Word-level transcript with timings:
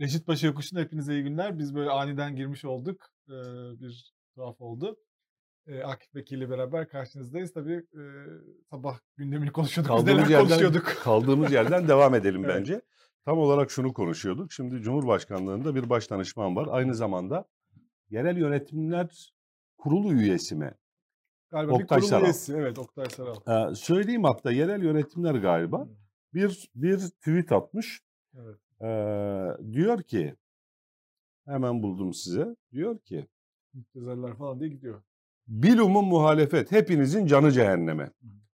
Reşit 0.00 0.26
Paşa 0.26 0.46
Yokuşu'na 0.46 0.80
hepinize 0.80 1.12
iyi 1.14 1.22
günler. 1.22 1.58
Biz 1.58 1.74
böyle 1.74 1.90
aniden 1.90 2.36
girmiş 2.36 2.64
olduk. 2.64 3.06
Ee, 3.28 3.32
bir 3.80 4.12
tuhaf 4.34 4.60
oldu. 4.60 4.96
Ee, 5.66 5.82
Akif 5.82 6.14
Bekir 6.14 6.36
ile 6.38 6.50
beraber 6.50 6.88
karşınızdayız. 6.88 7.52
Tabii 7.52 7.74
e, 7.74 8.02
sabah 8.70 8.98
gündemini 9.16 9.50
konuşuyorduk. 9.52 9.92
Kaldığımız 9.96 10.30
yerden, 10.30 10.48
konuşuyorduk. 10.48 10.86
kaldığımız 11.02 11.52
yerden 11.52 11.88
devam 11.88 12.14
edelim 12.14 12.44
Evet. 12.44 12.54
bence. 12.56 12.80
Tam 13.24 13.38
olarak 13.38 13.70
şunu 13.70 13.92
konuşuyorduk. 13.92 14.52
Şimdi 14.52 14.82
Cumhurbaşkanlığında 14.82 15.74
bir 15.74 15.90
baş 15.90 16.10
danışman 16.10 16.56
var. 16.56 16.68
Aynı 16.70 16.94
zamanda 16.94 17.44
Yerel 18.10 18.36
Yönetimler 18.36 19.32
Kurulu 19.78 20.12
üyesi 20.14 20.54
mi? 20.56 20.74
Galiba 21.50 21.72
Oktay 21.72 21.96
bir 21.96 22.00
kurul 22.02 22.08
Saral. 22.10 22.24
üyesi. 22.24 22.52
Evet 22.56 22.78
Oktay 22.78 23.06
Saral. 23.10 23.70
Ee, 23.70 23.74
söyleyeyim 23.74 24.24
hatta 24.24 24.50
yerel 24.50 24.82
yönetimler 24.82 25.34
galiba 25.34 25.84
Hmm, 25.84 25.90
bir 26.34 26.68
bir 26.74 26.98
tweet 26.98 27.52
atmış. 27.52 28.00
Evet. 28.34 28.56
Ee, 28.82 29.46
diyor 29.72 30.02
ki 30.02 30.36
hemen 31.46 31.82
buldum 31.82 32.14
size. 32.14 32.56
Diyor 32.72 32.98
ki 32.98 33.28
Müptezeller 33.74 34.34
falan 34.36 34.60
diye 34.60 34.70
gidiyor. 34.70 35.02
Bilum'un 35.48 36.04
muhalefet 36.04 36.72
hepinizin 36.72 37.26
canı 37.26 37.52
cehenneme. 37.52 38.10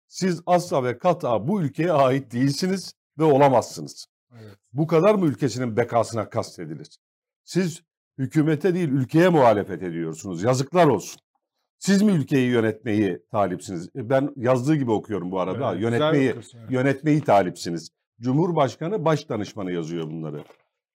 Siz 0.08 0.42
asla 0.46 0.84
ve 0.84 0.98
kata 0.98 1.48
bu 1.48 1.62
ülkeye 1.62 1.92
ait 1.92 2.32
değilsiniz 2.32 2.94
ve 3.18 3.24
olamazsınız. 3.24 4.06
Evet. 4.32 4.56
Bu 4.72 4.86
kadar 4.86 5.14
mı 5.14 5.26
ülkesinin 5.26 5.76
bekasına 5.76 6.28
kastedilir? 6.28 6.98
Siz 7.44 7.82
hükümete 8.18 8.74
değil 8.74 8.88
ülkeye 8.88 9.28
muhalefet 9.28 9.82
ediyorsunuz. 9.82 10.42
Yazıklar 10.42 10.86
olsun. 10.86 11.20
Siz 11.78 12.02
mi 12.02 12.12
ülkeyi 12.12 12.50
yönetmeyi 12.50 13.22
talipsiniz? 13.30 13.88
E, 13.96 14.10
Ben 14.10 14.32
yazdığı 14.36 14.76
gibi 14.76 14.90
okuyorum 14.90 15.30
bu 15.30 15.40
arada. 15.40 15.72
Evet, 15.72 15.82
yönetmeyi 15.82 16.28
okuyorsun, 16.28 16.58
evet. 16.58 16.70
yönetmeyi 16.70 17.20
talipsiniz. 17.20 17.90
Cumhurbaşkanı 18.20 19.04
baş 19.04 19.28
danışmanı 19.28 19.72
yazıyor 19.72 20.10
bunları. 20.10 20.44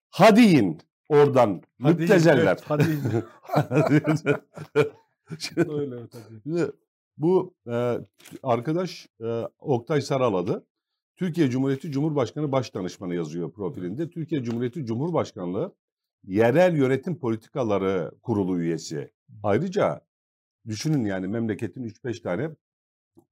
Hadi 0.10 0.42
in 0.42 0.80
oradan 1.10 1.62
Hadi 1.82 2.00
müptezeller. 2.00 2.44
evet, 2.44 2.62
hadi 2.66 2.84
Öyle 5.70 5.96
evet, 5.96 6.12
tabii. 6.12 6.72
Bu 7.18 7.54
e, 7.68 7.98
arkadaş 8.44 9.08
e, 9.22 9.26
Oktay 9.60 10.02
Saraladı. 10.02 10.66
Türkiye 11.16 11.50
Cumhuriyeti 11.50 11.92
Cumhurbaşkanı 11.92 12.52
Baş 12.52 12.74
Danışmanı 12.74 13.16
yazıyor 13.16 13.54
profilinde. 13.54 14.10
Türkiye 14.10 14.44
Cumhuriyeti 14.44 14.86
Cumhurbaşkanlığı 14.86 15.76
Yerel 16.24 16.78
Yönetim 16.78 17.20
Politikaları 17.20 18.12
Kurulu 18.22 18.60
üyesi. 18.60 19.12
Ayrıca 19.44 20.02
düşünün 20.68 21.06
yani 21.06 21.28
memleketin 21.28 21.84
3-5 21.84 22.22
tane 22.22 22.50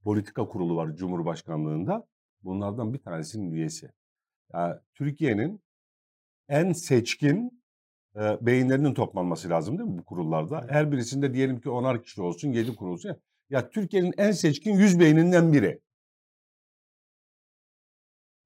politika 0.03 0.47
kurulu 0.47 0.75
var 0.75 0.95
Cumhurbaşkanlığında. 0.95 2.07
Bunlardan 2.43 2.93
bir 2.93 2.99
tanesinin 2.99 3.51
üyesi. 3.51 3.91
Yani 4.53 4.75
Türkiye'nin 4.93 5.61
en 6.49 6.73
seçkin 6.73 7.63
e, 8.15 8.37
beyinlerinin 8.41 8.93
toplanması 8.93 9.49
lazım 9.49 9.77
değil 9.77 9.89
mi 9.89 9.97
bu 9.97 10.05
kurullarda? 10.05 10.65
Her 10.69 10.91
birisinde 10.91 11.33
diyelim 11.33 11.61
ki 11.61 11.69
10'ar 11.69 12.03
kişi 12.03 12.21
olsun, 12.21 12.51
7 12.51 12.75
kurul 12.75 12.91
olsun. 12.91 13.17
Ya 13.49 13.69
Türkiye'nin 13.69 14.13
en 14.17 14.31
seçkin 14.31 14.73
100 14.73 14.99
beyninden 14.99 15.53
biri. 15.53 15.81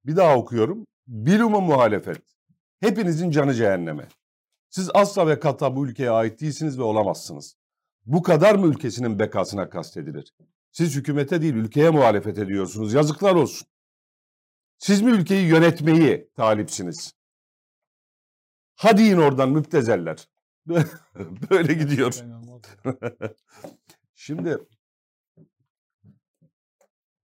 Bir 0.06 0.16
daha 0.16 0.38
okuyorum. 0.38 0.86
Bilum'a 1.08 1.60
muhalefet. 1.60 2.22
Hepinizin 2.80 3.32
canı 3.32 3.54
cehenneme. 3.54 4.08
Siz 4.70 4.90
asla 4.94 5.28
ve 5.28 5.40
kata 5.40 5.76
bu 5.76 5.88
ülkeye 5.88 6.10
ait 6.10 6.42
değilsiniz 6.42 6.80
ve 6.80 6.84
olamazsınız. 6.84 7.56
Bu 8.06 8.24
kadar 8.24 8.56
mı 8.56 8.68
ülkesinin 8.68 9.20
bekasına 9.20 9.70
kastedilir? 9.70 10.34
Siz 10.72 10.96
hükümete 10.96 11.42
değil 11.42 11.54
ülkeye 11.54 11.90
muhalefet 11.90 12.38
ediyorsunuz. 12.38 12.94
Yazıklar 12.94 13.36
olsun. 13.36 13.68
Siz 14.78 15.02
mi 15.02 15.12
ülkeyi 15.12 15.48
yönetmeyi 15.48 16.30
talipsiniz? 16.36 17.14
Hadi 18.76 19.04
in 19.04 19.18
oradan 19.18 19.50
müptezeller. 19.52 20.28
Böyle 21.50 21.74
gidiyor. 21.74 22.14
Şimdi 24.16 24.58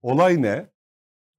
olay 0.02 0.42
ne? 0.42 0.70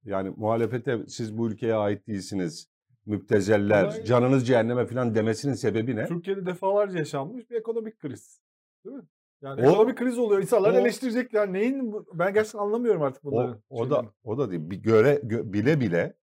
Yani 0.04 0.30
muhalefete 0.36 1.06
siz 1.08 1.38
bu 1.38 1.48
ülkeye 1.50 1.74
ait 1.74 2.06
değilsiniz. 2.06 2.68
Müptezeller, 3.06 3.84
Olay- 3.84 4.04
canınız 4.04 4.46
cehenneme 4.46 4.86
falan 4.86 5.14
demesinin 5.14 5.54
sebebi 5.54 5.96
ne? 5.96 6.06
Türkiye'de 6.06 6.46
defalarca 6.46 6.98
yaşanmış 6.98 7.50
bir 7.50 7.56
ekonomik 7.56 7.98
kriz. 7.98 8.40
Değil 8.84 8.96
mi? 8.96 9.02
Yani 9.44 9.60
O- 9.60 9.64
ekonomik 9.70 9.98
kriz 9.98 10.18
oluyor. 10.18 10.42
İnsanlar 10.42 10.72
o- 10.74 10.76
eleştirecekler. 10.78 11.52
Neyin 11.52 11.92
bu- 11.92 12.06
ben 12.14 12.34
gerçekten 12.34 12.58
anlamıyorum 12.58 13.02
artık 13.02 13.24
O, 13.24 13.30
bunları. 13.32 13.58
o 13.70 13.90
da 13.90 14.04
o 14.24 14.38
da 14.38 14.50
değil. 14.50 14.70
Bir 14.70 14.76
göre 14.76 15.14
gö- 15.24 15.52
bile 15.52 15.80
bile 15.80 16.16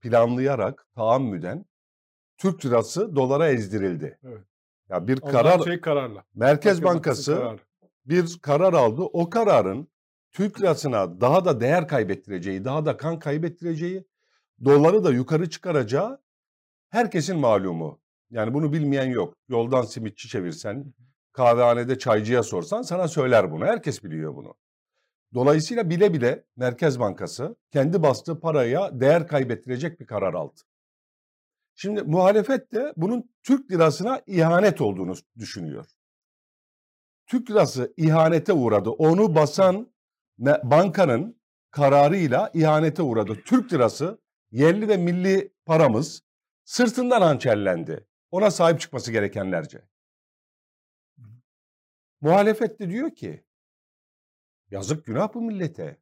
planlayarak 0.00 0.86
taammüden 0.94 1.64
Türk 2.38 2.66
lirası 2.66 3.16
dolara 3.16 3.48
ezdirildi. 3.48 4.18
Evet. 4.24 4.44
Ya 4.88 5.08
bir 5.08 5.20
karar 5.20 5.42
karar 5.42 5.64
şey 5.64 5.80
kararla. 5.80 6.24
Merkez 6.34 6.82
Bankası 6.82 7.32
Bankası 7.32 7.34
kararı. 7.34 7.58
bir 8.06 8.38
karar 8.42 8.72
aldı. 8.72 9.02
O 9.02 9.30
kararın 9.30 9.88
Türk 10.32 10.60
lirasına 10.60 11.20
daha 11.20 11.44
da 11.44 11.60
değer 11.60 11.88
kaybettireceği, 11.88 12.64
daha 12.64 12.86
da 12.86 12.96
kan 12.96 13.18
kaybettireceği, 13.18 14.04
doları 14.64 15.04
da 15.04 15.10
yukarı 15.12 15.50
çıkaracağı 15.50 16.20
herkesin 16.88 17.38
malumu. 17.38 18.00
Yani 18.30 18.54
bunu 18.54 18.72
bilmeyen 18.72 19.06
yok. 19.10 19.34
Yoldan 19.48 19.82
simitçi 19.82 20.28
çevirsen, 20.28 20.94
kahvehanede 21.32 21.98
çaycıya 21.98 22.42
sorsan 22.42 22.82
sana 22.82 23.08
söyler 23.08 23.52
bunu. 23.52 23.64
Herkes 23.64 24.04
biliyor 24.04 24.36
bunu. 24.36 24.54
Dolayısıyla 25.34 25.90
bile 25.90 26.12
bile 26.12 26.44
Merkez 26.56 27.00
Bankası 27.00 27.56
kendi 27.70 28.02
bastığı 28.02 28.40
paraya 28.40 29.00
değer 29.00 29.28
kaybettirecek 29.28 30.00
bir 30.00 30.06
karar 30.06 30.34
aldı. 30.34 30.60
Şimdi 31.74 32.02
muhalefet 32.02 32.72
de 32.72 32.92
bunun 32.96 33.30
Türk 33.42 33.70
lirasına 33.70 34.20
ihanet 34.26 34.80
olduğunu 34.80 35.14
düşünüyor. 35.38 35.86
Türk 37.26 37.50
lirası 37.50 37.94
ihanete 37.96 38.52
uğradı. 38.52 38.90
Onu 38.90 39.34
basan 39.34 39.92
bankanın 40.62 41.40
kararıyla 41.70 42.50
ihanete 42.54 43.02
uğradı. 43.02 43.42
Türk 43.46 43.72
lirası 43.72 44.18
yerli 44.50 44.88
ve 44.88 44.96
milli 44.96 45.52
paramız 45.66 46.22
sırtından 46.64 47.22
hançerlendi. 47.22 48.06
Ona 48.30 48.50
sahip 48.50 48.80
çıkması 48.80 49.12
gerekenlerce. 49.12 49.89
Muhalefet 52.20 52.80
de 52.80 52.90
diyor 52.90 53.10
ki 53.10 53.44
yazık 54.70 55.04
günah 55.06 55.34
bu 55.34 55.42
millete. 55.42 55.98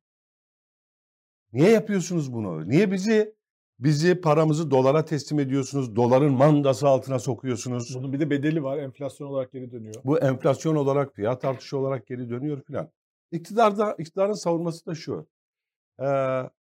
Niye 1.53 1.71
yapıyorsunuz 1.71 2.33
bunu? 2.33 2.69
Niye 2.69 2.93
bizi 2.93 3.35
bizi 3.79 4.21
paramızı 4.21 4.71
dolara 4.71 5.05
teslim 5.05 5.41
ediyorsunuz? 5.41 5.97
Doların 5.97 6.33
mandası 6.33 6.89
altına 6.89 7.19
sokuyorsunuz. 7.19 7.95
Bunun 7.95 8.13
bir 8.13 8.21
de 8.21 8.31
bedeli 8.31 8.63
var. 8.63 8.79
Enflasyon 8.79 9.29
olarak 9.29 9.53
geri 9.53 9.73
dönüyor. 9.73 9.95
Bu 10.05 10.19
enflasyon 10.19 10.77
olarak, 10.77 11.15
fiyat 11.15 11.45
artışı 11.45 11.79
olarak 11.79 12.07
geri 12.07 12.31
dönüyor 12.31 12.63
filan. 12.63 12.91
İktidarda, 13.33 13.95
iktidarın 13.99 14.33
savunması 14.33 14.87
da 14.87 14.95
şu. 14.95 15.29
Ee, 16.01 16.05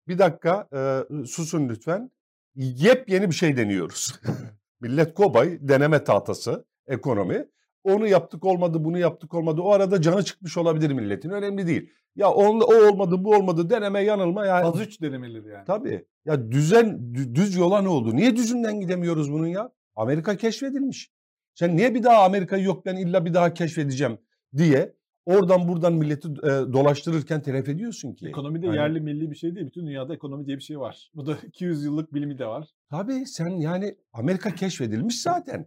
bir 0.07 0.17
dakika 0.17 0.67
e, 0.73 1.25
susun 1.25 1.69
lütfen. 1.69 2.11
Yepyeni 2.55 3.29
bir 3.29 3.35
şey 3.35 3.57
deniyoruz. 3.57 4.19
Millet 4.81 5.13
kobay, 5.13 5.57
deneme 5.61 6.03
tahtası, 6.03 6.65
ekonomi. 6.87 7.45
Onu 7.85 8.07
yaptık 8.07 8.45
olmadı, 8.45 8.83
bunu 8.83 8.97
yaptık 8.97 9.33
olmadı. 9.33 9.61
O 9.61 9.71
arada 9.71 10.01
canı 10.01 10.23
çıkmış 10.23 10.57
olabilir 10.57 10.91
milletin. 10.91 11.29
Önemli 11.29 11.67
değil. 11.67 11.89
Ya 12.15 12.29
on, 12.31 12.59
o 12.61 12.89
olmadı, 12.91 13.15
bu 13.23 13.35
olmadı, 13.35 13.69
deneme, 13.69 14.01
yanılma. 14.01 14.45
Ya, 14.45 14.61
Faz 14.61 14.81
3 14.81 15.01
denemeleri 15.01 15.47
yani. 15.47 15.65
Tabii. 15.65 16.05
Ya 16.25 16.51
düzen, 16.51 16.85
dü- 17.13 17.35
düz 17.35 17.55
yola 17.55 17.81
ne 17.81 17.87
oldu? 17.87 18.15
Niye 18.15 18.35
düzünden 18.35 18.79
gidemiyoruz 18.79 19.31
bunun 19.33 19.47
ya? 19.47 19.71
Amerika 19.95 20.37
keşfedilmiş. 20.37 21.09
Sen 21.55 21.77
niye 21.77 21.95
bir 21.95 22.03
daha 22.03 22.23
Amerika'yı 22.23 22.63
yok 22.63 22.85
ben 22.85 22.95
illa 22.95 23.25
bir 23.25 23.33
daha 23.33 23.53
keşfedeceğim 23.53 24.17
diye 24.57 24.93
oradan 25.25 25.67
buradan 25.67 25.93
milleti 25.93 26.27
e, 26.27 26.47
dolaştırırken 26.73 27.41
telef 27.41 27.69
ediyorsun 27.69 28.13
ki. 28.13 28.27
Ekonomi 28.27 28.61
de 28.61 28.65
Yani- 28.65 28.75
yerli 28.75 29.01
milli 29.01 29.31
bir 29.31 29.35
şey 29.35 29.55
değil. 29.55 29.67
Bütün 29.67 29.87
dünyada 29.87 30.13
ekonomi 30.13 30.45
diye 30.45 30.57
bir 30.57 30.61
şey 30.63 30.79
var. 30.79 31.11
Bu 31.15 31.25
da 31.27 31.37
200 31.47 31.85
yıllık 31.85 32.13
bilimi 32.13 32.39
de 32.39 32.45
var. 32.45 32.67
Tabii 32.89 33.25
sen 33.25 33.49
yani 33.49 33.95
Amerika 34.13 34.55
keşfedilmiş 34.55 35.21
zaten. 35.21 35.65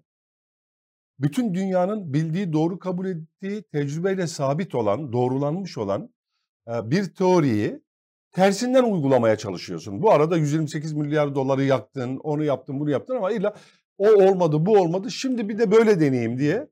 Bütün 1.21 1.55
dünyanın 1.55 2.13
bildiği, 2.13 2.53
doğru 2.53 2.79
kabul 2.79 3.07
ettiği, 3.07 3.63
tecrübeyle 3.63 4.27
sabit 4.27 4.75
olan, 4.75 5.13
doğrulanmış 5.13 5.79
olan 5.79 6.11
e, 6.69 6.91
bir 6.91 7.15
teoriyi 7.15 7.83
tersinden 8.33 8.85
uygulamaya 8.85 9.37
çalışıyorsun. 9.37 10.03
Bu 10.03 10.13
arada 10.13 10.37
128 10.37 10.93
milyar 10.93 11.35
doları 11.35 11.65
yaktın, 11.65 12.17
onu 12.17 12.45
yaptın, 12.45 12.81
bunu 12.81 12.91
yaptın 12.91 13.17
ama 13.17 13.33
illa 13.33 13.55
o 13.99 14.09
olmadı, 14.09 14.67
bu 14.67 14.79
olmadı. 14.79 15.11
Şimdi 15.11 15.49
bir 15.49 15.59
de 15.59 15.71
böyle 15.71 16.01
deneyeyim 16.01 16.39
diye 16.39 16.69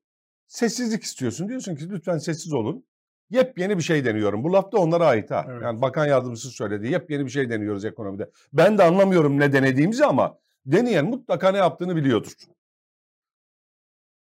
sessizlik 0.46 1.02
istiyorsun. 1.02 1.48
Diyorsun 1.48 1.76
ki 1.76 1.90
lütfen 1.90 2.18
sessiz 2.18 2.52
olun. 2.52 2.84
Yepyeni 3.30 3.78
bir 3.78 3.82
şey 3.82 4.04
deniyorum. 4.04 4.44
Bu 4.44 4.52
laf 4.52 4.72
da 4.72 4.78
onlara 4.78 5.06
ait 5.06 5.30
ha. 5.30 5.46
Evet. 5.48 5.62
Yani 5.62 5.82
bakan 5.82 6.06
yardımcısı 6.06 6.50
söyledi. 6.50 6.88
Yepyeni 6.92 7.24
bir 7.24 7.30
şey 7.30 7.50
deniyoruz 7.50 7.84
ekonomide. 7.84 8.30
Ben 8.52 8.78
de 8.78 8.82
anlamıyorum 8.82 9.40
ne 9.40 9.52
denediğimizi 9.52 10.04
ama 10.04 10.38
deneyen 10.66 11.06
mutlaka 11.06 11.50
ne 11.50 11.58
yaptığını 11.58 11.96
biliyordur. 11.96 12.32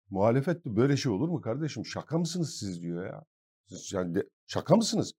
Muhalefet 0.09 0.65
de 0.65 0.75
böyle 0.75 0.97
şey 0.97 1.11
olur 1.11 1.29
mu 1.29 1.41
kardeşim? 1.41 1.85
Şaka 1.85 2.17
mısınız 2.17 2.57
siz 2.59 2.81
diyor 2.81 3.05
ya. 3.05 3.23
Siz 3.65 3.93
yani 3.93 4.15
de- 4.15 4.29
şaka 4.47 4.75
mısınız? 4.75 5.13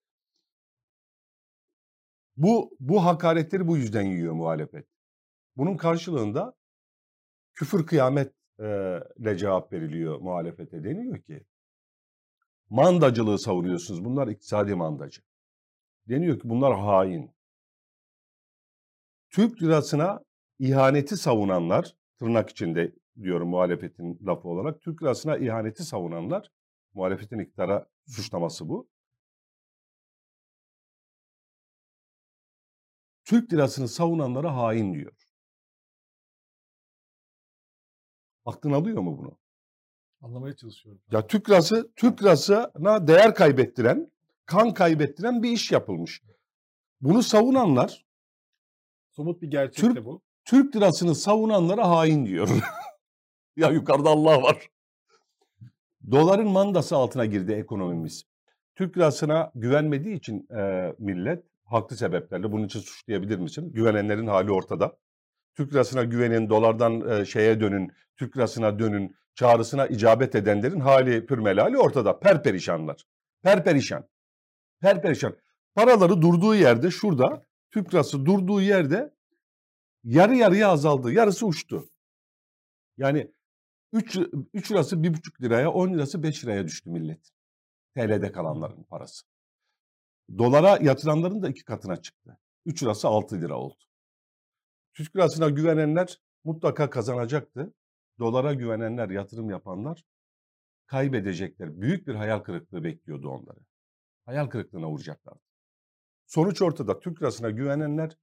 Bu 2.37 2.77
bu 2.81 3.05
hakaretleri 3.05 3.69
bu 3.69 3.77
yüzden 3.77 4.03
yiyor 4.03 4.33
muhalefet. 4.33 4.87
Bunun 5.57 5.77
karşılığında 5.77 6.55
küfür 7.55 7.87
kıyametle 7.87 9.39
cevap 9.39 9.73
veriliyor 9.73 10.21
muhalefete. 10.21 10.85
Deniyor 10.85 11.19
ki 11.23 11.45
mandacılığı 12.71 13.39
savunuyorsunuz. 13.39 14.05
Bunlar 14.05 14.29
iktisadi 14.29 14.75
mandacı. 14.75 15.23
Deniyor 16.09 16.41
ki 16.41 16.49
bunlar 16.49 16.79
hain. 16.79 17.35
Türk 19.31 19.63
lirasına 19.63 20.21
ihaneti 20.59 21.17
savunanlar, 21.17 21.97
tırnak 22.19 22.51
içinde 22.51 22.93
diyorum 23.23 23.49
muhalefetin 23.49 24.19
lafı 24.27 24.49
olarak, 24.49 24.81
Türk 24.81 25.03
lirasına 25.03 25.37
ihaneti 25.37 25.85
savunanlar, 25.85 26.51
muhalefetin 26.95 27.39
iktidara 27.39 27.87
suçlaması 28.07 28.69
bu. 28.69 28.89
Türk 33.25 33.53
lirasını 33.53 33.89
savunanlara 33.89 34.57
hain 34.57 34.95
diyor. 34.95 35.13
Aklın 38.45 38.73
alıyor 38.73 38.99
mu 39.03 39.19
bunu? 39.19 39.39
Anlamaya 40.21 40.57
çalışıyorum. 40.57 41.03
Ya 41.11 41.27
Türk 41.27 41.51
lirası, 41.51 41.93
Türk 41.97 42.23
lirasına 42.23 43.07
değer 43.07 43.35
kaybettiren, 43.35 44.13
kan 44.47 44.75
kaybettiren 44.75 45.43
bir 45.43 45.51
iş 45.51 45.73
yapılmış. 45.73 46.23
Bunu 47.01 47.23
savunanlar, 47.23 48.07
Somut 49.11 49.43
bir 49.43 49.51
gerçek 49.51 49.85
Türk- 49.85 49.97
de 49.97 50.05
bu. 50.05 50.23
Türk 50.45 50.77
lirasını 50.77 51.15
savunanlara 51.15 51.91
hain 51.91 52.27
diyor. 52.27 52.49
ya 53.59 53.71
yukarıda 53.71 54.11
Allah 54.11 54.43
var. 54.43 54.71
Doların 56.11 56.49
mandası 56.49 56.97
altına 56.97 57.27
girdi 57.27 57.53
ekonomimiz. 57.53 58.25
Türk 58.75 58.97
lirasına 58.97 59.53
güvenmediği 59.55 60.17
için 60.17 60.49
e, 60.59 60.95
millet 60.99 61.45
haklı 61.65 61.97
sebeplerle 61.97 62.53
bunun 62.53 62.67
için 62.67 62.81
suçlayabilir 62.81 63.39
misin? 63.39 63.73
Güvenenlerin 63.73 64.27
hali 64.27 64.53
ortada. 64.53 64.97
Türk 65.57 65.73
lirasına 65.73 66.05
güvenin, 66.05 66.51
dolardan 66.51 67.11
e, 67.11 67.25
şeye 67.25 67.61
dönün, 67.61 67.93
Türk 68.17 68.37
lirasına 68.37 68.79
dönün, 68.79 69.17
çağrısına 69.35 69.87
icabet 69.87 70.35
edenlerin 70.35 70.81
hali 70.81 71.27
pürmelali 71.27 71.79
ortada. 71.79 72.19
Perperişanlar. 72.19 73.05
Perperişan. 73.43 74.09
Perperişan. 74.81 75.37
Paraları 75.75 76.23
durduğu 76.23 76.55
yerde 76.55 76.91
şurada, 76.91 77.43
Türk 77.71 77.95
lirası 77.95 78.27
durduğu 78.27 78.61
yerde 78.61 79.15
yarı 80.05 80.37
yarıya 80.37 80.69
azaldı. 80.69 81.13
Yarısı 81.13 81.47
uçtu. 81.47 81.89
Yani 82.97 83.33
3, 83.93 84.19
3 84.55 84.71
lirası 84.73 84.97
1,5 84.97 85.43
liraya, 85.43 85.71
10 85.71 85.95
lirası 85.95 86.23
5 86.23 86.45
liraya 86.45 86.65
düştü 86.65 86.91
millet. 86.91 87.31
TL'de 87.95 88.33
kalanların 88.33 88.83
parası. 88.83 89.27
Dolara 90.39 90.79
yatıranların 90.83 91.43
da 91.43 91.49
iki 91.49 91.65
katına 91.65 91.97
çıktı. 92.03 92.39
3 92.67 92.83
lirası 92.83 93.09
6 93.09 93.41
lira 93.41 93.57
oldu. 93.57 93.85
Türk 94.95 95.17
lirasına 95.17 95.49
güvenenler 95.49 96.21
mutlaka 96.45 96.91
kazanacaktı. 96.91 97.75
Dolara 98.19 98.55
güvenenler, 98.55 99.11
yatırım 99.11 99.51
yapanlar 99.51 100.05
kaybedecekler. 100.87 101.81
Büyük 101.81 102.07
bir 102.07 102.15
hayal 102.15 102.39
kırıklığı 102.39 102.85
bekliyordu 102.85 103.29
onları. 103.29 103.61
Hayal 104.27 104.47
kırıklığına 104.47 104.89
uğrayacaklardı. 104.89 105.41
Sonuç 106.27 106.63
ortada. 106.63 107.01
Türk 107.01 107.23
lirasına 107.23 107.51
güvenenler, 107.51 108.17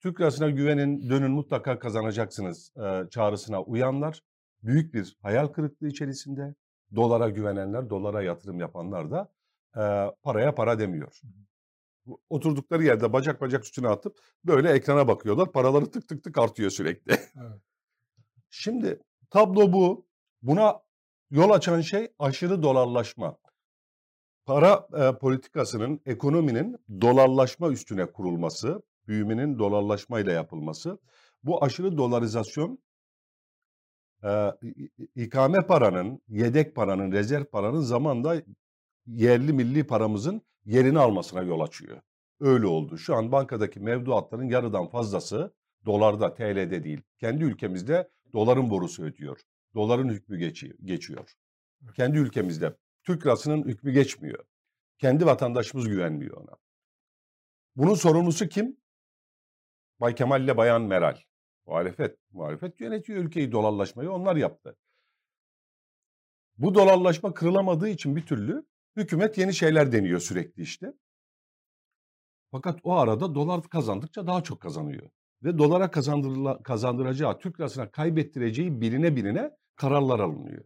Türk 0.00 0.20
lirasına 0.20 0.50
güvenin, 0.50 1.10
dönün 1.10 1.30
mutlaka 1.30 1.78
kazanacaksınız 1.78 2.72
e, 2.76 3.10
çağrısına 3.10 3.62
uyanlar. 3.62 4.22
Büyük 4.62 4.94
bir 4.94 5.16
hayal 5.22 5.46
kırıklığı 5.46 5.88
içerisinde. 5.88 6.54
Dolara 6.96 7.28
güvenenler, 7.28 7.90
dolara 7.90 8.22
yatırım 8.22 8.60
yapanlar 8.60 9.10
da 9.10 9.32
e, 9.76 9.82
paraya 10.22 10.54
para 10.54 10.78
demiyor. 10.78 11.20
Oturdukları 12.30 12.84
yerde 12.84 13.12
bacak 13.12 13.40
bacak 13.40 13.64
üstüne 13.64 13.88
atıp 13.88 14.18
böyle 14.44 14.72
ekrana 14.72 15.08
bakıyorlar. 15.08 15.52
Paraları 15.52 15.90
tık 15.90 16.08
tık 16.08 16.24
tık 16.24 16.38
artıyor 16.38 16.70
sürekli. 16.70 17.12
Evet. 17.40 17.60
Şimdi 18.50 19.00
tablo 19.30 19.72
bu. 19.72 20.06
Buna 20.42 20.80
yol 21.30 21.50
açan 21.50 21.80
şey 21.80 22.08
aşırı 22.18 22.62
dolarlaşma. 22.62 23.36
Para 24.46 24.88
e, 24.98 25.18
politikasının, 25.18 26.00
ekonominin 26.06 26.76
dolarlaşma 27.00 27.70
üstüne 27.70 28.06
kurulması, 28.06 28.82
büyümenin 29.06 29.58
dolarlaşmayla 29.58 30.32
yapılması. 30.32 30.98
Bu 31.42 31.64
aşırı 31.64 31.96
dolarizasyon 31.98 32.78
e, 34.24 34.52
ikame 35.16 35.66
paranın, 35.66 36.20
yedek 36.28 36.74
paranın, 36.76 37.12
rezerv 37.12 37.44
paranın 37.44 37.80
zamanla 37.80 38.42
yerli 39.06 39.52
milli 39.52 39.86
paramızın 39.86 40.42
yerini 40.64 40.98
almasına 40.98 41.42
yol 41.42 41.60
açıyor. 41.60 42.00
Öyle 42.40 42.66
oldu. 42.66 42.98
Şu 42.98 43.16
an 43.16 43.32
bankadaki 43.32 43.80
mevduatların 43.80 44.48
yarıdan 44.48 44.88
fazlası 44.88 45.54
dolarda, 45.86 46.34
TL'de 46.34 46.84
değil. 46.84 47.02
Kendi 47.18 47.44
ülkemizde 47.44 48.10
doların 48.32 48.70
borusu 48.70 49.02
ödüyor. 49.04 49.40
Doların 49.74 50.08
hükmü 50.08 50.38
geçi- 50.38 50.76
geçiyor. 50.84 51.34
Kendi 51.96 52.18
ülkemizde. 52.18 52.76
Türk 53.02 53.26
lirasının 53.26 53.62
hükmü 53.64 53.92
geçmiyor. 53.92 54.44
Kendi 54.98 55.26
vatandaşımız 55.26 55.88
güvenmiyor 55.88 56.36
ona. 56.36 56.56
Bunun 57.76 57.94
sorumlusu 57.94 58.48
kim? 58.48 58.76
Bay 60.00 60.14
Kemal 60.14 60.44
ile 60.44 60.56
Bayan 60.56 60.82
Meral. 60.82 61.16
Muhalefet. 61.70 62.18
Muhalefet 62.32 62.80
yönetiyor 62.80 63.24
ülkeyi 63.24 63.52
dolarlaşmayı 63.52 64.10
onlar 64.10 64.36
yaptı. 64.36 64.76
Bu 66.58 66.74
dolarlaşma 66.74 67.34
kırılamadığı 67.34 67.88
için 67.88 68.16
bir 68.16 68.26
türlü 68.26 68.66
hükümet 68.96 69.38
yeni 69.38 69.54
şeyler 69.54 69.92
deniyor 69.92 70.20
sürekli 70.20 70.62
işte. 70.62 70.92
Fakat 72.50 72.80
o 72.82 72.92
arada 72.92 73.34
dolar 73.34 73.62
kazandıkça 73.62 74.26
daha 74.26 74.42
çok 74.42 74.60
kazanıyor. 74.60 75.10
Ve 75.42 75.58
dolara 75.58 75.90
kazandıracağı, 76.62 77.38
Türk 77.38 77.60
lirasına 77.60 77.90
kaybettireceği 77.90 78.80
birine 78.80 79.16
birine 79.16 79.50
kararlar 79.76 80.20
alınıyor. 80.20 80.64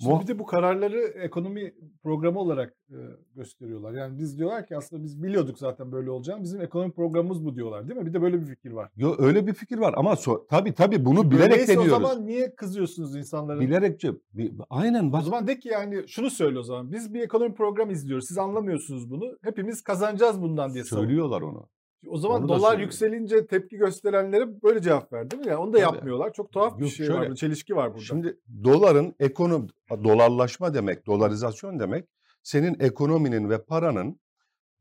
Şimdi 0.00 0.22
bir 0.22 0.26
de 0.26 0.38
bu 0.38 0.46
kararları 0.46 1.00
ekonomi 1.00 1.74
programı 2.02 2.38
olarak 2.38 2.74
e, 2.90 2.96
gösteriyorlar. 3.34 3.92
Yani 3.92 4.18
biz 4.18 4.38
diyorlar 4.38 4.66
ki 4.66 4.76
aslında 4.76 5.02
biz 5.02 5.22
biliyorduk 5.22 5.58
zaten 5.58 5.92
böyle 5.92 6.10
olacağını. 6.10 6.42
Bizim 6.42 6.60
ekonomi 6.60 6.92
programımız 6.92 7.44
bu 7.44 7.54
diyorlar 7.54 7.88
değil 7.88 8.00
mi? 8.00 8.06
Bir 8.06 8.14
de 8.14 8.22
böyle 8.22 8.40
bir 8.40 8.46
fikir 8.46 8.70
var. 8.72 8.90
Yo, 8.96 9.14
öyle 9.18 9.46
bir 9.46 9.54
fikir 9.54 9.78
var 9.78 9.94
ama 9.96 10.12
so- 10.12 10.46
tabii 10.48 10.74
tabii 10.74 11.04
bunu 11.04 11.30
bilerek 11.30 11.52
Öyleyse 11.52 11.72
deniyoruz. 11.76 11.92
o 11.92 11.96
zaman 12.06 12.26
niye 12.26 12.54
kızıyorsunuz 12.54 13.16
insanların? 13.16 13.60
Bilerekçe. 13.60 14.12
bi- 14.34 14.52
aynen 14.70 15.08
O 15.08 15.12
bak. 15.12 15.22
zaman 15.24 15.46
de 15.46 15.58
ki 15.58 15.68
yani 15.68 16.04
şunu 16.08 16.30
söyle 16.30 16.58
o 16.58 16.62
zaman. 16.62 16.92
Biz 16.92 17.14
bir 17.14 17.20
ekonomi 17.20 17.54
programı 17.54 17.92
izliyoruz. 17.92 18.28
Siz 18.28 18.38
anlamıyorsunuz 18.38 19.10
bunu. 19.10 19.38
Hepimiz 19.42 19.82
kazanacağız 19.82 20.42
bundan 20.42 20.74
diye. 20.74 20.84
Söylüyorlar 20.84 21.42
onu. 21.42 21.68
O 22.06 22.18
zaman 22.18 22.40
Onu 22.42 22.48
da 22.48 22.56
dolar 22.58 22.78
yükselince 22.78 23.46
tepki 23.46 23.76
gösterenlere 23.76 24.62
böyle 24.62 24.82
cevap 24.82 25.12
ver 25.12 25.30
değil 25.30 25.42
mi? 25.42 25.48
Yani 25.48 25.58
onu 25.58 25.72
da 25.72 25.78
Tabii. 25.78 25.94
yapmıyorlar. 25.96 26.32
Çok 26.32 26.52
tuhaf 26.52 26.76
bir 26.78 26.82
Yok, 26.82 26.92
şey 26.92 27.06
şöyle. 27.06 27.30
var. 27.30 27.34
Çelişki 27.34 27.76
var 27.76 27.90
burada. 27.90 28.04
Şimdi 28.04 28.40
doların 28.64 29.14
ekonomi 29.20 29.68
dolarlaşma 29.90 30.74
demek, 30.74 31.06
dolarizasyon 31.06 31.78
demek 31.80 32.08
senin 32.42 32.80
ekonominin 32.80 33.50
ve 33.50 33.64
paranın 33.64 34.20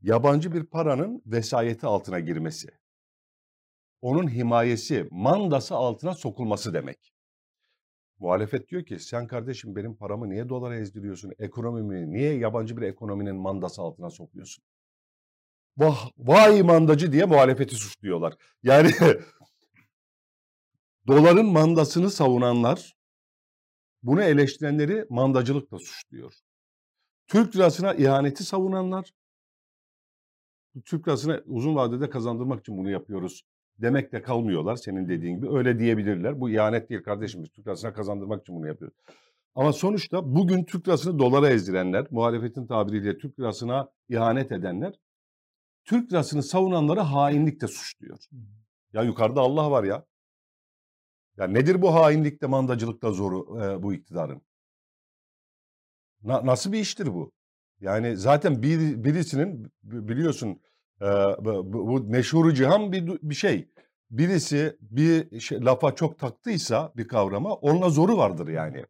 yabancı 0.01 0.53
bir 0.53 0.63
paranın 0.63 1.21
vesayeti 1.25 1.87
altına 1.87 2.19
girmesi. 2.19 2.67
Onun 4.01 4.27
himayesi, 4.29 5.07
mandası 5.11 5.75
altına 5.75 6.13
sokulması 6.13 6.73
demek. 6.73 7.13
Muhalefet 8.19 8.69
diyor 8.69 8.85
ki 8.85 8.99
sen 8.99 9.27
kardeşim 9.27 9.75
benim 9.75 9.95
paramı 9.95 10.29
niye 10.29 10.49
dolara 10.49 10.75
ezdiriyorsun? 10.75 11.31
Ekonomimi 11.39 12.11
niye 12.13 12.33
yabancı 12.37 12.77
bir 12.77 12.81
ekonominin 12.81 13.35
mandası 13.35 13.81
altına 13.81 14.09
sokuyorsun? 14.09 14.63
Vah, 15.79 16.11
vay 16.17 16.61
mandacı 16.61 17.11
diye 17.11 17.25
muhalefeti 17.25 17.75
suçluyorlar. 17.75 18.33
Yani 18.63 18.91
doların 21.07 21.45
mandasını 21.45 22.09
savunanlar 22.09 22.95
bunu 24.03 24.23
eleştirenleri 24.23 25.05
mandacılıkla 25.09 25.79
suçluyor. 25.79 26.33
Türk 27.27 27.55
lirasına 27.55 27.93
ihaneti 27.93 28.43
savunanlar 28.43 29.11
Türk 30.85 31.07
lirasını 31.07 31.43
uzun 31.45 31.75
vadede 31.75 32.09
kazandırmak 32.09 32.59
için 32.59 32.77
bunu 32.77 32.89
yapıyoruz 32.89 33.43
demekle 33.77 34.21
kalmıyorlar 34.21 34.75
senin 34.75 35.09
dediğin 35.09 35.35
gibi. 35.35 35.57
Öyle 35.57 35.79
diyebilirler. 35.79 36.39
Bu 36.39 36.49
ihanet 36.49 36.89
değil 36.89 37.03
kardeşim 37.03 37.43
Türk 37.43 37.67
lirasına 37.67 37.93
kazandırmak 37.93 38.41
için 38.41 38.55
bunu 38.55 38.67
yapıyoruz. 38.67 38.97
Ama 39.55 39.73
sonuçta 39.73 40.35
bugün 40.35 40.63
Türk 40.63 40.87
lirasını 40.87 41.19
dolara 41.19 41.49
ezdirenler, 41.49 42.07
muhalefetin 42.11 42.67
tabiriyle 42.67 43.17
Türk 43.17 43.39
lirasına 43.39 43.89
ihanet 44.09 44.51
edenler, 44.51 44.93
Türk 45.89 46.11
lirasını 46.11 46.43
savunanları 46.43 46.99
hainlikle 46.99 47.67
suçluyor. 47.67 48.17
Ya 48.93 49.01
yukarıda 49.03 49.41
Allah 49.41 49.71
var 49.71 49.83
ya. 49.83 50.05
Ya 51.37 51.47
nedir 51.47 51.81
bu 51.81 51.93
hainlikle, 51.93 52.47
mandacılıkla 52.47 53.11
zoru 53.11 53.61
e, 53.63 53.83
bu 53.83 53.93
iktidarın? 53.93 54.41
Na- 56.23 56.45
nasıl 56.45 56.71
bir 56.71 56.79
iştir 56.79 57.13
bu? 57.13 57.31
Yani 57.79 58.17
zaten 58.17 58.63
bir, 58.63 59.03
birisinin 59.03 59.63
bi- 59.83 60.07
biliyorsun 60.07 60.61
e, 61.01 61.05
bu, 61.39 61.73
bu- 61.73 61.87
bu 61.87 62.03
meşhur 62.03 62.51
cihan 62.51 62.91
bir, 62.91 63.19
bir 63.23 63.35
şey. 63.35 63.69
Birisi 64.11 64.77
bir 64.81 65.39
şey, 65.39 65.61
lafa 65.65 65.95
çok 65.95 66.19
taktıysa 66.19 66.93
bir 66.97 67.07
kavrama 67.07 67.53
onunla 67.53 67.89
zoru 67.89 68.17
vardır 68.17 68.47
yani. 68.47 68.85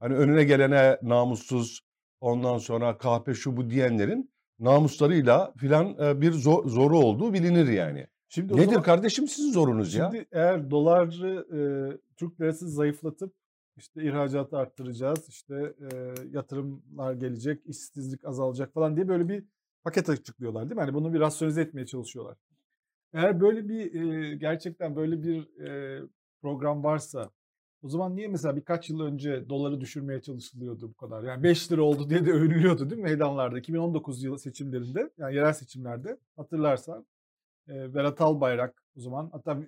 Hani 0.00 0.14
önüne 0.14 0.44
gelene 0.44 0.98
namussuz 1.02 1.80
ondan 2.20 2.58
sonra 2.58 2.98
kahpe 2.98 3.34
şu 3.34 3.56
bu 3.56 3.70
diyenlerin 3.70 4.33
namuslarıyla 4.58 5.52
filan 5.56 5.96
e, 6.00 6.20
bir 6.20 6.32
zor- 6.32 6.68
zoru 6.68 6.98
olduğu 6.98 7.32
bilinir 7.32 7.68
yani. 7.68 8.06
Şimdi 8.28 8.54
o 8.54 8.56
Nedir 8.56 8.66
zaman- 8.66 8.82
kardeşim 8.82 9.28
sizin 9.28 9.52
zorunuz 9.52 9.94
ya? 9.94 10.10
Şimdi 10.12 10.26
eğer 10.32 10.70
doları 10.70 11.46
e, 11.52 11.60
Türk 12.16 12.40
lirası 12.40 12.68
zayıflatıp 12.68 13.34
işte 13.76 14.02
ihracatı 14.04 14.56
arttıracağız, 14.58 15.28
işte 15.28 15.74
e, 15.92 16.14
yatırımlar 16.32 17.14
gelecek, 17.14 17.66
işsizlik 17.66 18.24
azalacak 18.24 18.74
falan 18.74 18.96
diye 18.96 19.08
böyle 19.08 19.28
bir 19.28 19.44
paket 19.84 20.08
açıklıyorlar 20.08 20.62
değil 20.62 20.74
mi? 20.76 20.80
Hani 20.80 20.94
bunu 20.94 21.14
bir 21.14 21.20
rasyonize 21.20 21.60
etmeye 21.62 21.86
çalışıyorlar. 21.86 22.36
Eğer 23.12 23.40
böyle 23.40 23.68
bir 23.68 23.94
e, 24.02 24.34
gerçekten 24.36 24.96
böyle 24.96 25.22
bir 25.22 25.60
e, 25.60 26.00
program 26.42 26.84
varsa 26.84 27.30
o 27.84 27.88
zaman 27.88 28.16
niye 28.16 28.28
mesela 28.28 28.56
birkaç 28.56 28.90
yıl 28.90 29.00
önce 29.00 29.48
doları 29.48 29.80
düşürmeye 29.80 30.20
çalışılıyordu 30.20 30.88
bu 30.88 30.94
kadar? 30.94 31.22
Yani 31.22 31.42
5 31.42 31.72
lira 31.72 31.82
oldu 31.82 32.10
diye 32.10 32.26
de 32.26 32.32
övünülüyordu 32.32 32.90
değil 32.90 33.02
mi 33.02 33.04
meydanlarda 33.04 33.58
2019 33.58 34.22
yılı 34.22 34.38
seçimlerinde 34.38 35.10
yani 35.18 35.34
yerel 35.34 35.52
seçimlerde 35.52 36.18
hatırlarsan 36.36 37.06
e, 37.68 37.94
Berat 37.94 38.20
Albayrak 38.20 38.82
o 38.96 39.00
zaman 39.00 39.28
hatta 39.32 39.58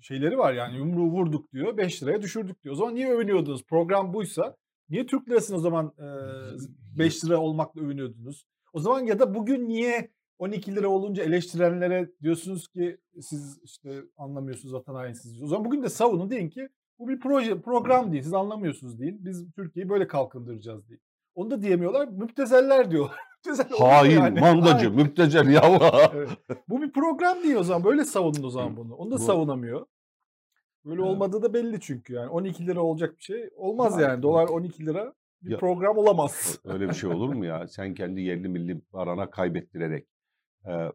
şeyleri 0.00 0.38
var 0.38 0.52
yani 0.52 0.76
yumruğu 0.76 1.10
vurduk 1.10 1.52
diyor 1.52 1.76
5 1.76 2.02
liraya 2.02 2.22
düşürdük 2.22 2.64
diyor. 2.64 2.72
O 2.72 2.76
zaman 2.76 2.94
niye 2.94 3.10
övünüyordunuz? 3.10 3.64
Program 3.64 4.14
buysa 4.14 4.56
niye 4.90 5.06
Türk 5.06 5.28
lirasını 5.28 5.56
o 5.56 5.60
zaman 5.60 5.92
e, 5.98 6.98
5 6.98 7.24
lira 7.24 7.40
olmakla 7.40 7.80
övünüyordunuz? 7.80 8.46
O 8.72 8.80
zaman 8.80 9.00
ya 9.00 9.18
da 9.18 9.34
bugün 9.34 9.68
niye 9.68 10.10
12 10.38 10.76
lira 10.76 10.88
olunca 10.88 11.22
eleştirenlere 11.22 12.10
diyorsunuz 12.22 12.68
ki 12.68 12.98
siz 13.20 13.58
işte 13.64 14.02
anlamıyorsunuz 14.16 14.74
vatan 14.74 14.94
hainsiniz. 14.94 15.42
O 15.42 15.46
zaman 15.46 15.64
bugün 15.64 15.82
de 15.82 15.88
savunun 15.88 16.30
deyin 16.30 16.50
ki 16.50 16.68
bu 16.98 17.08
bir 17.08 17.20
proje 17.20 17.60
program 17.60 18.12
değil 18.12 18.22
siz 18.22 18.34
anlamıyorsunuz 18.34 19.00
deyin. 19.00 19.24
Biz 19.24 19.52
Türkiye'yi 19.52 19.88
böyle 19.88 20.06
kalkındıracağız 20.06 20.88
deyin. 20.88 21.00
Onu 21.34 21.50
da 21.50 21.62
diyemiyorlar. 21.62 22.08
Müptezeller 22.08 22.90
diyor. 22.90 23.10
Müptezel 23.46 23.78
Hain, 23.78 24.10
yani? 24.10 24.40
mandacı, 24.40 24.86
Hain. 24.86 24.94
müptezel 24.96 25.48
yava. 25.48 26.10
Evet. 26.14 26.28
Bu 26.68 26.82
bir 26.82 26.92
program 26.92 27.42
değil 27.42 27.54
o 27.54 27.62
zaman. 27.62 27.84
Böyle 27.84 28.04
savunun 28.04 28.42
o 28.42 28.50
zaman 28.50 28.76
bunu. 28.76 28.94
Onu 28.94 29.10
da 29.10 29.14
Bu- 29.14 29.18
savunamıyor. 29.18 29.86
Böyle 30.84 31.02
Evet. 31.02 31.10
olmadığı 31.10 31.42
da 31.42 31.54
belli 31.54 31.80
çünkü 31.80 32.12
yani. 32.14 32.28
12 32.28 32.66
lira 32.66 32.80
olacak 32.82 33.16
bir 33.18 33.22
şey 33.22 33.50
olmaz 33.56 34.00
Ya- 34.00 34.08
yani. 34.08 34.22
Dolar 34.22 34.48
12 34.48 34.86
lira 34.86 35.12
bir 35.42 35.50
Ya- 35.50 35.58
program 35.58 35.98
olamaz. 35.98 36.58
Öyle 36.64 36.88
bir 36.88 36.94
şey 36.94 37.10
olur 37.10 37.34
mu 37.34 37.44
ya? 37.44 37.68
Sen 37.68 37.94
kendi 37.94 38.20
yerli 38.20 38.48
milli 38.48 38.80
parana 38.80 39.30
kaybettirerek 39.30 40.06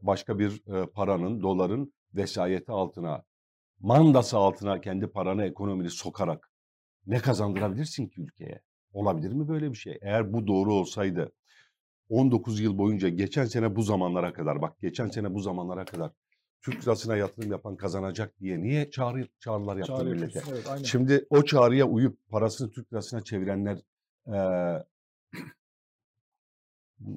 başka 0.02 0.40
bir 0.40 0.62
paranın, 0.94 1.42
doların 1.42 1.94
vesayeti 2.14 2.72
altına, 2.72 3.24
mandası 3.82 4.38
altına 4.38 4.82
kendi 4.82 5.08
paranı, 5.08 5.46
ekonomini 5.46 5.90
sokarak 5.90 6.50
ne 7.08 7.20
kazandırabilirsin 7.20 8.08
ki 8.08 8.22
ülkeye? 8.22 8.62
Olabilir 8.94 9.34
mi 9.34 9.48
böyle 9.48 9.72
bir 9.72 9.78
şey? 9.78 9.98
Eğer 10.02 10.34
bu 10.34 10.48
doğru 10.48 10.74
olsaydı 10.74 11.32
19 12.10 12.60
yıl 12.60 12.78
boyunca 12.78 13.10
geçen 13.10 13.46
sene 13.46 13.76
bu 13.76 13.82
zamanlara 13.82 14.34
kadar 14.34 14.62
bak 14.62 14.80
geçen 14.80 15.08
sene 15.08 15.34
bu 15.34 15.40
zamanlara 15.40 15.86
kadar 15.86 16.12
Türk 16.62 16.84
lirasına 16.84 17.16
yatırım 17.16 17.52
yapan 17.52 17.76
kazanacak 17.78 18.40
diye 18.40 18.62
niye 18.62 18.92
çağrı 18.92 19.28
çağrılar 19.40 19.78
yaptın 19.78 19.96
Çağrı 19.96 20.10
millete? 20.10 20.42
Evet, 20.52 20.68
aynen. 20.70 20.84
Şimdi 20.84 21.26
o 21.30 21.46
çağrıya 21.46 21.86
uyup 21.86 22.30
parasını 22.30 22.72
Türk 22.72 22.94
lirasına 22.94 23.22
çevirenler 23.24 23.78
eee, 24.28 24.84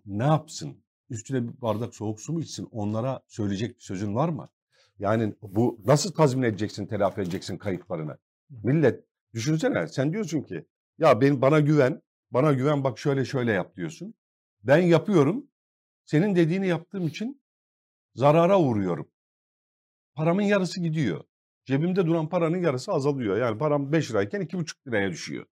ne 0.06 0.24
yapsın? 0.24 0.76
Üstüne 1.10 1.48
bir 1.48 1.62
bardak 1.62 1.94
soğuk 1.94 2.20
su 2.20 2.32
mu 2.32 2.40
içsin? 2.40 2.68
Onlara 2.72 3.20
söyleyecek 3.26 3.76
bir 3.76 3.82
sözün 3.82 4.14
var 4.14 4.28
mı? 4.28 4.48
Yani 4.98 5.34
bu 5.42 5.80
nasıl 5.84 6.12
tazmin 6.12 6.42
edeceksin, 6.42 6.86
telafi 6.86 7.20
edeceksin 7.20 7.58
kayıplarını? 7.58 8.18
Millet 8.50 9.04
düşünsene 9.34 9.88
sen 9.88 10.12
diyorsun 10.12 10.42
ki 10.42 10.66
ya 10.98 11.20
ben 11.20 11.42
bana 11.42 11.60
güven, 11.60 12.02
bana 12.30 12.52
güven 12.52 12.84
bak 12.84 12.98
şöyle 12.98 13.24
şöyle 13.24 13.52
yap 13.52 13.76
diyorsun. 13.76 14.14
Ben 14.62 14.78
yapıyorum. 14.78 15.46
Senin 16.04 16.36
dediğini 16.36 16.66
yaptığım 16.66 17.06
için 17.06 17.42
zarara 18.14 18.60
uğruyorum. 18.60 19.10
Paramın 20.14 20.42
yarısı 20.42 20.80
gidiyor. 20.80 21.24
Cebimde 21.64 22.06
duran 22.06 22.28
paranın 22.28 22.62
yarısı 22.62 22.92
azalıyor. 22.92 23.36
Yani 23.36 23.58
param 23.58 23.92
5 23.92 24.10
lirayken 24.10 24.40
2,5 24.40 24.86
liraya 24.86 25.10
düşüyor. 25.10 25.46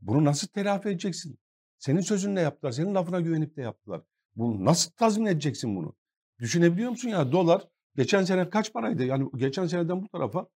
Bunu 0.00 0.24
nasıl 0.24 0.48
telafi 0.48 0.88
edeceksin? 0.88 1.38
Senin 1.78 2.00
sözünle 2.00 2.40
yaptılar. 2.40 2.72
Senin 2.72 2.94
lafına 2.94 3.20
güvenip 3.20 3.56
de 3.56 3.62
yaptılar. 3.62 4.02
Bunu 4.36 4.64
nasıl 4.64 4.90
tazmin 4.90 5.26
edeceksin 5.26 5.76
bunu? 5.76 5.96
Düşünebiliyor 6.38 6.90
musun 6.90 7.08
ya 7.08 7.32
dolar 7.32 7.68
geçen 7.96 8.22
sene 8.24 8.50
kaç 8.50 8.72
paraydı? 8.72 9.04
Yani 9.04 9.28
geçen 9.36 9.66
seneden 9.66 10.02
bu 10.02 10.08
tarafa 10.08 10.46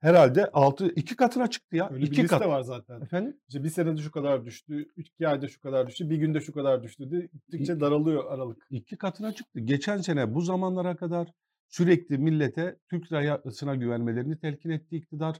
herhalde 0.00 0.50
6 0.52 0.88
iki 0.88 1.16
katına 1.16 1.50
çıktı 1.50 1.76
ya. 1.76 1.90
Öyle 1.90 2.02
bir 2.02 2.06
iki 2.06 2.22
liste 2.22 2.38
kat. 2.38 2.48
var 2.48 2.60
zaten. 2.62 3.00
Efendim? 3.00 3.36
İşte 3.48 3.64
bir 3.64 3.68
senede 3.68 4.02
şu 4.02 4.10
kadar 4.10 4.44
düştü, 4.44 4.88
iki 4.96 5.28
ayda 5.28 5.48
şu 5.48 5.60
kadar 5.60 5.86
düştü, 5.86 6.10
bir 6.10 6.16
günde 6.16 6.40
şu 6.40 6.52
kadar 6.52 6.82
düştü 6.82 7.10
diye 7.10 7.28
gittikçe 7.32 7.80
daralıyor 7.80 8.32
aralık. 8.32 8.66
iki 8.70 8.96
katına 8.96 9.32
çıktı. 9.32 9.60
Geçen 9.60 9.98
sene 9.98 10.34
bu 10.34 10.40
zamanlara 10.40 10.96
kadar 10.96 11.28
sürekli 11.68 12.18
millete 12.18 12.76
Türk 12.90 13.12
lirasına 13.12 13.74
güvenmelerini 13.74 14.38
telkin 14.38 14.70
etti 14.70 14.96
iktidar. 14.96 15.36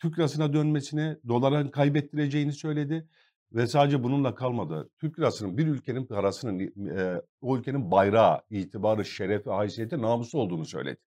Türk 0.00 0.18
lirasına 0.18 0.52
dönmesine, 0.52 1.18
doların 1.28 1.68
kaybettireceğini 1.68 2.52
söyledi. 2.52 3.08
Ve 3.54 3.66
sadece 3.66 4.02
bununla 4.02 4.34
kalmadı. 4.34 4.90
Türk 4.98 5.18
lirasının 5.18 5.58
bir 5.58 5.66
ülkenin 5.66 6.06
parasının, 6.06 6.58
e, 6.98 7.22
o 7.40 7.58
ülkenin 7.58 7.90
bayrağı, 7.90 8.42
itibarı, 8.50 9.04
şerefi, 9.04 9.50
haysiyeti, 9.50 10.02
namusu 10.02 10.38
olduğunu 10.38 10.64
söyledi. 10.64 11.00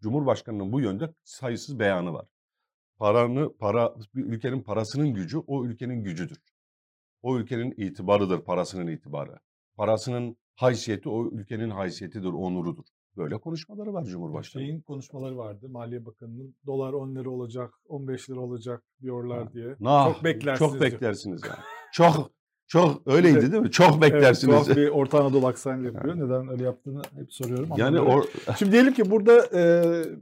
Cumhurbaşkanının 0.00 0.72
bu 0.72 0.80
yönde 0.80 1.14
sayısız 1.24 1.78
beyanı 1.78 2.12
var. 2.12 2.26
Paranı, 2.98 3.56
para, 3.58 3.94
bir 4.14 4.24
ülkenin 4.24 4.62
parasının 4.62 5.14
gücü 5.14 5.38
o 5.38 5.64
ülkenin 5.64 6.04
gücüdür. 6.04 6.38
O 7.22 7.38
ülkenin 7.38 7.74
itibarıdır 7.76 8.40
parasının 8.44 8.86
itibarı. 8.86 9.38
Parasının 9.76 10.36
haysiyeti 10.56 11.08
o 11.08 11.30
ülkenin 11.30 11.70
haysiyetidir, 11.70 12.32
onurudur. 12.32 12.84
Böyle 13.16 13.38
konuşmaları 13.38 13.92
var 13.94 14.04
Cumhurbaşkanı. 14.04 14.62
Şeyin 14.62 14.80
konuşmaları 14.80 15.36
vardı. 15.36 15.68
Maliye 15.68 16.06
Bakanı'nın 16.06 16.54
dolar 16.66 16.92
10 16.92 17.16
lira 17.16 17.30
olacak, 17.30 17.74
15 17.88 18.30
lira 18.30 18.40
olacak 18.40 18.82
diyorlar 19.02 19.44
Ha. 19.44 19.52
diye. 19.52 19.76
Nah, 19.80 20.14
Çok 20.14 20.24
beklersiniz 20.24 20.70
Çok 20.72 20.80
beklersiniz 20.80 21.42
yani. 21.44 21.58
çok 21.92 22.30
çok 22.66 23.02
öyleydi 23.06 23.52
değil 23.52 23.62
mi? 23.62 23.70
Çok 23.70 24.02
beklersiniz. 24.02 24.54
Evet, 24.54 24.64
tuhaf 24.64 24.76
bir 24.76 24.88
Orta 24.88 25.20
Anadolu 25.24 25.46
aksanıyla 25.46 25.90
yapıyor. 25.92 26.16
Neden 26.16 26.48
öyle 26.48 26.64
yaptığını 26.64 27.02
hep 27.16 27.32
soruyorum. 27.32 27.68
yani 27.76 28.00
or, 28.00 28.24
Şimdi 28.58 28.72
diyelim 28.72 28.92
ki 28.94 29.10
burada 29.10 29.46
e, 29.58 29.62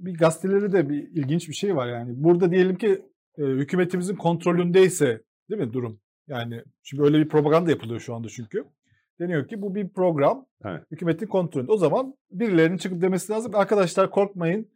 bir 0.06 0.14
gazeteleri 0.18 0.72
de 0.72 0.88
bir 0.88 1.08
ilginç 1.08 1.48
bir 1.48 1.54
şey 1.54 1.76
var 1.76 1.88
yani. 1.88 2.12
Burada 2.16 2.50
diyelim 2.50 2.76
ki 2.76 3.02
e, 3.38 3.42
hükümetimizin 3.42 4.16
kontrolündeyse 4.16 5.22
değil 5.50 5.60
mi 5.60 5.72
durum? 5.72 6.00
Yani 6.28 6.62
şimdi 6.82 7.02
öyle 7.02 7.18
bir 7.18 7.28
propaganda 7.28 7.70
yapılıyor 7.70 8.00
şu 8.00 8.14
anda 8.14 8.28
çünkü. 8.28 8.64
Deniyor 9.20 9.48
ki 9.48 9.62
bu 9.62 9.74
bir 9.74 9.88
program. 9.88 10.46
Evet. 10.64 10.82
Hükümetin 10.90 11.26
kontrolünde. 11.26 11.72
O 11.72 11.76
zaman 11.76 12.14
birilerinin 12.30 12.76
çıkıp 12.76 13.02
demesi 13.02 13.32
lazım. 13.32 13.54
Arkadaşlar 13.54 14.10
korkmayın. 14.10 14.68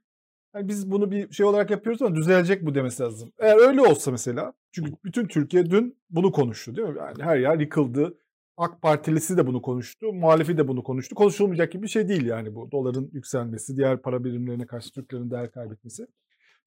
Yani 0.54 0.68
biz 0.68 0.90
bunu 0.90 1.10
bir 1.10 1.32
şey 1.32 1.46
olarak 1.46 1.70
yapıyoruz 1.70 2.02
ama 2.02 2.14
düzelecek 2.14 2.66
bu 2.66 2.74
demesi 2.74 3.02
lazım. 3.02 3.30
Eğer 3.38 3.68
öyle 3.68 3.80
olsa 3.80 4.10
mesela 4.10 4.52
çünkü 4.72 4.92
bütün 5.04 5.26
Türkiye 5.26 5.70
dün 5.70 5.96
bunu 6.10 6.32
konuştu 6.32 6.76
değil 6.76 6.88
mi? 6.88 6.98
Yani 6.98 7.22
her 7.22 7.36
yer 7.36 7.58
yıkıldı. 7.58 8.18
AK 8.56 8.82
Partilisi 8.82 9.36
de 9.36 9.46
bunu 9.46 9.62
konuştu, 9.62 10.12
muhalifi 10.12 10.58
de 10.58 10.68
bunu 10.68 10.82
konuştu. 10.82 11.14
Konuşulmayacak 11.14 11.72
gibi 11.72 11.82
bir 11.82 11.88
şey 11.88 12.08
değil 12.08 12.26
yani 12.26 12.54
bu. 12.54 12.70
Doların 12.72 13.10
yükselmesi, 13.12 13.76
diğer 13.76 14.02
para 14.02 14.24
birimlerine 14.24 14.66
karşı 14.66 14.90
Türklerin 14.92 15.30
değer 15.30 15.50
kaybetmesi. 15.50 16.06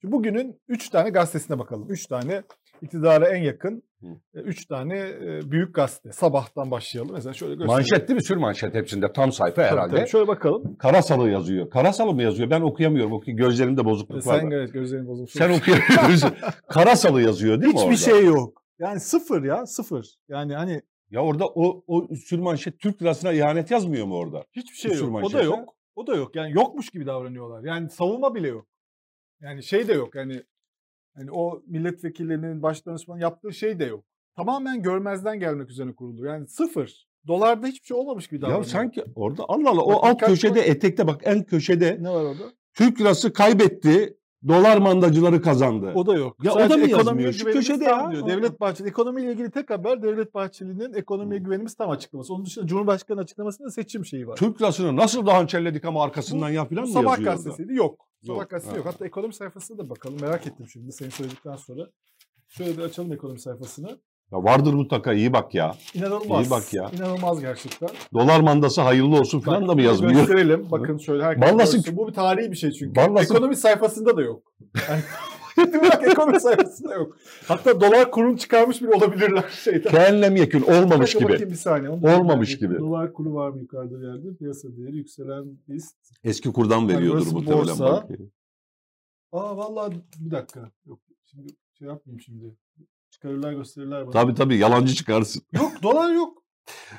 Şimdi 0.02 0.12
bugünün 0.12 0.62
3 0.68 0.90
tane 0.90 1.10
gazetesine 1.10 1.60
bakalım. 1.60 1.86
3 1.90 2.06
tane 2.08 2.44
iktidara 2.82 3.30
en 3.30 3.44
yakın 3.44 3.84
Hı. 4.02 4.08
3 4.34 4.66
tane 4.66 5.00
e, 5.00 5.52
büyük 5.52 5.76
gazete. 5.76 6.12
Sabahtan 6.12 6.72
başlayalım. 6.72 7.14
Mesela 7.14 7.34
şöyle 7.34 7.54
göstereyim. 7.56 7.78
manşet 7.78 8.08
değil 8.08 8.16
mi? 8.16 8.24
Sür 8.24 8.38
manşet 8.38 8.74
hepsinde. 8.74 9.14
Tam 9.14 9.32
sayfa 9.32 9.56
Tabii, 9.56 9.66
herhalde. 9.68 9.96
tabii. 9.96 10.10
Şöyle 10.10 10.28
bakalım. 10.28 10.76
Karasalı 10.78 11.30
yazıyor. 11.30 11.70
Karasalı 11.70 12.14
mı 12.14 12.24
yazıyor? 12.24 12.50
Ben 12.50 12.62
okuyamıyorum. 12.62 13.12
Oku 13.14 13.32
gözlerimde 13.32 13.86
bozukluk 13.86 14.28
var. 14.28 14.40
Sen 14.40 14.52
evet 14.52 14.74
gözlerin 14.74 15.08
bozulmuş. 15.08 15.32
Sen 15.32 15.60
okuyamıyorsun. 15.60 16.32
Karasalı 16.70 17.22
yazıyor 17.22 17.62
değil 17.62 17.74
mi 17.74 17.80
orada? 17.80 17.92
Hiçbir 17.92 18.12
şey 18.12 18.26
yok. 18.26 18.64
Yani 18.80 19.00
sıfır 19.00 19.44
ya 19.44 19.66
sıfır. 19.66 20.16
Yani 20.30 20.56
hani 20.56 20.82
Ya 21.12 21.22
orada 21.22 21.46
o, 21.48 21.84
o 21.88 22.08
sürmanşet 22.16 22.80
Türk 22.80 23.02
lirasına 23.02 23.32
ihanet 23.32 23.72
yazmıyor 23.72 24.06
mu 24.06 24.16
orada? 24.18 24.44
hiçbir 24.52 24.78
şey 24.90 24.98
yok. 25.00 25.24
O 25.24 25.34
da 25.34 25.44
yok. 25.44 25.74
O 25.96 26.08
da 26.08 26.16
yok. 26.16 26.36
Yani 26.36 26.52
yokmuş 26.54 26.90
gibi 26.90 27.06
davranıyorlar. 27.06 27.64
Yani 27.64 27.90
savunma 27.90 28.36
bile 28.36 28.48
yok. 28.48 28.66
Yani 29.42 29.64
şey 29.64 29.88
de 29.88 29.94
yok. 29.94 30.16
Yani 30.16 30.44
yani 31.18 31.32
o 31.32 31.62
milletvekillerinin 31.68 32.64
baş 32.64 32.86
danışmanın 32.86 33.22
yaptığı 33.22 33.54
şey 33.54 33.80
de 33.80 33.86
yok. 33.86 34.06
Tamamen 34.36 34.82
görmezden 34.82 35.40
gelmek 35.40 35.70
üzerine 35.70 35.96
kurulu. 35.96 36.26
Yani 36.26 36.48
sıfır. 36.48 37.08
Dolarda 37.28 37.68
hiçbir 37.68 37.88
şey 37.88 37.98
olmamış 37.98 38.28
gibi 38.28 38.42
davranıyor. 38.42 38.64
Ya 38.64 38.70
sanki 38.70 39.04
orada 39.16 39.44
Allah 39.48 39.70
Allah 39.70 39.82
o 39.82 39.92
Bak, 39.94 40.04
alt 40.04 40.20
köşede 40.20 40.60
bak. 40.60 40.68
etekte 40.68 41.08
bak 41.08 41.22
en 41.24 41.44
köşede 41.44 41.98
ne 42.02 42.10
var 42.10 42.24
orada? 42.24 42.44
Türk 42.74 43.02
lirası 43.02 43.34
kaybetti. 43.34 44.18
Dolar 44.48 44.78
mandacıları 44.78 45.42
kazandı. 45.42 45.92
O 45.96 46.06
da 46.06 46.14
yok. 46.16 46.38
Ya 46.44 46.52
o 46.52 46.60
Sadece 46.60 46.74
da 46.74 46.78
mı 46.78 46.90
yazmıyor? 46.90 47.34
Şu 47.34 47.46
köşede 47.46 47.84
ya. 47.84 48.12
Diyor. 48.12 48.24
O- 48.24 48.28
Devlet 48.28 48.60
Bahçeli 48.60 48.88
ekonomiyle 48.90 49.32
ilgili 49.32 49.52
tek 49.52 49.70
haber 49.70 50.04
Devlet 50.04 50.34
Bahçeli'nin 50.34 50.94
ekonomiye 50.94 51.40
güvenimiz 51.40 51.76
tam 51.76 51.90
açıklaması. 51.90 52.34
Onun 52.34 52.46
dışında 52.46 52.68
Cumhurbaşkanı 52.68 53.20
açıklamasında 53.22 53.72
seçim 53.72 54.06
şeyi 54.06 54.28
var. 54.28 54.36
Türk 54.36 54.62
lirasını 54.62 54.96
nasıl 54.96 55.26
daha 55.26 55.38
hançerledik 55.38 55.86
ama 55.86 56.04
arkasından 56.04 56.50
ya 56.50 56.66
filan 56.66 56.84
Bu 56.84 56.88
mı 56.88 56.94
Sabah 56.94 57.04
yazıyor 57.12 57.18
orada? 57.30 57.32
gazetesiydi. 57.32 57.74
Yok. 57.74 58.07
Yok, 58.24 58.52
ha. 58.52 58.76
yok. 58.76 58.86
Hatta 58.86 59.06
ekonomi 59.06 59.34
sayfasına 59.34 59.78
da 59.78 59.90
bakalım. 59.90 60.18
Merak 60.22 60.48
ettim 60.48 60.68
şimdi 60.70 60.92
senin 60.92 61.10
söyledikten 61.10 61.56
sonra. 61.56 61.88
Şöyle 62.48 62.78
bir 62.78 62.84
açalım 62.84 63.14
ekonomi 63.14 63.40
sayfasını. 63.40 64.00
Ya 64.32 64.44
vardır 64.44 64.74
mutlaka 64.74 65.14
iyi 65.14 65.34
bak 65.34 65.56
ya. 65.56 65.76
İnanılmaz. 65.94 66.48
İyi 66.48 66.50
bak 66.50 66.74
ya. 66.74 66.92
İnanılmaz 66.94 67.42
gerçekten. 67.42 67.90
Dolar 68.14 68.40
mandası 68.40 68.82
hayırlı 68.82 69.20
olsun 69.20 69.40
falan 69.40 69.62
Bak, 69.62 69.70
da 69.70 69.74
mı 69.76 69.82
yazmıyor? 69.82 70.14
Gösterelim. 70.14 70.68
Bakın 70.72 70.98
şöyle 70.98 71.24
herkes 71.24 71.44
Ballas'ın- 71.44 71.78
görsün. 71.78 71.98
Bu 71.98 72.08
bir 72.08 72.14
tarihi 72.14 72.52
bir 72.52 72.58
şey 72.58 72.72
çünkü. 72.72 72.96
Ballas'ın- 72.96 73.36
Ekonomi 73.36 73.56
sayfasında 73.56 74.18
da 74.18 74.22
yok. 74.22 74.44
Yani, 74.90 75.02
bırak 75.58 76.08
ekonomi 76.08 76.40
sayfasında 76.40 76.94
yok. 76.94 77.18
Hatta 77.48 77.82
dolar 77.82 78.12
kurunu 78.12 78.38
çıkarmış 78.38 78.82
bile 78.82 78.90
olabilirler 78.94 79.50
şeyden. 79.64 79.92
Kenlem 79.92 80.36
yekün 80.36 80.62
olmamış 80.62 81.14
gibi. 81.14 81.50
Bir 81.50 81.56
saniye. 81.56 81.90
Olmamış 81.90 82.58
gibi. 82.58 82.80
Dolar 82.80 83.14
kuru 83.14 83.34
var 83.34 83.50
mı 83.50 83.60
yukarıda 83.60 84.02
bir 84.02 84.08
yerde? 84.08 84.36
Piyasa 84.36 84.78
değeri 84.78 84.98
yükselen 84.98 85.46
list. 85.70 85.96
Eski 86.24 86.52
kurdan 86.54 86.90
veriyordur 86.90 87.16
burası 87.20 87.36
muhtemelen. 87.36 87.68
borsa. 87.68 87.86
bak. 87.86 88.10
Aa 89.32 89.58
vallahi 89.58 89.94
bir 90.20 90.32
dakika. 90.32 90.72
Yok 90.86 91.00
şimdi 91.26 91.48
şey 91.80 91.88
yapmayayım 91.88 92.22
şimdi. 92.22 92.56
Çıkarırlar 93.10 93.54
gösterirler 93.54 94.04
bana. 94.04 94.12
Tabii 94.12 94.36
tabii 94.36 94.58
yalancı 94.58 94.96
çıkarsın. 94.96 95.44
Yok 95.54 95.72
dolar 95.84 96.14
yok. 96.14 96.44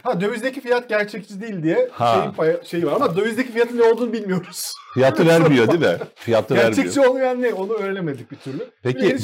Ha 0.02 0.20
dövizdeki 0.20 0.60
fiyat 0.60 0.88
gerçekçi 0.88 1.40
değil 1.40 1.62
diye 1.62 1.88
Ha. 1.92 2.14
şeyin 2.20 2.32
paya, 2.32 2.64
şeyi 2.64 2.87
var 2.87 2.92
ama 2.92 3.16
dövizdeki 3.16 3.52
fiyatın 3.52 3.78
ne 3.78 3.82
olduğunu 3.82 4.12
bilmiyoruz. 4.12 4.72
Fiyatı 4.94 5.26
vermiyor 5.26 5.68
değil 5.68 5.80
mi? 5.80 5.98
Fiyatı 6.14 6.54
Gerçekçi 6.54 6.88
vermiyor. 7.00 7.06
olmayan 7.14 7.42
ne? 7.42 7.54
Onu 7.54 7.72
öğrenemedik 7.72 8.30
bir 8.30 8.37
türlü. 8.37 8.70
Peki 8.82 9.18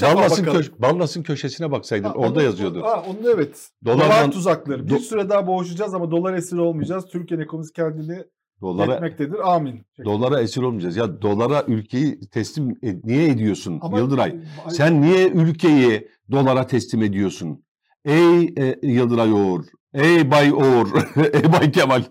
bakalım. 0.45 0.53
köş 0.53 0.73
Ballas'ın 0.79 1.23
köşesine 1.23 1.71
baksaydın 1.71 2.09
Ha, 2.09 2.15
orada 2.15 2.33
onu- 2.33 2.43
yazıyordu. 2.43 2.83
Ha, 2.83 3.03
onu 3.09 3.31
evet. 3.35 3.69
Dolar 3.85 4.07
Dolar, 4.07 4.31
tuzakları. 4.31 4.87
Bir 4.87 4.91
Do- 4.93 4.99
süre 4.99 5.29
daha 5.29 5.47
boğuşacağız 5.47 5.95
ama 5.95 6.11
dolar 6.11 6.35
esiri 6.35 6.61
olmayacağız. 6.61 7.05
Türkiye'nin 7.07 7.45
ekonomisi 7.45 7.73
kendini 7.73 8.25
Dolara, 8.61 8.93
yetmektedir. 8.93 9.55
Amin. 9.55 9.81
dolara 10.05 10.41
esir 10.41 10.63
olmayacağız. 10.63 10.97
Ya 10.97 11.23
dolara 11.23 11.65
ülkeyi 11.69 12.21
teslim 12.31 12.71
e- 12.83 13.01
niye 13.05 13.29
ediyorsun 13.29 13.79
Ama- 13.83 13.99
Yıldıray? 13.99 14.31
Ay- 14.65 14.71
Sen 14.75 15.03
niye 15.03 15.29
ülkeyi 15.29 16.09
dolara 16.31 16.67
teslim 16.67 17.03
ediyorsun? 17.03 17.65
Ey 18.05 18.45
e, 18.59 18.79
Yıldıray 18.83 19.33
Oğur, 19.33 19.65
ey 19.95 20.31
Bay 20.31 20.53
Oğur, 20.53 20.89
ey 21.33 21.53
Bay 21.53 21.73
Kemal. 21.73 22.05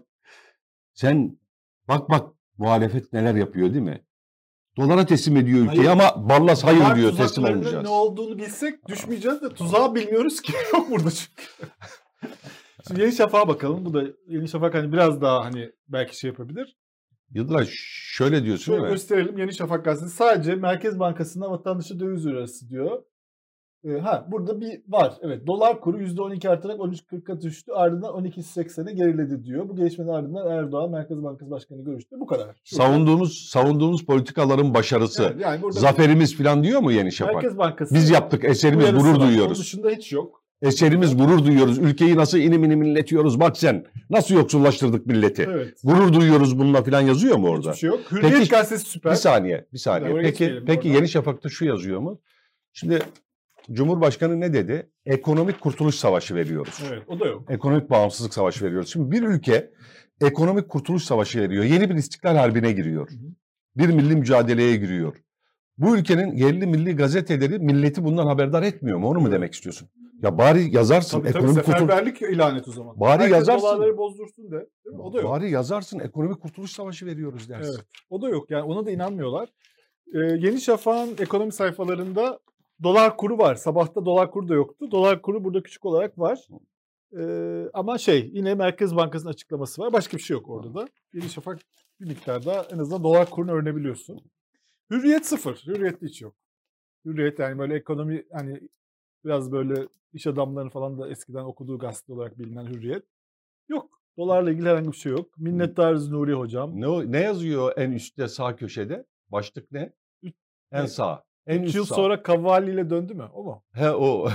Sen 0.94 1.38
bak 1.88 2.10
bak 2.10 2.34
muhalefet 2.58 3.14
neler 3.14 3.36
yapıyor 3.36 3.74
değil 3.74 3.84
mi? 3.86 4.04
Dolara 4.78 5.06
teslim 5.06 5.38
ediyor 5.38 5.60
ülkeyi 5.60 5.88
Hayır. 5.88 5.90
ama 5.90 6.30
Ballas 6.30 6.64
hayır 6.64 6.80
Dolar 6.80 6.96
diyor 6.96 7.16
teslim 7.18 7.46
olmayacağız. 7.46 7.84
ne 7.84 7.90
olduğunu 7.90 8.38
bilsek 8.38 8.88
düşmeyeceğiz 8.88 9.42
de 9.42 9.50
tuzağı 9.50 9.96
bilmiyoruz 9.96 10.42
ki. 10.42 10.54
Yok 10.74 10.92
burada 10.92 11.12
çünkü. 11.12 11.44
Şimdi 12.88 13.02
Yeni 13.02 13.12
Şafak'a 13.12 13.48
bakalım. 13.48 13.86
Bu 13.86 13.94
da 13.94 14.04
Yeni 14.28 14.48
Şafak 14.48 14.74
hani 14.74 14.94
biraz 14.94 15.22
daha 15.22 15.46
hani 15.46 15.72
belki 15.88 16.18
şey 16.18 16.28
yapabilir. 16.30 16.78
Yıldıray 17.30 17.66
şöyle 17.72 18.44
diyorsun 18.44 18.74
Şöyle 18.76 18.90
gösterelim 18.90 19.38
Yeni 19.38 19.54
Şafak 19.54 19.86
gazetesi. 19.86 20.16
Sadece 20.16 20.56
Merkez 20.56 21.00
Bankası'nda 21.00 21.52
vatandaşı 21.52 22.00
döviz 22.00 22.28
arası 22.28 22.70
diyor. 22.70 23.04
Ee, 23.86 23.92
ha 24.00 24.26
burada 24.32 24.62
bir 24.62 24.82
var. 24.88 25.14
Evet 25.22 25.48
dolar 25.48 25.82
kuru 25.82 26.02
%12 26.02 26.50
artarak 26.50 26.80
13.40'a 26.80 27.42
düştü. 27.42 27.72
Ardından 27.72 28.10
12.80'e 28.26 28.94
geriledi 28.94 29.44
diyor. 29.46 29.70
Bu 29.70 29.76
gelişmenin 29.76 30.10
ardından 30.10 30.52
Erdoğan 30.52 30.92
Merkez 30.92 31.24
Bankası 31.24 31.52
Başkanı 31.52 31.84
görüştü. 31.84 32.16
Bu 32.20 32.26
kadar. 32.28 32.48
Şurada. 32.64 32.84
Savunduğumuz 32.86 33.50
savunduğumuz 33.50 34.06
politikaların 34.06 34.74
başarısı, 34.74 35.24
Evet, 35.24 35.42
yani 35.42 35.60
zaferimiz 35.74 36.38
falan 36.38 36.64
diyor 36.64 36.80
mu 36.82 36.92
Yeni 36.92 37.12
Şafak? 37.12 37.36
Merkez 37.36 37.58
Bankası 37.58 37.96
Biz 37.96 38.10
yaptık, 38.10 38.44
eserimiz 38.44 38.92
gurur 38.92 39.04
var. 39.06 39.16
Onun 39.16 39.28
duyuyoruz. 39.28 39.60
dışında 39.60 39.90
hiç 39.90 40.12
yok. 40.12 40.44
Eserimiz 40.62 41.18
gurur 41.18 41.46
duyuyoruz. 41.46 41.78
Ülkeyi 41.80 42.16
nasıl 42.16 42.38
inim 42.38 42.64
inim 42.64 42.84
inletiyoruz 42.84 43.40
bak 43.40 43.58
sen. 43.58 43.86
Nasıl 44.10 44.36
yoksullaştırdık 44.36 45.06
milleti. 45.06 45.48
Evet. 45.52 45.78
Gurur 45.84 46.14
duyuyoruz 46.14 46.60
bununla 46.60 46.84
falan 46.84 47.02
yazıyor 47.02 47.38
mu 47.38 47.48
orada? 47.48 47.70
Hiçbir 47.70 47.80
şey 47.80 47.90
yok. 47.90 48.00
Hürriyet 48.12 48.34
Peki- 48.34 48.50
gazetesi 48.50 48.86
süper. 48.86 49.12
Bir 49.12 49.18
saniye, 49.18 49.66
bir 49.74 49.78
saniye. 49.78 50.14
Oraya 50.14 50.24
Peki, 50.24 50.64
peki 50.66 50.88
oradan. 50.88 50.96
Yeni 51.00 51.10
Şafak'ta 51.10 51.50
şu 51.50 51.66
yazıyor 51.66 52.00
mu? 52.00 52.20
Şimdi 52.74 53.00
Cumhurbaşkanı 53.72 54.40
ne 54.40 54.54
dedi? 54.54 54.90
Ekonomik 55.06 55.62
kurtuluş 55.62 55.96
savaşı 55.96 56.36
veriyoruz. 56.36 56.84
Evet 56.90 57.04
o 57.08 57.20
da 57.20 57.26
yok. 57.26 57.52
Ekonomik 57.52 57.90
bağımsızlık 57.90 58.34
savaşı 58.34 58.66
veriyoruz. 58.66 58.90
Şimdi 58.94 59.12
bir 59.12 59.22
ülke 59.24 59.72
ekonomik 60.22 60.70
kurtuluş 60.70 61.04
savaşı 61.04 61.40
veriyor. 61.40 61.64
Yeni 61.64 61.90
bir 61.90 61.96
istiklal 61.96 62.36
harbine 62.36 62.72
giriyor. 62.72 63.10
Hı 63.10 63.16
hı. 63.16 63.20
Bir 63.78 63.88
milli 63.94 64.16
mücadeleye 64.16 64.76
giriyor. 64.76 65.16
Bu 65.78 65.98
ülkenin 65.98 66.32
yerli 66.36 66.68
milli 66.68 66.96
gazeteleri 66.96 67.60
milleti 67.60 68.04
bundan 68.04 68.26
haberdar 68.28 68.64
etmiyor 68.64 68.98
mu? 68.98 69.08
Onu 69.10 69.20
mu 69.20 69.28
Evet. 69.28 69.36
demek 69.36 69.54
istiyorsun? 69.54 69.90
Ya 70.22 70.38
bari 70.38 70.76
yazarsın 70.76 71.20
Tabii 71.22 71.32
tabii 71.32 71.38
ekonomik 71.44 71.66
kurtuluş 71.66 71.80
seferberlik 71.80 72.22
ilan 72.22 72.56
et 72.58 72.68
o 72.68 72.72
zaman. 72.72 73.00
Bari 73.00 73.12
Herkes 73.22 73.32
yazarsın. 73.32 73.68
dolarları 73.68 73.98
bozdursun 73.98 74.46
de. 74.52 74.52
Değil 74.86 74.96
mi? 74.96 75.02
O 75.02 75.14
da 75.14 75.22
yok. 75.22 75.30
Bari 75.32 75.52
yazarsın 75.52 76.00
ekonomik 76.00 76.42
kurtuluş 76.42 76.72
savaşı 76.72 77.06
veriyoruz 77.06 77.50
dersin. 77.50 77.72
Evet. 77.78 77.86
O 78.10 78.22
da 78.22 78.30
yok. 78.30 78.52
Yani 78.52 78.64
ona 78.64 78.86
da 78.86 78.92
inanmıyorlar. 78.92 79.50
Ee, 80.14 80.18
Yeni 80.20 80.62
Şafak'ın 80.62 81.16
ekonomi 81.24 81.52
sayfalarında 81.52 82.40
dolar 82.84 83.18
kuru 83.18 83.38
var. 83.38 83.56
Sabahta 83.56 84.06
dolar 84.06 84.32
kuru 84.32 84.50
da 84.50 84.54
yoktu. 84.54 84.92
Dolar 84.92 85.22
kuru 85.22 85.44
burada 85.44 85.64
küçük 85.64 85.86
olarak 85.86 86.20
var. 86.20 86.48
Ee, 87.20 87.70
ama 87.74 87.98
şey 87.98 88.30
yine 88.34 88.56
Merkez 88.56 88.96
Bankası'nın 88.96 89.32
açıklaması 89.32 89.82
var. 89.82 89.94
Başka 89.94 90.18
bir 90.18 90.22
şey 90.22 90.34
yok 90.34 90.50
orada 90.50 90.76
da. 90.76 90.88
Yeni 91.14 91.30
Şafak 91.30 91.60
bir 92.00 92.06
miktarda 92.06 92.68
en 92.72 92.78
azından 92.78 93.04
dolar 93.04 93.30
kurunu 93.30 93.52
öğrenebiliyorsun. 93.52 94.22
Hürriyet 94.92 95.26
sıfır. 95.26 95.64
Hürriyette 95.68 96.06
hiç 96.06 96.22
yok. 96.22 96.36
Hürriyet 97.06 97.40
yani 97.40 97.60
böyle 97.60 97.76
ekonomi 97.76 98.26
hani 98.32 98.60
biraz 99.26 99.52
böyle 99.52 99.88
iş 100.14 100.28
adamlarının 100.28 100.70
falan 100.70 101.00
da 101.00 101.10
eskiden 101.10 101.44
okuduğu 101.44 101.80
gazete 101.80 102.14
olarak 102.14 102.40
bilinen 102.40 102.66
Hürriyet. 102.66 103.04
Yok. 103.70 104.00
Dolarla 104.18 104.52
ilgili 104.52 104.70
herhangi 104.70 104.92
bir 104.92 104.98
şey 104.98 105.12
yok. 105.12 105.38
Minnettarız 105.38 106.12
Nuri 106.12 106.34
Hocam. 106.34 106.82
Ne, 106.82 107.12
ne 107.12 107.20
yazıyor 107.20 107.74
en 107.78 107.92
üstte 107.92 108.28
sağ 108.28 108.56
köşede? 108.56 109.06
Başlık 109.30 109.72
ne? 109.72 109.94
En 110.72 110.86
sağ. 110.86 111.24
En 111.48 111.62
3 111.62 111.68
üst 111.68 111.76
yıl 111.76 111.86
sağ. 111.86 111.96
sonra 111.96 112.24
Cavalli 112.28 112.72
ile 112.72 112.90
döndü 112.90 113.14
mü? 113.14 113.30
O 113.34 113.44
mu? 113.44 113.64
He 113.74 113.92
o. 113.92 114.30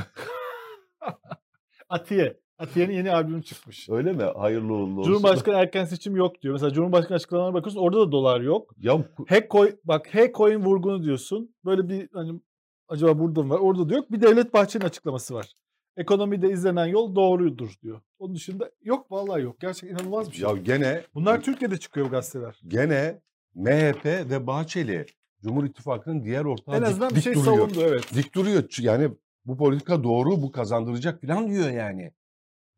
Atiye. 1.88 2.36
Atiye'nin 2.58 2.92
yeni 2.94 3.12
albümü 3.12 3.42
çıkmış. 3.42 3.88
Öyle 3.88 4.12
mi? 4.12 4.22
Hayırlı 4.22 4.72
uğurlu 4.74 5.00
olsun. 5.00 5.12
Cumhurbaşkanı 5.12 5.54
erken 5.54 5.84
seçim 5.84 6.16
yok 6.16 6.42
diyor. 6.42 6.52
Mesela 6.54 6.72
Cumhurbaşkanı 6.72 7.16
açıklamalarına 7.16 7.54
bakıyorsun 7.54 7.80
orada 7.80 8.00
da 8.00 8.12
dolar 8.12 8.40
yok. 8.40 8.74
Ya 8.78 8.92
ku- 8.92 9.28
Hack 9.28 9.50
coin, 9.50 9.80
bak 9.84 10.14
hack 10.14 10.34
coin 10.34 10.64
vurgunu 10.64 11.02
diyorsun. 11.02 11.54
Böyle 11.64 11.88
bir 11.88 12.08
hani 12.12 12.40
acaba 12.88 13.18
burada 13.18 13.42
mı 13.42 13.54
var? 13.54 13.58
Orada 13.58 13.88
da 13.88 13.94
yok. 13.94 14.12
Bir 14.12 14.20
Devlet 14.20 14.54
Bahçeli'nin 14.54 14.88
açıklaması 14.88 15.34
var. 15.34 15.46
Ekonomide 15.96 16.50
izlenen 16.50 16.86
yol 16.86 17.14
doğrudur 17.14 17.74
diyor. 17.82 18.00
Onun 18.18 18.34
dışında 18.34 18.70
yok 18.82 19.12
vallahi 19.12 19.42
yok. 19.42 19.60
Gerçekten 19.60 19.96
inanılmaz 19.96 20.30
bir 20.30 20.36
şey. 20.36 20.48
ya 20.48 20.56
gene 20.56 21.02
Bunlar 21.14 21.40
Türkiye'de 21.42 21.76
çıkıyor 21.76 22.06
bu 22.06 22.10
gazeteler. 22.10 22.60
gene 22.68 23.20
MHP 23.54 24.04
ve 24.04 24.46
Bahçeli 24.46 25.06
Cumhur 25.42 25.64
İttifakı'nın 25.64 26.24
diğer 26.24 26.44
ortağı 26.44 26.76
En 26.76 26.82
dik- 26.82 26.86
azından 26.86 27.10
bir 27.10 27.14
dik 27.14 27.22
şey 27.24 27.34
duruyor. 27.34 27.56
savundu 27.56 27.80
evet. 27.82 28.14
Dik 28.14 28.34
duruyor. 28.34 28.64
Yani 28.80 29.10
bu 29.44 29.56
politika 29.56 30.04
doğru, 30.04 30.42
bu 30.42 30.52
kazandıracak 30.52 31.20
falan 31.20 31.50
diyor 31.50 31.70
yani. 31.70 32.02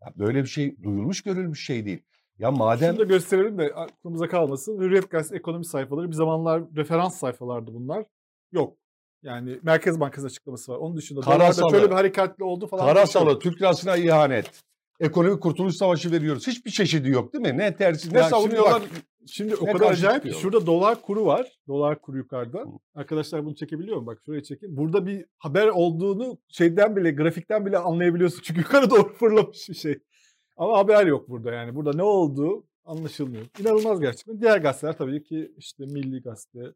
Ya 0.03 0.13
böyle 0.17 0.43
bir 0.43 0.49
şey 0.49 0.83
duyulmuş 0.83 1.23
görülmüş 1.23 1.67
şey 1.67 1.85
değil. 1.87 2.03
Ya 2.39 2.51
madem 2.51 2.91
Şunu 2.91 2.99
da 2.99 3.05
gösterelim 3.05 3.59
de 3.59 3.73
aklımıza 3.75 4.29
kalmasın. 4.29 4.81
Hürriyet 4.81 5.11
Gazetesi 5.11 5.39
ekonomi 5.39 5.65
sayfaları 5.65 6.09
bir 6.09 6.15
zamanlar 6.15 6.63
referans 6.77 7.19
sayfalardı 7.19 7.75
bunlar. 7.75 8.05
Yok. 8.53 8.77
Yani 9.23 9.59
Merkez 9.63 10.01
Bankası 10.01 10.27
açıklaması 10.27 10.73
var. 10.73 10.77
Onun 10.79 10.97
dışında 10.97 11.23
dolarda 11.23 11.39
Karasalı. 11.39 11.71
şöyle 11.71 11.87
bir 11.91 11.95
harekatli 11.95 12.45
oldu 12.45 12.67
falan. 12.67 12.87
bir. 12.87 12.95
Karasalı, 12.95 13.39
Türk 13.39 13.61
lirasına 13.63 13.97
ihanet. 13.97 14.63
Ekonomik 15.01 15.43
kurtuluş 15.43 15.77
savaşı 15.77 16.13
veriyoruz. 16.13 16.47
Hiçbir 16.47 16.71
çeşidi 16.71 17.11
yok 17.11 17.33
değil 17.33 17.43
mi? 17.43 17.59
Ne 17.59 17.77
tersi, 17.77 18.09
ne 18.09 18.19
şimdi 18.19 18.31
savunuyorlar. 18.31 18.83
bak, 18.83 18.89
Şimdi 19.27 19.57
o 19.57 19.67
kadar 19.67 19.91
acayip 19.91 20.23
ki 20.23 20.33
şurada 20.33 20.67
dolar 20.67 21.03
kuru 21.03 21.27
var. 21.27 21.59
Dolar 21.69 22.01
kuru 22.01 22.17
yukarıda. 22.17 22.59
Hı. 22.59 22.67
Arkadaşlar 22.95 23.45
bunu 23.45 23.55
çekebiliyor 23.55 23.97
mu? 23.97 24.07
Bak 24.07 24.19
şuraya 24.27 24.43
çekin. 24.43 24.77
Burada 24.77 25.07
bir 25.07 25.25
haber 25.39 25.67
olduğunu 25.67 26.39
şeyden 26.49 26.97
bile 26.97 27.11
grafikten 27.11 27.67
bile 27.67 27.79
anlayabiliyorsun. 27.79 28.41
Çünkü 28.45 28.61
yukarı 28.61 28.91
doğru 28.91 29.13
fırlamış 29.13 29.69
bir 29.69 29.75
şey. 29.75 29.99
Ama 30.57 30.79
haber 30.79 31.07
yok 31.07 31.29
burada 31.29 31.53
yani. 31.53 31.75
Burada 31.75 31.93
ne 31.93 32.03
olduğu 32.03 32.67
anlaşılmıyor. 32.85 33.47
İnanılmaz 33.61 34.01
gerçekten. 34.01 34.41
Diğer 34.41 34.59
gazeteler 34.59 34.97
tabii 34.97 35.23
ki 35.23 35.53
işte 35.57 35.85
Milli 35.85 36.23
Gazete, 36.23 36.75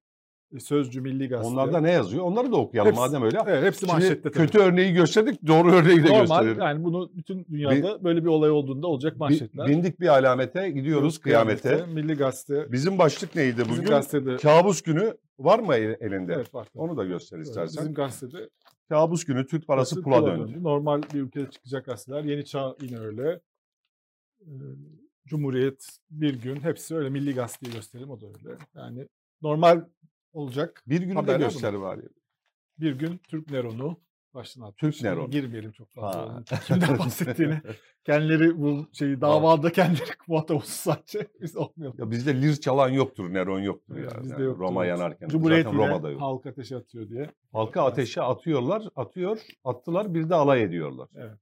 Sözcü 0.61 1.01
Milli 1.01 1.29
Gazete. 1.29 1.49
Onlarda 1.49 1.81
ne 1.81 1.91
yazıyor? 1.91 2.25
Onları 2.25 2.53
da 2.53 2.57
okuyalım 2.57 2.89
Hepsi- 2.91 3.01
madem 3.01 3.23
öyle. 3.23 3.39
Evet 3.47 3.65
hepsi 3.65 3.81
Şimdi 3.81 3.93
manşette 3.93 4.23
tabii. 4.23 4.33
kötü 4.35 4.59
örneği 4.59 4.93
gösterdik, 4.93 5.47
doğru 5.47 5.73
örneği 5.73 6.05
de 6.05 6.09
Normal 6.09 6.21
gösterelim. 6.21 6.61
yani 6.61 6.85
bunu 6.85 7.11
bütün 7.15 7.45
dünyada 7.45 8.05
böyle 8.05 8.23
bir 8.23 8.29
olay 8.29 8.51
olduğunda 8.51 8.87
olacak 8.87 9.17
manşetler. 9.17 9.69
Bindik 9.69 10.01
bir 10.01 10.09
alamete, 10.09 10.71
gidiyoruz 10.71 11.19
kıyamete. 11.19 11.87
Milli 11.87 12.15
Gazete. 12.15 12.73
Bizim 12.73 12.99
başlık 12.99 13.35
neydi 13.37 13.57
Bizim 13.59 13.71
bugün? 13.77 13.85
gazetede. 13.87 14.37
Kabus 14.37 14.83
günü 14.83 15.17
var 15.39 15.59
mı 15.59 15.75
el- 15.75 15.97
elinde? 16.01 16.33
Evet 16.33 16.55
var. 16.55 16.69
Onu 16.75 16.97
da 16.97 17.05
göster 17.05 17.37
Evet, 17.37 17.47
istersen. 17.47 17.83
Bizim 17.83 17.95
gazetede 17.95 18.49
Kabus 18.89 19.25
günü 19.25 19.47
Türk 19.47 19.67
parası 19.67 19.95
Nasıl 19.97 20.03
pula 20.05 20.27
döndü. 20.27 20.63
Normal 20.63 21.03
bir 21.15 21.21
ülkede 21.21 21.51
çıkacak 21.51 21.87
gazeteler. 21.87 22.25
Yeni 22.25 22.45
Çağ 22.45 22.77
yine 22.83 22.99
öyle. 22.99 23.41
Ee, 24.41 24.47
Cumhuriyet, 25.27 25.89
Bir 26.11 26.43
Gün 26.43 26.57
hepsi 26.61 26.97
öyle. 26.97 27.11
Milli 27.11 27.35
Gazete'yi 27.35 27.73
gösterelim 27.75 28.11
o 28.11 28.21
da 28.21 28.27
öyle. 28.27 28.59
Yani 28.77 29.09
normal 29.43 29.85
olacak. 30.35 30.83
Bir 30.87 31.01
günü 31.03 31.27
de 31.27 31.37
göster 31.39 31.81
bari. 31.81 32.03
Bir 32.79 32.93
Gün 32.99 33.19
Türk 33.19 33.51
Neron'u 33.51 34.01
başına 34.35 34.67
atmış. 34.67 34.81
Türk 34.97 35.03
Neron. 35.05 35.31
Girmeyelim 35.31 35.73
çok 35.73 35.93
fazla. 35.93 36.43
Kimden 36.67 36.99
bahsettiğini. 36.99 37.61
kendileri 38.05 38.61
bu 38.61 38.87
şeyi 38.93 39.21
davada 39.21 39.73
kendileri 39.73 40.11
muhatap 40.29 40.57
olsun 40.57 40.93
sadece. 40.93 41.29
Biz 41.41 41.57
olmayalım. 41.57 41.97
Ya 41.99 42.11
bizde 42.11 42.43
lir 42.43 42.57
çalan 42.57 42.89
yoktur, 42.89 43.33
Neron 43.35 43.61
yoktur 43.61 43.97
Evet, 43.99 44.13
ya. 44.15 44.23
bizde 44.23 44.33
Yani 44.35 44.45
yoktur, 44.45 44.61
Roma 44.61 44.87
evet. 44.87 44.99
yanarken. 44.99 45.29
Cumhuriyet 45.29 45.65
Zaten 45.65 45.79
Roma'da 45.79 46.11
yok. 46.11 46.21
halk 46.21 46.47
ateşe 46.47 46.77
atıyor 46.77 47.09
diye. 47.09 47.31
Halka 47.53 47.83
ateşe 47.85 48.23
atıyorlar, 48.23 48.83
atıyor, 48.97 49.39
attılar 49.65 50.15
bir 50.15 50.31
de 50.31 50.35
alay 50.35 50.63
ediyorlar. 50.63 51.09
Evet. 51.17 51.39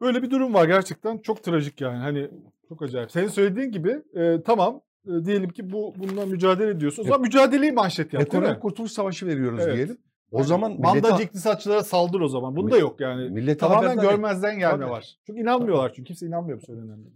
Böyle 0.00 0.22
bir 0.22 0.30
durum 0.30 0.54
var 0.54 0.66
gerçekten 0.66 1.18
çok 1.18 1.44
trajik 1.44 1.80
yani 1.80 1.98
hani 1.98 2.30
çok 2.68 2.82
acayip. 2.82 3.10
Senin 3.10 3.28
söylediğin 3.28 3.72
gibi 3.72 4.02
e, 4.14 4.42
tamam 4.42 4.80
e, 5.06 5.24
diyelim 5.24 5.50
ki 5.50 5.72
bu 5.72 5.94
bununla 5.98 6.26
mücadele 6.26 6.70
ediyorsun. 6.70 7.02
O 7.02 7.04
zaman 7.06 7.20
mücadeleyi 7.20 7.72
manşet 7.72 8.12
yap 8.12 8.20
değil 8.20 8.26
Ekonomik 8.26 8.56
mi? 8.56 8.60
kurtuluş 8.60 8.92
savaşı 8.92 9.26
veriyoruz 9.26 9.60
Evet. 9.62 9.76
diyelim. 9.76 9.98
O 10.32 10.42
zaman 10.44 10.70
millete, 10.72 10.86
Mandacı 10.88 11.22
iktisatçılara 11.22 11.84
saldır 11.84 12.20
o 12.20 12.28
zaman. 12.28 12.56
Bunda 12.56 12.74
Mi- 12.74 12.80
yok 12.80 13.00
yani. 13.00 13.30
millete 13.30 13.58
Tamamen 13.58 14.00
görmezden 14.00 14.58
gelme 14.58 14.80
Tabii. 14.80 14.90
var. 14.90 15.16
Çünkü 15.26 15.40
inanmıyorlar 15.40 15.92
çünkü 15.94 16.06
kimse 16.06 16.26
inanmıyor 16.26 16.60
bu 16.60 16.66
söylenenlere. 16.66 17.12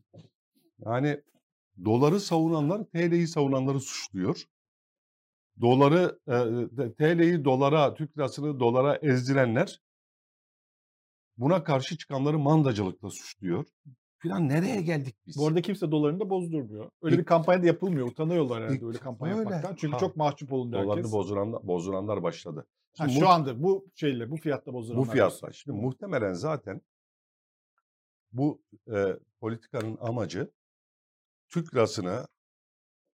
Yani 0.84 1.20
doları 1.84 2.20
savunanlar 2.20 2.84
TL'yi 2.84 3.28
savunanları 3.28 3.80
suçluyor. 3.80 4.42
Doları 5.60 6.18
e, 6.28 6.32
de- 6.76 6.94
TL'yi 6.94 7.44
dolara, 7.44 7.94
Türk 7.94 8.18
lirasını 8.18 8.60
dolara 8.60 8.96
ezdirenler 8.96 9.80
buna 11.36 11.64
karşı 11.64 11.96
çıkanları 11.98 12.38
mandacılıkla 12.38 13.10
suçluyor. 13.10 13.64
Filan 14.24 14.48
nereye 14.48 14.80
geldik 14.82 15.16
biz? 15.26 15.36
Bu 15.38 15.46
arada 15.48 15.62
kimse 15.62 15.90
dolarını 15.90 16.20
da 16.20 16.30
bozdurmuyor. 16.30 16.90
Öyle 17.02 17.14
İlk- 17.14 17.20
bir 17.20 17.26
kampanya 17.26 17.62
da 17.62 17.66
yapılmıyor. 17.66 18.06
Utanıyorlar 18.06 18.58
herhalde 18.62 18.76
İlk- 18.76 18.82
öyle 18.88 18.98
kampanya 18.98 19.34
öyle. 19.34 19.42
yapmaktan. 19.50 19.76
Çünkü 19.76 19.92
Ha. 19.92 19.98
çok 19.98 20.16
mahcup 20.16 20.52
olundu 20.52 20.72
Dolarını 20.76 20.96
herkes. 20.96 21.12
bozduranlar, 21.12 21.66
bozduranlar 21.66 22.22
başladı. 22.22 22.66
Ha, 22.98 23.08
şu 23.08 23.20
mu- 23.20 23.26
anda 23.26 23.62
bu 23.62 23.86
şeyle 23.94 24.30
bu 24.30 24.36
fiyatta 24.36 24.72
bozduranlar. 24.72 25.06
bu 25.08 25.12
fiyatla. 25.12 25.52
Şimdi 25.52 25.80
muhtemelen 25.80 26.32
zaten 26.32 26.80
bu 28.32 28.62
e, 28.94 29.04
politikanın 29.40 29.98
amacı 30.00 30.50
Türk 31.48 31.74
lirasını 31.74 32.26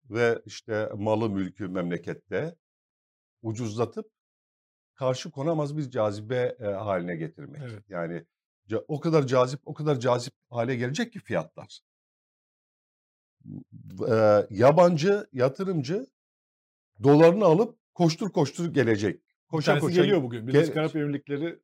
ve 0.09 0.41
işte 0.45 0.89
malı 0.95 1.29
mülkü 1.29 1.67
memlekette 1.67 2.55
ucuzlatıp 3.41 4.09
karşı 4.95 5.31
konamaz 5.31 5.77
bir 5.77 5.89
cazibe 5.89 6.55
e, 6.59 6.63
haline 6.65 7.15
getirmek. 7.15 7.61
Evet. 7.61 7.83
Yani 7.89 8.25
o 8.87 8.99
kadar 8.99 9.27
cazip, 9.27 9.59
o 9.65 9.73
kadar 9.73 9.99
cazip 9.99 10.33
hale 10.49 10.75
gelecek 10.75 11.13
ki 11.13 11.19
fiyatlar. 11.19 11.79
E, 14.09 14.47
yabancı 14.49 15.27
yatırımcı 15.33 16.07
dolarını 17.03 17.45
alıp 17.45 17.77
koştur 17.93 18.29
koştur 18.31 18.73
gelecek. 18.73 19.21
Koşa 19.47 19.73
Koşa 19.73 19.79
koşa 19.79 20.01
geliyor 20.01 20.23
bugün. 20.23 20.47
Birleşik 20.47 20.77
Arap 20.77 20.95
Emirlikleri 20.95 21.59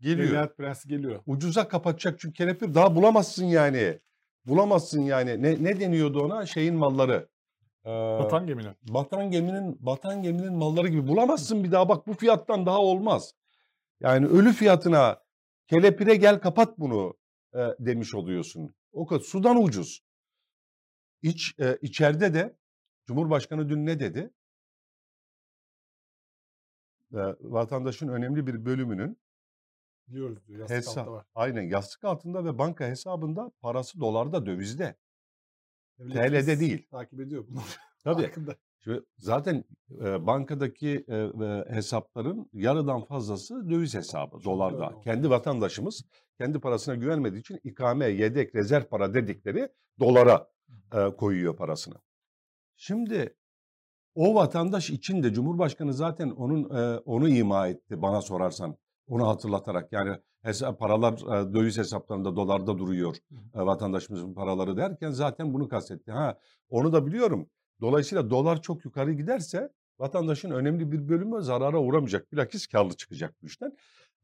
geliyor. 0.00 0.28
Veliaht 0.28 0.56
Prensi 0.56 0.88
geliyor. 0.88 1.20
ucuza 1.26 1.68
kapatacak 1.68 2.20
çünkü 2.20 2.34
kelepir 2.36 2.74
daha 2.74 2.96
bulamazsın 2.96 3.44
yani. 3.44 3.98
Bulamazsın 4.44 5.00
yani. 5.00 5.42
Ne, 5.42 5.64
ne 5.64 5.80
deniyordu 5.80 6.20
ona? 6.20 6.46
Şeyin 6.46 6.74
malları. 6.74 7.28
Ee, 7.86 7.88
Batan 7.90 8.46
gemiler. 8.46 8.74
batan 8.82 9.30
geminin 9.30 9.76
batan 9.80 10.22
geminin 10.22 10.52
malları 10.52 10.88
gibi 10.88 11.08
bulamazsın 11.08 11.64
bir 11.64 11.72
daha. 11.72 11.88
Bak 11.88 12.06
bu 12.06 12.14
fiyattan 12.14 12.66
daha 12.66 12.78
olmaz. 12.78 13.34
Yani 14.00 14.26
ölü 14.26 14.52
fiyatına 14.52 15.21
kelepire 15.72 16.16
gel 16.16 16.40
kapat 16.40 16.78
bunu 16.78 17.14
e, 17.54 17.58
demiş 17.78 18.14
oluyorsun. 18.14 18.74
O 18.92 19.06
kadar 19.06 19.20
sudan 19.20 19.62
ucuz. 19.62 20.00
İç 21.22 21.54
e, 21.58 21.78
içeride 21.82 22.34
de 22.34 22.56
Cumhurbaşkanı 23.06 23.68
dün 23.68 23.86
ne 23.86 24.00
dedi? 24.00 24.30
E, 27.12 27.20
vatandaşın 27.40 28.08
önemli 28.08 28.46
bir 28.46 28.64
bölümünün 28.64 29.18
Biliyoruz 30.08 30.46
diyor. 30.46 30.60
Yastık 30.60 30.76
Hesap, 30.76 30.98
altta 30.98 31.12
var. 31.12 31.26
aynen 31.34 31.62
yastık 31.62 32.04
altında 32.04 32.44
ve 32.44 32.58
banka 32.58 32.84
hesabında 32.86 33.50
parası 33.60 34.00
dolarda 34.00 34.46
dövizde. 34.46 34.96
TL'de 35.98 36.60
değil. 36.60 36.88
Takip 36.90 37.20
ediyor 37.20 37.44
bunu. 37.48 37.60
Tabii. 38.04 38.22
Farkında. 38.26 38.56
Şimdi 38.84 39.00
zaten 39.16 39.64
e, 40.00 40.26
bankadaki 40.26 41.04
e, 41.08 41.16
e, 41.16 41.64
hesapların 41.68 42.50
yarıdan 42.52 43.04
fazlası 43.04 43.70
döviz 43.70 43.94
hesabı 43.94 44.44
dolarda. 44.44 44.90
öyle. 44.90 45.00
Kendi 45.00 45.30
vatandaşımız 45.30 46.04
kendi 46.38 46.60
parasına 46.60 46.94
güvenmediği 46.94 47.40
için 47.40 47.60
ikame, 47.64 48.06
yedek, 48.06 48.54
rezerv 48.54 48.84
para 48.84 49.14
dedikleri 49.14 49.68
dolara 50.00 50.50
e, 50.94 51.16
koyuyor 51.16 51.56
parasını. 51.56 51.94
Şimdi 52.76 53.36
o 54.14 54.34
vatandaş 54.34 54.90
için 54.90 55.22
de 55.22 55.32
Cumhurbaşkanı 55.32 55.94
zaten 55.94 56.30
onun 56.30 56.76
e, 56.76 56.98
onu 56.98 57.28
ima 57.28 57.68
etti 57.68 58.02
bana 58.02 58.20
sorarsan. 58.20 58.76
Onu 59.06 59.28
hatırlatarak 59.28 59.92
yani 59.92 60.16
hesap, 60.42 60.78
paralar 60.78 61.12
e, 61.12 61.54
döviz 61.54 61.78
hesaplarında 61.78 62.36
dolarda 62.36 62.78
duruyor 62.78 63.16
e, 63.54 63.60
vatandaşımızın 63.60 64.34
paraları 64.34 64.76
derken 64.76 65.10
zaten 65.10 65.54
bunu 65.54 65.68
kastetti. 65.68 66.12
Ha 66.12 66.38
onu 66.68 66.92
da 66.92 67.06
biliyorum. 67.06 67.48
Dolayısıyla 67.82 68.30
dolar 68.30 68.62
çok 68.62 68.84
yukarı 68.84 69.12
giderse 69.12 69.68
vatandaşın 69.98 70.50
önemli 70.50 70.92
bir 70.92 71.08
bölümü 71.08 71.42
zarara 71.42 71.78
uğramayacak. 71.78 72.32
Bilakis 72.32 72.66
karlı 72.66 72.96
çıkacak 72.96 73.34
bu 73.42 73.46
işten. 73.46 73.72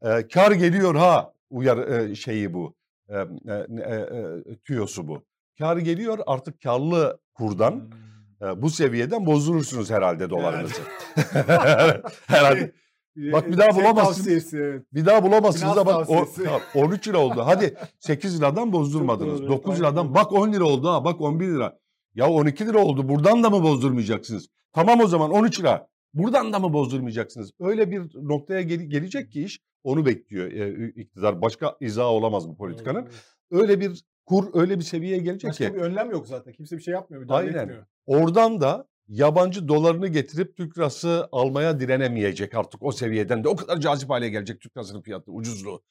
E, 0.01 0.27
kar 0.27 0.51
geliyor 0.51 0.95
ha 0.95 1.33
uyar 1.49 1.77
e, 1.77 2.15
şeyi 2.15 2.53
bu. 2.53 2.75
E, 3.09 3.15
e, 3.47 3.93
e, 3.93 4.55
tüyosu 4.65 5.07
bu. 5.07 5.23
Kar 5.59 5.77
geliyor 5.77 6.19
artık 6.27 6.61
karlı 6.61 7.19
kurdan 7.33 7.71
Hmm. 7.71 8.61
bu 8.61 8.69
seviyeden 8.69 9.25
bozdurursunuz 9.25 9.91
herhalde 9.91 10.29
dolarınızı. 10.29 10.81
herhalde. 12.27 12.71
Bak 13.17 13.47
bir 13.51 13.57
daha 13.57 13.71
Şey 13.71 13.81
bulamazsın. 13.83 14.13
tavsiyesi, 14.23 14.57
evet. 14.57 14.83
Bir 14.93 15.05
daha 15.05 15.23
bulamazsınız 15.23 15.73
Finans 15.73 15.77
ama 15.87 15.97
o, 15.97 16.05
tavsiyesi. 16.05 16.43
tamam, 16.43 16.61
13 16.75 17.07
lira 17.07 17.17
oldu. 17.17 17.41
Hadi 17.45 17.77
8 17.99 18.37
liradan 18.41 18.71
bozdurmadınız. 18.73 19.41
doğru, 19.41 19.49
9 19.49 19.71
aynen 19.71 19.81
liradan 19.83 20.15
bak 20.15 20.31
10 20.33 20.53
lira 20.53 20.63
oldu 20.63 20.89
ha 20.89 21.05
bak 21.05 21.21
11 21.21 21.47
lira. 21.47 21.79
Ya 22.15 22.29
12 22.29 22.65
lira 22.65 22.79
oldu 22.85 23.09
buradan 23.09 23.43
da 23.43 23.49
mı 23.49 23.63
bozdurmayacaksınız? 23.63 24.47
Tamam 24.73 24.99
o 24.99 25.07
zaman 25.07 25.31
13 25.31 25.59
lira. 25.59 25.87
Buradan 26.13 26.53
da 26.53 26.59
mı 26.59 26.73
bozdurmayacaksınız? 26.73 27.51
Öyle 27.59 27.91
bir 27.91 28.01
noktaya 28.15 28.61
gel- 28.61 28.89
gelecek 28.89 29.31
ki 29.31 29.43
iş 29.43 29.59
onu 29.83 30.05
bekliyor 30.05 30.51
e, 30.51 30.89
iktidar. 30.95 31.41
Başka 31.41 31.77
izah 31.79 32.05
olamaz 32.05 32.47
bu 32.49 32.57
politikanın. 32.57 33.07
Öyle 33.51 33.79
bir 33.79 34.03
kur 34.25 34.45
öyle 34.61 34.77
bir 34.79 34.83
seviyeye 34.83 35.17
gelecek 35.17 35.49
Başka 35.49 35.67
ki. 35.67 35.73
bir 35.75 35.79
önlem 35.81 36.11
yok 36.11 36.27
zaten. 36.27 36.53
Kimse 36.53 36.77
bir 36.77 36.81
şey 36.81 36.93
yapmıyor. 36.93 37.23
Müdahale 37.23 37.47
Aynen. 37.47 37.59
etmiyor. 37.59 37.85
Oradan 38.05 38.61
da 38.61 38.87
yabancı 39.07 39.67
dolarını 39.67 40.07
getirip 40.07 40.57
Türk 40.57 40.77
lirası 40.77 41.29
almaya 41.31 41.79
direnemeyecek 41.79 42.55
artık 42.55 42.83
o 42.83 42.91
seviyeden 42.91 43.43
de. 43.43 43.47
O 43.47 43.55
kadar 43.55 43.79
cazip 43.79 44.09
hale 44.09 44.29
gelecek 44.29 44.61
Türk 44.61 44.77
lirasının 44.77 45.01
fiyatı, 45.01 45.31
ucuzluğu. 45.31 45.83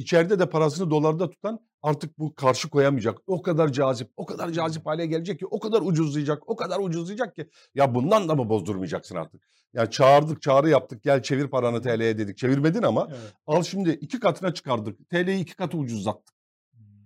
İçeride 0.00 0.38
de 0.38 0.50
parasını 0.50 0.90
dolarda 0.90 1.30
tutan 1.30 1.60
artık 1.82 2.18
bu 2.18 2.34
karşı 2.34 2.70
koyamayacak. 2.70 3.18
O 3.26 3.42
kadar 3.42 3.72
cazip, 3.72 4.10
o 4.16 4.26
kadar 4.26 4.50
cazip 4.50 4.86
hale 4.86 5.06
gelecek 5.06 5.38
ki, 5.38 5.46
o 5.46 5.60
kadar 5.60 5.82
ucuzlayacak, 5.82 6.48
o 6.50 6.56
kadar 6.56 6.78
ucuzlayacak 6.80 7.36
ki. 7.36 7.48
Ya 7.74 7.94
bundan 7.94 8.28
da 8.28 8.34
mı 8.34 8.48
bozdurmayacaksın 8.48 9.16
artık? 9.16 9.42
Yani 9.72 9.90
çağırdık, 9.90 10.42
çağrı 10.42 10.68
yaptık, 10.68 11.02
gel 11.02 11.22
çevir 11.22 11.46
paranı 11.48 11.82
TL'ye 11.82 12.18
dedik. 12.18 12.36
Çevirmedin 12.38 12.82
ama 12.82 13.06
Evet. 13.10 13.18
al 13.46 13.62
şimdi 13.62 13.90
iki 13.90 14.20
katına 14.20 14.54
çıkardık. 14.54 15.10
TL'yi 15.10 15.40
iki 15.40 15.56
katı 15.56 15.76
ucuzlattık. 15.76 16.34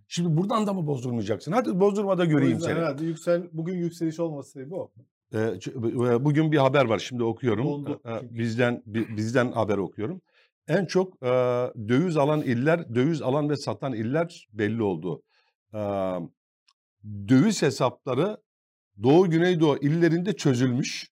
Şimdi 0.08 0.36
buradan 0.36 0.66
da 0.66 0.72
mı 0.72 0.86
bozdurmayacaksın? 0.86 1.52
Hadi 1.52 1.80
bozdurma 1.80 2.18
da 2.18 2.22
O 2.22 2.26
göreyim 2.26 2.60
seni. 2.60 2.74
herhalde 2.74 3.04
yüksel, 3.04 3.42
bugün 3.52 3.74
yükseliş 3.74 4.20
olması 4.20 4.60
e, 4.60 6.24
Bugün 6.24 6.52
bir 6.52 6.58
haber 6.58 6.84
var 6.84 6.98
şimdi 6.98 7.24
okuyorum. 7.24 7.66
Dondu. 7.66 8.00
Bizden 8.30 8.82
bi- 8.86 9.16
bizden 9.16 9.52
haber 9.52 9.78
okuyorum. 9.78 10.20
En 10.68 10.84
çok 10.86 11.22
e, 11.22 11.28
döviz 11.88 12.16
alan 12.16 12.42
iller, 12.42 12.94
döviz 12.94 13.22
alan 13.22 13.50
ve 13.50 13.56
satan 13.56 13.92
iller 13.92 14.48
belli 14.52 14.82
oldu. 14.82 15.22
Ee, 15.74 15.78
Döviz 17.28 17.62
hesapları 17.62 18.36
Doğu 19.02 19.30
Güneydoğu 19.30 19.76
illerinde 19.76 20.32
çözülmüş. 20.32 21.10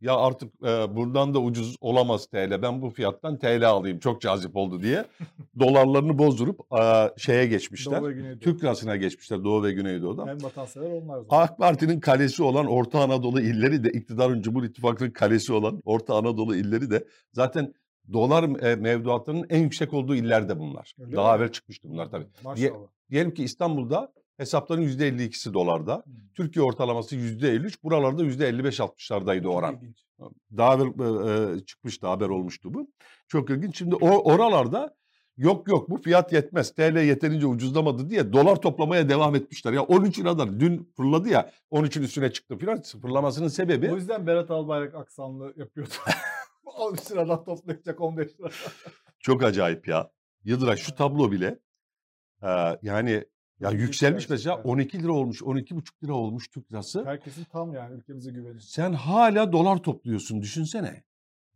Ya 0.00 0.16
artık 0.16 0.54
e, 0.64 0.96
buradan 0.96 1.34
da 1.34 1.38
ucuz 1.38 1.76
olamaz 1.80 2.26
TL. 2.26 2.62
Ben 2.62 2.82
bu 2.82 2.90
fiyattan 2.90 3.38
TL 3.38 3.68
alayım. 3.68 3.98
Çok 3.98 4.20
cazip 4.20 4.56
oldu 4.56 4.82
diye 4.82 5.04
dolarlarını 5.58 6.18
bozdurup 6.18 6.60
e, 6.80 7.10
şeye 7.16 7.46
geçmişler. 7.46 8.02
Türk 8.40 8.62
lirasına 8.62 8.96
geçmişler 8.96 9.44
Doğu 9.44 9.62
ve 9.62 9.72
Güneydoğu'da. 9.72 10.30
En 10.32 10.42
vatansever 10.42 10.90
onlar. 10.90 11.20
AK 11.30 11.58
Parti'nin 11.58 12.00
kalesi 12.00 12.42
olan 12.42 12.66
Orta 12.66 13.00
Anadolu 13.00 13.40
illeri 13.40 13.84
de 13.84 13.90
iktidarın 13.90 14.42
Cumhur 14.42 14.64
İttifakı'nın 14.64 15.10
kalesi 15.10 15.52
olan 15.52 15.82
Orta 15.84 16.14
Anadolu 16.14 16.56
illeri 16.56 16.90
de 16.90 17.04
zaten 17.32 17.74
dolar 18.12 18.62
e, 18.62 18.76
mevduatının 18.76 19.46
en 19.50 19.62
yüksek 19.62 19.94
olduğu 19.94 20.14
iller 20.14 20.48
de 20.48 20.58
bunlar. 20.58 20.94
Öyle 21.00 21.16
Daha 21.16 21.32
mi? 21.32 21.38
evvel 21.38 21.52
çıkmıştı 21.52 21.88
bunlar 21.90 22.10
tabii. 22.10 22.26
Maşallah. 22.44 22.78
Diyelim 23.10 23.34
ki 23.34 23.44
İstanbul'da 23.44 24.12
hesapların 24.36 24.82
%52'si 24.82 25.54
dolarda. 25.54 26.02
Hmm. 26.04 26.14
Türkiye 26.34 26.64
ortalaması 26.64 27.16
%53. 27.16 27.82
Buralarda 27.82 28.24
%55-60'lardaydı 28.24 29.42
Çok 29.42 29.54
oran. 29.54 29.80
Daha 30.56 30.74
evvel 30.74 31.54
e, 31.54 31.56
e, 31.56 31.60
çıkmıştı 31.60 32.06
haber 32.06 32.28
olmuştu 32.28 32.74
bu. 32.74 32.90
Çok 33.28 33.50
ilginç. 33.50 33.78
Şimdi 33.78 33.94
o 33.94 34.32
oralarda 34.32 34.94
yok 35.36 35.68
yok 35.68 35.90
bu 35.90 35.96
fiyat 35.96 36.32
yetmez. 36.32 36.74
TL 36.74 36.96
yeterince 36.96 37.46
ucuzlamadı 37.46 38.10
diye 38.10 38.32
dolar 38.32 38.56
toplamaya 38.56 39.08
devam 39.08 39.34
etmişler. 39.34 39.72
Ya 39.72 39.82
13 39.82 40.18
liradan 40.18 40.60
dün 40.60 40.90
fırladı 40.96 41.28
ya 41.28 41.50
13'ün 41.72 42.02
üstüne 42.02 42.32
çıktı 42.32 42.58
filan. 42.58 42.82
Fırlamasının 42.82 43.48
sebebi 43.48 43.92
O 43.92 43.96
yüzden 43.96 44.26
Berat 44.26 44.50
Albayrak 44.50 44.94
aksanlı 44.94 45.54
yapıyordu. 45.56 45.92
13 46.78 47.10
liradan 47.10 47.44
toplayacak 47.44 48.00
15 48.00 48.40
lira. 48.40 48.48
çok 49.18 49.42
acayip 49.42 49.88
ya. 49.88 50.10
Yıldıray 50.44 50.76
şu 50.76 50.94
tablo 50.94 51.32
bile 51.32 51.58
e, 52.42 52.48
yani 52.82 53.24
ya 53.60 53.70
yükselmiş 53.70 54.28
mesela 54.28 54.54
gerçekten. 54.54 54.72
12 54.72 55.02
lira 55.02 55.12
olmuş 55.12 55.42
12,5 55.42 56.04
lira 56.04 56.14
olmuş 56.14 56.48
Türk 56.48 56.72
lirası. 56.72 57.04
Herkesin 57.04 57.44
tam 57.44 57.74
yani 57.74 57.94
ülkemize 57.94 58.30
güveni. 58.30 58.60
Sen 58.60 58.92
hala 58.92 59.52
dolar 59.52 59.76
topluyorsun 59.76 60.42
düşünsene. 60.42 61.04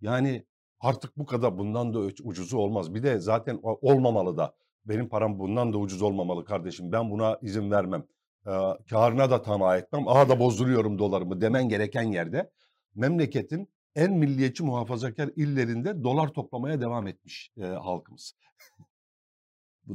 Yani 0.00 0.44
artık 0.80 1.16
bu 1.16 1.26
kadar 1.26 1.58
bundan 1.58 1.94
da 1.94 1.98
ucuzu 1.98 2.58
olmaz. 2.58 2.94
Bir 2.94 3.02
de 3.02 3.18
zaten 3.18 3.60
olmamalı 3.62 4.36
da. 4.36 4.54
benim 4.84 5.08
param 5.08 5.38
bundan 5.38 5.72
da 5.72 5.78
ucuz 5.78 6.02
olmamalı 6.02 6.44
kardeşim. 6.44 6.92
Ben 6.92 7.10
buna 7.10 7.38
izin 7.42 7.70
vermem. 7.70 8.04
Ee, 8.46 8.50
karına 8.90 9.30
da 9.30 9.42
tamah 9.42 9.76
etmem. 9.76 10.08
Aha 10.08 10.28
da 10.28 10.40
bozduruyorum 10.40 10.98
dolarımı 10.98 11.40
demen 11.40 11.68
gereken 11.68 12.02
yerde 12.02 12.50
memleketin 12.94 13.68
en 13.94 14.12
milliyetçi 14.12 14.62
muhafazakar 14.62 15.30
illerinde 15.36 16.04
dolar 16.04 16.28
toplamaya 16.28 16.80
devam 16.80 17.06
etmiş 17.06 17.52
e, 17.56 17.64
halkımız. 17.64 18.34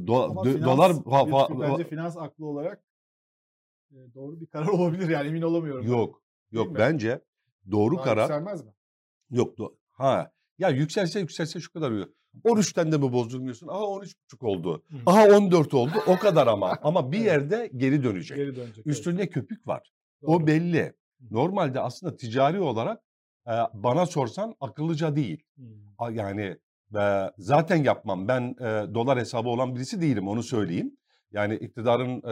Do, 0.06 0.22
Ama 0.22 0.44
do, 0.44 0.52
finans, 0.52 0.64
dolar 0.64 1.04
fa, 1.04 1.26
fa, 1.26 1.60
bence 1.60 1.84
finans 1.84 2.16
aklı 2.16 2.46
olarak 2.46 2.84
e, 3.90 3.96
doğru 4.14 4.40
bir 4.40 4.46
karar 4.46 4.66
olabilir 4.78 5.08
yani 5.08 5.28
emin 5.28 5.42
olamıyorum. 5.42 5.86
Yok. 5.86 6.22
Yok 6.52 6.78
bence 6.78 7.20
doğru 7.70 7.96
Daha 7.96 8.04
karar. 8.04 8.22
Yükselmez 8.22 8.64
mi? 8.64 8.72
Yok. 9.30 9.58
Do, 9.58 9.74
ha. 9.90 10.32
Ya 10.58 10.68
yükselse 10.68 11.20
yükselse 11.20 11.60
şu 11.60 11.72
kadar. 11.72 11.92
13'ten 12.44 12.92
de 12.92 12.98
mi 12.98 13.12
bozdurmuyorsun? 13.12 13.68
Aha 13.68 13.82
13,5 13.82 14.46
oldu. 14.46 14.82
Aha 15.06 15.28
14 15.28 15.74
oldu. 15.74 15.92
O 16.06 16.18
kadar 16.18 16.46
ama. 16.46 16.78
Ama 16.82 17.12
bir 17.12 17.18
yerde 17.24 17.70
geri 17.76 18.04
dönecek. 18.04 18.36
Geri 18.36 18.56
dönecek. 18.56 18.86
Üstünde 18.86 19.22
evet. 19.22 19.34
köpük 19.34 19.66
var. 19.66 19.92
Doğru. 20.22 20.30
O 20.30 20.46
belli. 20.46 20.92
Normalde 21.30 21.80
aslında 21.80 22.16
ticari 22.16 22.60
olarak 22.60 23.02
bana 23.74 24.06
sorsan 24.06 24.54
akıllıca 24.60 25.16
değil. 25.16 25.42
Hmm. 25.56 26.14
Yani 26.16 26.56
zaten 27.38 27.84
yapmam. 27.84 28.28
Ben 28.28 28.56
dolar 28.94 29.18
hesabı 29.18 29.48
olan 29.48 29.74
birisi 29.76 30.00
değilim 30.00 30.28
onu 30.28 30.42
söyleyeyim. 30.42 30.96
Yani 31.32 31.54
iktidarın 31.54 32.22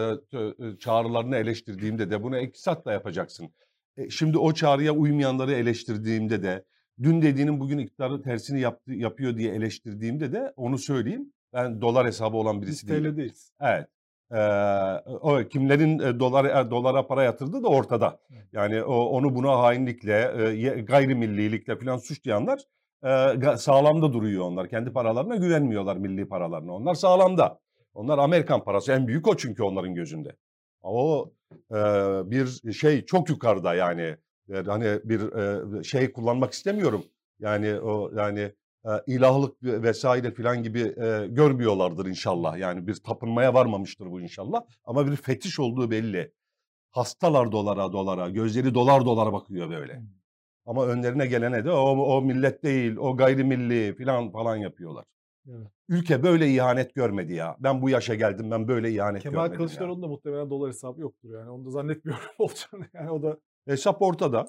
çağrılarını 0.77 1.37
eleştirdiğimde 1.37 2.11
de 2.11 2.23
bunu 2.23 2.39
iktisatla 2.39 2.93
yapacaksın. 2.93 3.51
E, 3.99 4.11
şimdi 4.11 4.39
o 4.39 4.53
çağrıya 4.53 4.93
uymayanları 4.93 5.53
eleştirdiğimde 5.53 6.43
de 6.43 6.65
dün 7.03 7.23
dediğinin 7.23 7.61
bugün 7.61 7.79
iktidarı 7.79 8.23
tersini 8.23 8.61
yaptı, 8.61 8.93
yapıyor 8.93 9.37
diye 9.37 9.55
eleştirdiğimde 9.55 10.33
de 10.33 10.53
onu 10.57 10.79
söyleyeyim. 10.79 11.33
Ben 11.53 11.81
dolar 11.81 12.07
hesabı 12.07 12.37
olan 12.37 12.63
birisi 12.63 12.87
Biz 12.87 12.95
değilim. 12.95 13.33
Evet. 13.61 13.89
O 15.21 15.39
kimlerin 15.51 15.99
e, 15.99 16.21
dolar 16.21 16.71
dolara 16.71 17.07
para 17.07 17.23
yatırdığı 17.23 17.63
da 17.63 17.69
ortada. 17.69 18.21
Yani 18.53 18.83
o, 18.83 18.95
onu 18.95 19.35
buna 19.35 19.59
hainlikle, 19.59 20.33
e, 20.49 20.81
gayrimillilikle 20.81 21.77
falan 21.79 21.97
suçlayanlar 21.97 22.61
e, 23.05 23.57
sağlamda 23.57 24.13
duruyor 24.13 24.45
onlar. 24.45 24.69
Kendi 24.69 24.93
paralarına 24.93 25.37
güvenmiyorlar 25.37 25.97
milli 25.97 26.29
paralarına. 26.29 26.73
Onlar 26.73 26.95
sağlamda. 26.95 27.61
Onlar 27.95 28.19
Amerikan 28.19 28.65
parası 28.65 28.93
en 28.93 29.07
büyük 29.07 29.29
o 29.29 29.37
çünkü 29.37 29.63
onların 29.63 29.95
gözünde. 29.95 30.37
O 30.83 31.31
e, 31.71 31.77
bir 32.31 32.73
şey 32.73 33.05
çok 33.05 33.29
yukarıda 33.29 33.75
yani. 33.75 34.17
yani 34.49 34.69
hani 34.69 35.01
bir 35.05 35.21
e, 35.21 35.83
şey 35.83 36.13
kullanmak 36.13 36.53
istemiyorum. 36.53 37.05
Yani 37.39 37.81
o 37.81 38.11
yani 38.17 38.53
e, 38.85 38.91
ilahlık 39.07 39.63
vesaire 39.63 40.31
filan 40.35 40.63
gibi 40.63 40.81
e, 40.81 41.27
görmüyorlardır 41.29 42.07
inşallah. 42.07 42.59
Yani 42.59 42.87
bir 42.87 42.95
tapınmaya 42.95 43.55
varmamıştır 43.55 44.07
bu 44.07 44.21
inşallah. 44.21 44.63
Ama 44.85 45.07
bir 45.07 45.17
fetiş 45.17 45.61
olduğu 45.61 45.91
belli. 45.91 46.33
Hastalar 46.91 47.53
dolara 47.53 47.93
dolara, 47.93 48.29
gözleri 48.29 48.75
dolar 48.75 49.05
dolara 49.05 49.33
bakıyor 49.33 49.71
böyle. 49.71 50.03
Ama 50.67 50.87
önlerine 50.87 51.27
gelene 51.27 51.65
de 51.65 51.71
o, 51.71 52.17
o 52.17 52.23
millet 52.23 52.63
değil, 52.63 52.97
o 52.97 53.17
gayrimilli 53.17 53.95
filan 53.95 54.31
falan 54.31 54.57
yapıyorlar. 54.57 55.05
Evet. 55.49 55.67
Ülke 55.89 56.23
böyle 56.23 56.49
ihanet 56.49 56.95
görmedi 56.95 57.35
ya. 57.35 57.57
Ben 57.61 57.83
bu 57.83 57.91
yaşa 57.91 58.15
geldim 58.15 58.51
ben 58.51 58.69
böyle 58.69 58.93
ihanet 58.93 59.23
Kemal 59.23 59.35
görmedim 59.35 59.53
Kemal 59.53 59.67
Kılıçdaroğlu'nda 59.67 60.07
muhtemelen 60.07 60.51
dolar 60.51 60.69
hesabı 60.69 61.01
yoktur 61.01 61.35
yani. 61.35 61.51
Onu 61.51 61.65
da 61.67 61.71
zannetmiyorum 61.71 62.25
olacağını. 62.39 62.87
Yani 62.95 63.11
o 63.11 63.23
da 63.23 63.39
hesap 63.67 64.03
ortada. 64.03 64.47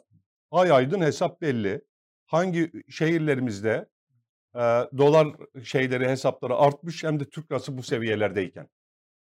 Ay 0.52 0.72
aydın 0.72 1.02
hesap 1.02 1.42
belli. 1.42 1.82
Hangi 2.26 2.72
şehirlerimizde 2.90 3.90
e, 4.56 4.60
dolar 4.98 5.28
şeyleri 5.64 6.08
hesapları 6.10 6.56
artmış 6.56 7.04
hem 7.04 7.20
de 7.20 7.26
Türk 7.26 7.52
lirası 7.52 7.78
bu 7.78 7.84
seviyelerdeyken. 7.84 8.68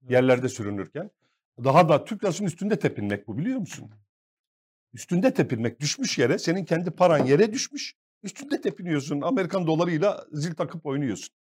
Evet. 0.01 0.11
Yerlerde 0.11 0.49
sürünürken. 0.49 1.11
Daha 1.63 1.89
da 1.89 2.05
Türk 2.05 2.23
lirasının 2.23 2.47
üstünde 2.47 2.79
tepinmek 2.79 3.27
bu 3.27 3.38
biliyor 3.38 3.59
musun? 3.59 3.91
Üstünde 4.93 5.33
tepinmek 5.33 5.79
düşmüş 5.79 6.17
yere 6.17 6.39
senin 6.39 6.65
kendi 6.65 6.91
paran 6.91 7.25
yere 7.25 7.53
düşmüş. 7.53 7.95
Üstünde 8.23 8.61
tepiniyorsun. 8.61 9.21
Amerikan 9.21 9.67
dolarıyla 9.67 10.25
zil 10.31 10.55
takıp 10.55 10.85
oynuyorsun. 10.85 11.35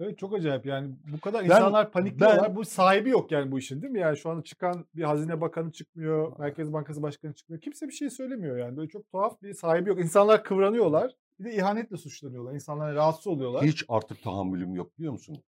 Evet 0.00 0.18
çok 0.18 0.34
acayip 0.34 0.66
yani 0.66 0.94
bu 1.12 1.20
kadar 1.20 1.44
insanlar 1.44 1.86
ben, 1.86 1.92
panikliyorlar. 1.92 2.48
Ben, 2.48 2.56
bu 2.56 2.64
sahibi 2.64 3.10
yok 3.10 3.32
yani 3.32 3.52
bu 3.52 3.58
işin 3.58 3.82
değil 3.82 3.92
mi? 3.92 4.00
Yani 4.00 4.16
şu 4.16 4.30
anda 4.30 4.42
çıkan 4.42 4.86
bir 4.94 5.02
hazine 5.02 5.40
bakanı 5.40 5.72
çıkmıyor, 5.72 6.38
Merkez 6.38 6.72
Bankası 6.72 7.02
Başkanı 7.02 7.34
çıkmıyor. 7.34 7.62
Kimse 7.62 7.88
bir 7.88 7.92
şey 7.92 8.10
söylemiyor 8.10 8.58
yani. 8.58 8.76
Böyle 8.76 8.88
çok 8.88 9.10
tuhaf 9.10 9.42
bir 9.42 9.54
sahibi 9.54 9.88
yok. 9.88 10.00
İnsanlar 10.00 10.44
kıvranıyorlar. 10.44 11.14
Bir 11.38 11.44
de 11.44 11.54
ihanetle 11.54 11.96
suçlanıyorlar. 11.96 12.54
İnsanlar 12.54 12.94
rahatsız 12.94 13.26
oluyorlar. 13.26 13.64
Hiç 13.64 13.84
artık 13.88 14.22
tahammülüm 14.22 14.74
yok 14.74 14.98
biliyor 14.98 15.12
musun? 15.12 15.42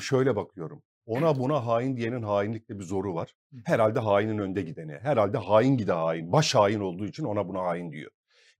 Şöyle 0.00 0.36
bakıyorum. 0.36 0.82
Ona 1.06 1.38
buna 1.38 1.66
hain 1.66 1.96
diyenin 1.96 2.22
hainlikte 2.22 2.78
bir 2.78 2.84
zoru 2.84 3.14
var. 3.14 3.34
Herhalde 3.64 4.00
hainin 4.00 4.38
önde 4.38 4.62
gideni. 4.62 4.92
Herhalde 4.92 5.38
hain 5.38 5.76
gide 5.76 5.92
hain. 5.92 6.32
Baş 6.32 6.54
hain 6.54 6.80
olduğu 6.80 7.06
için 7.06 7.24
ona 7.24 7.48
buna 7.48 7.60
hain 7.62 7.92
diyor. 7.92 8.10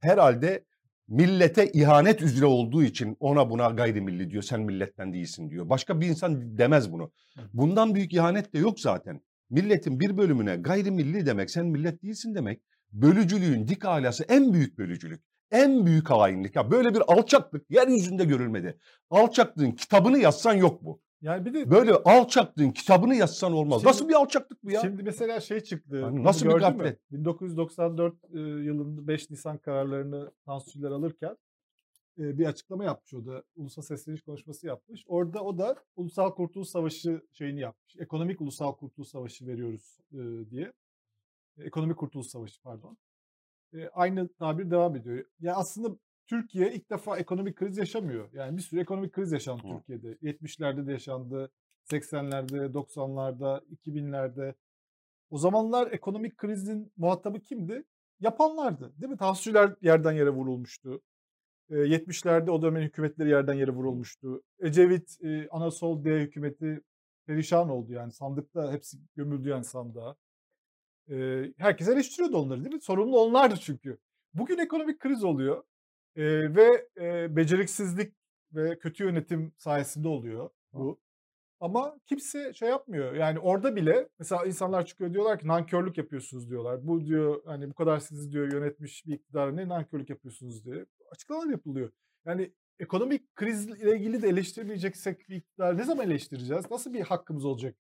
Herhalde 0.01 0.65
millete 1.09 1.73
ihanet 1.73 2.23
üzere 2.23 2.47
olduğu 2.47 2.83
için 2.83 3.17
ona 3.21 3.51
buna 3.51 3.69
gayrimilli 3.69 4.31
diyor. 4.31 4.43
Sen 4.43 4.61
milletten 4.61 5.13
değilsin 5.13 5.51
diyor. 5.51 5.69
Başka 5.69 6.01
bir 6.01 6.07
insan 6.07 6.59
demez 6.59 6.93
bunu. 6.93 7.13
Bundan 7.53 7.95
büyük 7.95 8.13
ihanet 8.15 8.55
de 8.55 8.59
yok 8.59 8.81
zaten. 8.81 9.21
Milletin 9.51 10.01
bir 10.01 10.17
bölümüne 10.17 10.57
gayrimilli 10.57 11.27
demek 11.27 11.51
sen 11.51 11.67
millet 11.67 12.03
değilsin 12.03 12.35
demek. 12.35 12.61
Bölücülüğün 12.93 13.69
dik 13.69 13.85
alası 13.85 14.25
en 14.29 14.53
büyük 14.53 14.79
bölücülük. 14.79 15.23
En 15.51 15.87
büyük 15.87 16.11
hainlik. 16.11 16.57
Ya 16.57 16.71
böyle 16.71 16.95
bir 16.95 17.03
alçaklık 17.09 17.71
yeryüzünde 17.71 18.25
görülmedi. 18.25 18.79
Alçaklığın 19.11 19.73
kitabını 19.73 20.19
yazsan 20.19 20.55
yok 20.55 20.85
bu. 20.85 21.01
Yani 21.21 21.45
bir 21.45 21.55
de 21.55 21.71
böyle 21.71 21.93
alçaklığın 21.93 22.71
kitabını 22.71 23.15
yazsan 23.15 23.53
olmaz. 23.53 23.81
Şimdi, 23.81 23.89
nasıl 23.89 24.09
bir 24.09 24.15
alçaklık 24.15 24.65
bu 24.65 24.71
ya? 24.71 24.81
Şimdi 24.81 25.03
mesela 25.03 25.41
şey 25.41 25.61
çıktı. 25.61 25.97
Yani 25.97 26.25
nasıl 26.25 26.47
bir 26.47 26.53
gaflet? 26.53 27.13
1994 27.13 28.15
yılında 28.65 29.09
5 29.09 29.31
Nisan 29.31 29.59
kararlarını 29.59 30.33
Tansuçiler 30.45 30.91
alırken 30.91 31.37
bir 32.19 32.47
açıklama 32.47 32.85
yapmış 32.85 33.15
o 33.15 33.27
da. 33.27 33.43
Ulusal 33.57 33.83
sesleniş 33.83 34.23
konuşması 34.23 34.67
yapmış. 34.67 35.05
Orada 35.07 35.45
o 35.45 35.59
da 35.59 35.77
Ulusal 35.97 36.31
Kurtuluş 36.31 36.69
Savaşı 36.69 37.23
şeyini 37.33 37.61
yapmış. 37.61 37.97
Ekonomik 37.99 38.41
Ulusal 38.41 38.73
Kurtuluş 38.73 39.09
Savaşı 39.09 39.47
veriyoruz 39.47 39.99
diye. 40.51 40.73
Ekonomik 41.61 41.97
Kurtuluş 41.97 42.27
Savaşı 42.27 42.63
pardon. 42.63 42.97
Aynı 43.93 44.29
tabir 44.29 44.71
devam 44.71 44.97
ediyor. 44.97 45.25
Ya 45.41 45.55
aslında 45.55 45.97
Türkiye 46.27 46.73
ilk 46.73 46.91
defa 46.91 47.19
ekonomik 47.19 47.57
kriz 47.57 47.79
yaşamıyor. 47.79 48.29
Yani 48.33 48.57
bir 48.57 48.63
sürü 48.63 48.81
ekonomik 48.81 49.13
kriz 49.13 49.33
yaşandı 49.33 49.63
Hı. 49.63 49.79
Türkiye'de. 49.79 50.13
70'lerde 50.13 50.87
de 50.87 50.93
yaşandı, 50.93 51.51
80'lerde, 51.91 52.73
90'larda, 52.73 53.65
2000'lerde. 53.87 54.55
O 55.31 55.39
zamanlar 55.39 55.93
ekonomik 55.93 56.37
krizin 56.37 56.93
muhatabı 56.97 57.41
kimdi? 57.41 57.85
Yapanlardı. 58.21 58.93
Değil 59.01 59.13
mi? 59.13 59.19
Tahsilciler 59.19 59.75
yerden 59.83 60.13
yere 60.13 60.31
vurulmuştu. 60.31 61.01
70'lerde 61.71 62.51
o 62.51 62.63
dönemin 62.63 62.83
hükümetleri 62.83 63.29
yerden 63.29 63.55
yere 63.55 63.71
vurulmuştu. 63.71 64.43
Ecevit, 64.59 65.19
Anasol 65.51 66.05
D 66.05 66.21
hükümeti 66.21 66.81
perişan 67.27 67.69
oldu 67.69 67.93
yani. 67.93 68.13
Sandıkta 68.13 68.73
hepsi 68.73 68.99
gömüldü 69.17 69.49
yani 69.49 69.65
sandığa. 69.65 70.17
Herkes 71.59 71.89
eleştiriyordu 71.89 72.37
onları 72.39 72.65
değil 72.65 72.75
mi? 72.75 72.81
Sorumlu 72.81 73.21
onlardı 73.21 73.55
çünkü. 73.61 73.99
Bugün 74.35 74.59
ekonomik 74.59 75.01
kriz 75.01 75.25
oluyor. 75.25 75.63
Eee, 76.17 76.57
ve, 76.57 76.89
eee, 77.01 77.27
beceriksizlik 77.37 78.15
ve 78.53 78.79
kötü 78.79 79.05
yönetim 79.05 79.53
sayesinde 79.59 80.09
oluyor 80.09 80.51
bu. 80.73 81.01
Ama 81.61 81.97
kimse 82.07 82.53
şey 82.55 82.69
yapmıyor. 82.69 83.15
Yani 83.15 83.39
orada 83.39 83.77
bile 83.77 84.09
mesela 84.19 84.47
insanlar 84.47 84.87
çıkıyor 84.87 85.13
diyorlar 85.15 85.39
ki 85.41 85.49
nankörlük 85.49 85.99
yapıyorsunuz 85.99 86.51
diyorlar. 86.51 86.87
Bu 86.87 87.07
diyor 87.07 87.43
hani 87.47 87.71
bu 87.71 87.75
kadar 87.75 87.99
sizi 88.01 88.33
diyor 88.33 88.53
yönetmiş 88.53 89.07
bir 89.07 89.15
iktidara 89.15 89.53
ne 89.53 89.69
nankörlük 89.69 90.11
yapıyorsunuz 90.11 90.65
diye 90.65 90.87
açıklamalar 91.13 91.51
yapılıyor. 91.51 91.91
Yani 92.27 92.53
ekonomik 92.79 93.37
krizle 93.37 93.97
ilgili 93.97 94.23
de 94.23 94.29
eleştirmeyeceksek 94.29 95.29
bir 95.29 95.37
iktidar 95.37 95.79
ne 95.79 95.85
zaman 95.85 96.07
eleştireceğiz? 96.07 96.71
Nasıl 96.71 96.93
bir 96.95 97.01
hakkımız 97.01 97.45
olacak? 97.45 97.77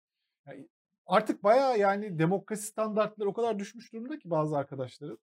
Yani 0.46 0.68
artık 1.06 1.42
bayağı 1.44 1.78
yani 1.78 2.18
demokrasi 2.18 2.66
standartları 2.66 3.28
o 3.28 3.32
kadar 3.32 3.58
düşmüş 3.58 3.92
durumda 3.92 4.18
ki 4.18 4.30
bazı 4.30 4.56
arkadaşların 4.56 5.18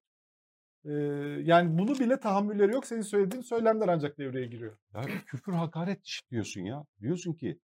yani 1.44 1.78
bunu 1.78 2.00
bile 2.00 2.20
tahammülleri 2.20 2.72
yok. 2.72 2.86
Senin 2.86 3.02
söylediğin 3.02 3.42
söylemler 3.42 3.88
ancak 3.88 4.18
devreye 4.18 4.48
giriyor. 4.48 4.78
Ya 4.94 5.02
küfür 5.26 5.54
hakaret 5.54 6.20
diyorsun 6.32 6.62
ya. 6.62 6.86
Diyorsun 7.02 7.34
ki 7.34 7.60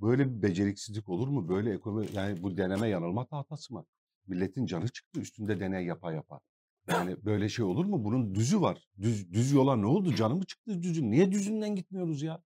böyle 0.00 0.28
bir 0.28 0.42
beceriksizlik 0.42 1.08
olur 1.08 1.28
mu? 1.28 1.48
Böyle 1.48 1.74
ekonomi 1.74 2.06
yani 2.14 2.42
bu 2.42 2.56
deneme 2.56 2.88
yanılma 2.88 3.26
tahtası 3.26 3.74
mı? 3.74 3.86
Milletin 4.26 4.66
canı 4.66 4.88
çıktı 4.88 5.20
üstünde 5.20 5.60
deney 5.60 5.86
yapa 5.86 6.12
yapa. 6.12 6.40
Yani 6.88 7.16
böyle 7.24 7.48
şey 7.48 7.64
olur 7.64 7.84
mu? 7.84 8.04
Bunun 8.04 8.34
düzü 8.34 8.60
var. 8.60 8.88
Düz, 9.00 9.32
düz 9.32 9.52
yola 9.52 9.76
ne 9.76 9.86
oldu? 9.86 10.14
Canı 10.14 10.34
mı 10.34 10.44
çıktı 10.44 10.82
düzün? 10.82 11.10
Niye 11.10 11.32
düzünden 11.32 11.76
gitmiyoruz 11.76 12.22
ya? 12.22 12.42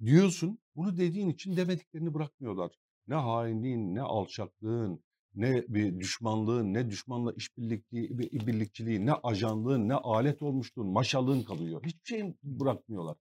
Diyorsun. 0.00 0.58
Bunu 0.76 0.96
dediğin 0.96 1.28
için 1.28 1.56
demediklerini 1.56 2.14
bırakmıyorlar. 2.14 2.70
Ne 3.08 3.14
hainliğin, 3.14 3.94
ne 3.94 4.02
alçaklığın, 4.02 5.04
ne 5.34 5.64
bir 5.68 6.00
düşmanlığın, 6.00 6.74
ne 6.74 6.90
düşmanla 6.90 7.32
işbirlikliği, 7.32 8.18
birlikçiliği, 8.18 9.06
ne 9.06 9.12
ajanlığın, 9.12 9.88
ne 9.88 9.94
alet 9.94 10.42
olmuşluğun, 10.42 10.88
maşalığın 10.88 11.42
kalıyor. 11.42 11.82
Hiçbir 11.84 12.08
şeyin 12.08 12.38
bırakmıyorlar. 12.42 13.16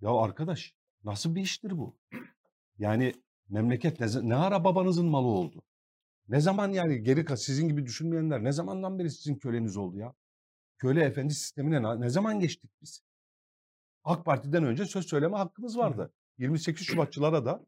Ya 0.00 0.10
arkadaş 0.10 0.74
nasıl 1.04 1.34
bir 1.34 1.42
iştir 1.42 1.78
bu? 1.78 1.96
Yani 2.78 3.12
memleket 3.48 4.00
ne, 4.00 4.06
ne 4.28 4.34
ara 4.34 4.64
babanızın 4.64 5.06
malı 5.06 5.26
oldu? 5.26 5.62
Ne 6.28 6.40
zaman 6.40 6.72
yani 6.72 7.02
geri 7.02 7.36
sizin 7.36 7.68
gibi 7.68 7.86
düşünmeyenler 7.86 8.44
ne 8.44 8.52
zamandan 8.52 8.98
beri 8.98 9.10
sizin 9.10 9.34
köleniz 9.34 9.76
oldu 9.76 9.98
ya? 9.98 10.14
Köle 10.78 11.04
efendi 11.04 11.34
sistemine 11.34 12.00
ne 12.00 12.08
zaman 12.08 12.40
geçtik 12.40 12.70
biz? 12.82 13.02
AK 14.04 14.24
Parti'den 14.24 14.64
önce 14.64 14.84
söz 14.84 15.08
söyleme 15.08 15.36
hakkımız 15.36 15.78
vardı. 15.78 16.12
28 16.38 16.86
Şubatçılara 16.86 17.44
da 17.44 17.66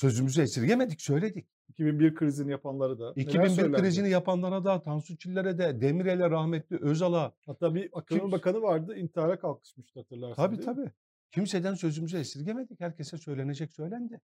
sözümüzü 0.00 0.42
esirgemedik, 0.42 1.00
söyledik. 1.02 1.46
2001 1.68 2.14
krizini 2.14 2.50
yapanları 2.50 2.98
da. 2.98 3.04
neler 3.16 3.28
2001 3.28 3.48
söylendi. 3.48 3.76
krizini 3.82 4.10
yapanlara 4.10 4.64
da, 4.64 4.82
Tansu 4.82 5.16
Çiller'e 5.16 5.58
de, 5.58 5.80
Demirel'e 5.80 6.30
rahmetli 6.30 6.78
Özal'a. 6.80 7.34
Hatta 7.46 7.74
bir 7.74 7.84
ekonomi 7.84 8.04
Kim- 8.22 8.32
bakanı 8.32 8.62
vardı 8.62 8.96
intihara 8.96 9.38
kalkışmıştı 9.38 10.00
hatırlarsın 10.00 10.34
Tabii 10.42 10.60
tabii. 10.60 10.90
Kimseden 11.30 11.74
sözümüzü 11.74 12.18
esirgemedik. 12.18 12.80
Herkese 12.80 13.18
söylenecek 13.18 13.72
söylendi. 13.72 14.20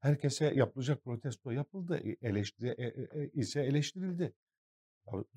Herkese 0.00 0.52
yapılacak 0.54 1.04
protesto 1.04 1.50
yapıldı. 1.50 2.00
E- 2.04 2.28
Eleştiri 2.28 2.68
e- 2.68 2.84
e- 2.84 3.22
e- 3.22 3.30
ise 3.32 3.60
eleştirildi. 3.62 4.32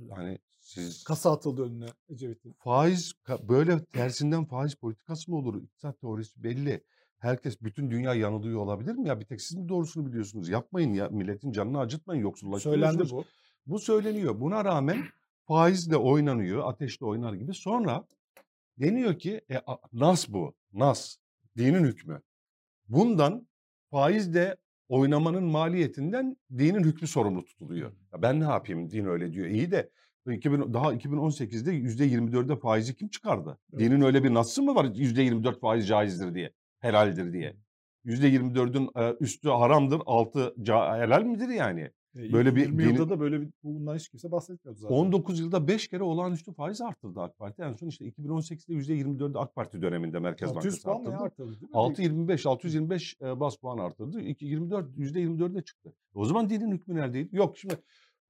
Hani 0.10 0.40
siz 0.60 1.04
Kasa 1.04 1.32
atıldı 1.32 1.64
önüne 1.64 1.88
Ecevit'in. 2.10 2.54
faiz 2.60 3.14
böyle 3.42 3.86
tersinden 3.86 4.46
faiz 4.46 4.76
politikası 4.76 5.32
mı 5.32 5.38
olur? 5.38 5.62
İktisat 5.64 6.02
teorisi 6.02 6.44
belli. 6.44 6.84
Herkes 7.18 7.62
bütün 7.62 7.92
dünya 7.92 8.14
yanılıyor 8.14 8.60
olabilir 8.60 8.96
mi 8.96 9.08
ya? 9.08 9.20
Bir 9.20 9.26
tek 9.26 9.42
siz 9.42 9.58
mi 9.58 9.70
doğrusunu 9.70 10.06
biliyorsunuz? 10.06 10.50
Yapmayın 10.50 10.94
ya. 10.94 11.10
Milletin 11.10 11.52
canını 11.52 11.80
acıtmayın. 11.80 12.22
Söylendi 12.22 12.26
Yoksullaştırıyorsunuz. 12.26 13.12
bu. 13.12 13.24
Bu 13.66 13.80
söyleniyor. 13.80 14.40
Buna 14.42 14.66
rağmen 14.66 15.04
faizle 15.48 15.98
oynanıyor, 15.98 16.68
ateşle 16.70 17.06
oynar 17.06 17.34
gibi. 17.34 17.54
Sonra 17.54 18.06
deniyor 18.80 19.20
ki 19.20 19.42
e, 19.52 19.62
nas 19.94 20.30
bu, 20.30 20.54
nas, 20.74 21.16
dinin 21.58 21.84
hükmü. 21.84 22.22
Bundan 22.88 23.48
faizle 23.92 24.58
oynamanın 24.90 25.44
maliyetinden 25.44 26.38
dinin 26.58 26.84
hükmü 26.84 27.08
sorumlu 27.08 27.46
tutuluyor. 27.46 27.92
Ya 28.14 28.22
ben 28.22 28.40
ne 28.40 28.44
yapayım 28.44 28.92
din 28.92 29.06
öyle 29.06 29.34
diyor. 29.34 29.48
İyi 29.48 29.72
de 29.72 29.90
2000, 30.32 30.74
daha 30.74 30.94
2018'de 30.94 31.72
%24'e 31.74 32.60
faizi 32.60 32.96
kim 32.96 33.08
çıkardı? 33.10 33.60
Evet. 33.74 33.80
Dinin 33.82 34.02
öyle 34.02 34.24
bir 34.24 34.34
nasıl 34.34 34.64
mı 34.64 34.76
var 34.76 34.86
%24 34.86 35.60
faiz 35.60 35.88
caizdir 35.88 36.34
diye, 36.34 36.54
helaldir 36.80 37.34
diye. 37.34 37.56
%24'ün 38.06 38.90
e, 38.96 39.16
üstü 39.20 39.50
haramdır, 39.50 40.02
altı 40.06 40.56
helal 41.00 41.24
midir 41.24 41.50
yani? 41.50 41.92
E, 42.16 42.34
Böyle 42.34 42.56
bir 42.56 42.62
20 42.62 42.84
dini- 42.84 42.88
yılda 42.92 43.10
da 43.10 43.20
böyle 43.20 43.42
bir 43.42 43.50
bundan 43.64 43.96
hiç 43.96 44.10
kimse 44.10 44.32
bahsetmiyordu 44.32 44.80
zaten. 44.80 44.96
19 44.96 45.40
yılda 45.40 45.68
5 45.68 45.88
kere 45.88 46.04
olağanüstü 46.04 46.54
faiz 46.54 46.82
arttırdı 46.82 47.22
AK 47.22 47.38
Parti. 47.38 47.62
En 47.62 47.74
son 47.74 47.88
işte 47.88 48.06
2018'de 48.06 48.74
%24'de 48.74 49.40
AK 49.40 49.56
Parti 49.56 49.82
döneminde 49.82 50.20
Merkez 50.20 50.50
600 50.50 50.66
Bankası 50.66 50.84
puan 50.84 50.96
arttırdı. 51.00 51.24
arttırdı 51.24 51.52
değil 51.62 51.62
mi? 51.62 52.28
6.25, 52.32 52.46
625 52.50 53.18
e, 53.22 53.40
bas 53.40 53.56
puan 53.58 53.78
arttırdı. 53.78 54.22
2, 54.22 54.46
24, 54.46 54.98
%24'e 54.98 55.62
çıktı. 55.62 55.94
O 56.14 56.26
zaman 56.26 56.50
dinin 56.50 56.72
hükmü 56.72 56.96
neredeydi? 56.96 57.36
Yok 57.36 57.58
şimdi 57.58 57.76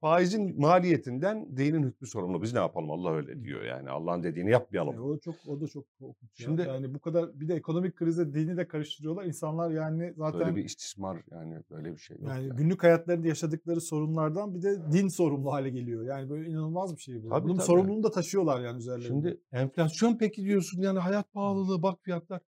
faizin 0.00 0.60
maliyetinden 0.60 1.56
dinin 1.56 1.82
hükmü 1.82 2.08
sorumlu. 2.08 2.42
Biz 2.42 2.52
ne 2.52 2.58
yapalım 2.58 2.90
Allah 2.90 3.12
öyle 3.12 3.44
diyor 3.44 3.62
yani. 3.64 3.90
Allah'ın 3.90 4.22
dediğini 4.22 4.50
yapmayalım. 4.50 4.96
E, 4.96 5.00
o 5.00 5.18
çok 5.18 5.34
o 5.46 5.60
da 5.60 5.68
çok 5.68 5.84
korkunç. 5.98 6.40
ya. 6.40 6.46
Şimdi- 6.46 6.62
yani 6.62 6.94
bu 6.94 6.98
kadar 6.98 7.40
bir 7.40 7.48
de 7.48 7.54
ekonomik 7.54 7.96
krize 7.96 8.34
dini 8.34 8.56
de 8.56 8.68
karıştırıyorlar. 8.68 9.24
İnsanlar 9.24 9.70
yani 9.70 10.14
zaten 10.16 10.40
Böyle 10.40 10.56
bir 10.56 10.64
istismar 10.64 11.22
yani 11.30 11.62
böyle 11.70 11.92
bir 11.92 11.98
şey 11.98 12.16
yok. 12.16 12.28
yani 12.28 12.46
yani. 12.46 12.56
günlük 12.56 12.82
hayatlarında 12.82 13.28
yaşadıkları 13.28 13.80
sorunlardan 13.80 14.54
bir 14.54 14.62
de 14.62 14.92
din 14.92 15.08
sorumlu 15.08 15.52
hale 15.52 15.70
geliyor. 15.70 16.04
Yani 16.04 16.30
böyle 16.30 16.48
inanılmaz 16.50 16.96
bir 16.96 17.00
şey 17.00 17.22
bu. 17.22 17.28
Tabii, 17.28 17.44
Bunun 17.44 17.54
tabii. 17.54 17.66
sorumluluğunu 17.66 18.02
da 18.02 18.10
taşıyorlar 18.10 18.60
yani 18.60 18.78
üzerlerinde. 18.78 19.06
Şimdi 19.28 19.40
enflasyon 19.52 20.18
peki 20.18 20.44
diyorsun 20.44 20.82
yani 20.82 20.98
hayat 20.98 21.32
pahalılığı 21.32 21.82
bak 21.82 21.98
fiyatlar. 22.02 22.40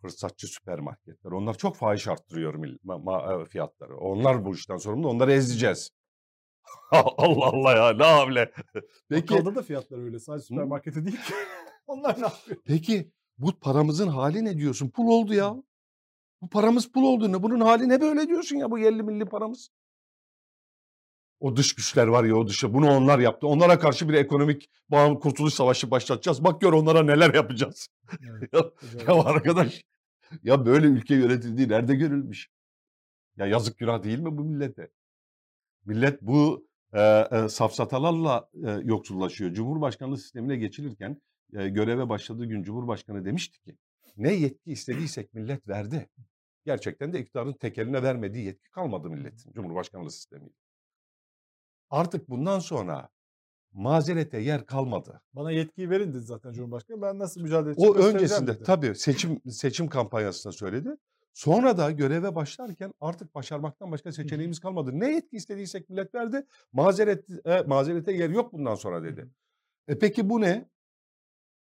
Fırsatçı 0.00 0.46
süpermarketler. 0.46 1.32
Onlar 1.32 1.54
çok 1.54 1.76
fahiş 1.76 2.08
arttırıyor 2.08 2.54
e, 2.64 3.44
fiyatları. 3.44 3.96
Onlar 3.96 4.44
bu 4.44 4.54
işten 4.54 4.76
sorumlu. 4.76 5.08
Onları 5.08 5.32
ezeceğiz. 5.32 5.90
Allah 6.90 7.46
Allah 7.46 7.76
ya 7.76 7.92
ne 7.92 8.04
havle. 8.04 8.52
Peki, 9.08 9.34
Bakkalda 9.34 9.54
da 9.54 9.62
fiyatlar 9.62 9.98
öyle. 9.98 10.18
Sadece 10.18 10.46
süpermarkete 10.46 11.04
değil 11.06 11.16
ki. 11.16 11.34
Onlar 11.86 12.16
ne 12.16 12.22
yapıyor? 12.22 12.58
peki 12.64 13.10
bu 13.38 13.60
paramızın 13.60 14.08
hali 14.08 14.44
ne 14.44 14.56
diyorsun? 14.58 14.88
Pul 14.90 15.06
oldu 15.06 15.34
ya. 15.34 15.54
Bu 16.42 16.48
paramız 16.48 16.92
pul 16.92 17.02
oldu. 17.02 17.32
Ne 17.32 17.42
bunun 17.42 17.60
hali 17.60 17.88
ne 17.88 18.00
böyle 18.00 18.28
diyorsun 18.28 18.56
ya 18.56 18.70
bu 18.70 18.78
yerli 18.78 19.02
milli 19.02 19.24
paramız? 19.24 19.68
O 21.40 21.56
dış 21.56 21.74
güçler 21.74 22.06
var 22.06 22.24
ya 22.24 22.36
o 22.36 22.46
dışa. 22.48 22.74
Bunu 22.74 22.90
onlar 22.90 23.18
yaptı. 23.18 23.46
Onlara 23.46 23.78
karşı 23.78 24.08
bir 24.08 24.14
ekonomik 24.14 24.70
bağım 24.88 25.18
kurtuluş 25.20 25.54
savaşı 25.54 25.90
başlatacağız. 25.90 26.44
Bak 26.44 26.60
gör 26.60 26.72
onlara 26.72 27.02
neler 27.02 27.34
yapacağız. 27.34 27.88
Evet, 28.30 28.52
Ya, 28.52 29.14
ya 29.14 29.22
arkadaş 29.24 29.82
ya 30.42 30.66
böyle 30.66 30.86
ülke 30.86 31.14
yönetildiği 31.14 31.68
nerede 31.68 31.94
görülmüş? 31.94 32.48
Ya 33.36 33.46
yazık 33.46 33.78
günah 33.78 34.02
değil 34.02 34.18
mi 34.18 34.38
bu 34.38 34.44
millete? 34.44 34.90
Millet 35.84 36.22
bu 36.22 36.66
e, 36.92 37.00
e, 37.00 37.48
safsatalarla 37.48 38.48
e, 38.66 38.70
yoksullaşıyor. 38.70 39.52
Cumhurbaşkanlığı 39.52 40.18
sistemine 40.18 40.56
geçilirken 40.56 41.20
e, 41.56 41.68
göreve 41.68 42.08
başladığı 42.08 42.44
gün 42.44 42.62
Cumhurbaşkanı 42.62 43.24
demişti 43.24 43.60
ki 43.60 43.76
ne 44.16 44.32
yetki 44.32 44.72
istediysek 44.72 45.34
millet 45.34 45.68
verdi. 45.68 46.08
Gerçekten 46.64 47.12
de 47.12 47.20
iktidarın 47.20 47.52
tek 47.52 47.78
eline 47.78 48.02
vermediği 48.02 48.44
yetki 48.44 48.70
kalmadı 48.70 49.10
milletin 49.10 49.52
Cumhurbaşkanlığı 49.52 50.10
sistemiyle. 50.10 50.54
Artık 51.90 52.28
bundan 52.30 52.58
sonra 52.58 53.08
mazerete 53.72 54.38
yer 54.38 54.66
kalmadı. 54.66 55.22
Bana 55.32 55.50
yetkiyi 55.50 55.90
verin 55.90 56.12
dedi 56.12 56.24
zaten 56.24 56.52
Cumhurbaşkanı. 56.52 57.02
Ben 57.02 57.18
nasıl 57.18 57.40
mücadele 57.40 57.70
O 57.70 57.74
edeceğim 57.74 57.94
göstereceğim 57.94 58.16
öncesinde 58.16 58.54
dedi. 58.54 58.64
tabii 58.64 58.94
seçim 58.94 59.40
seçim 59.50 59.88
kampanyasında 59.88 60.52
söyledi. 60.52 60.90
Sonra 61.34 61.78
da 61.78 61.90
göreve 61.90 62.34
başlarken 62.34 62.94
artık 63.00 63.34
başarmaktan 63.34 63.92
başka 63.92 64.12
seçeneğimiz 64.12 64.60
kalmadı. 64.60 64.90
Ne 64.94 65.14
yetki 65.14 65.36
istediysek 65.36 65.90
millet 65.90 66.14
verdi. 66.14 66.46
Mazeret 66.72 67.46
e, 67.46 67.62
mazerete 67.66 68.12
yer 68.12 68.30
yok 68.30 68.52
bundan 68.52 68.74
sonra 68.74 69.02
dedi. 69.02 69.28
E 69.88 69.98
peki 69.98 70.28
bu 70.28 70.40
ne? 70.40 70.68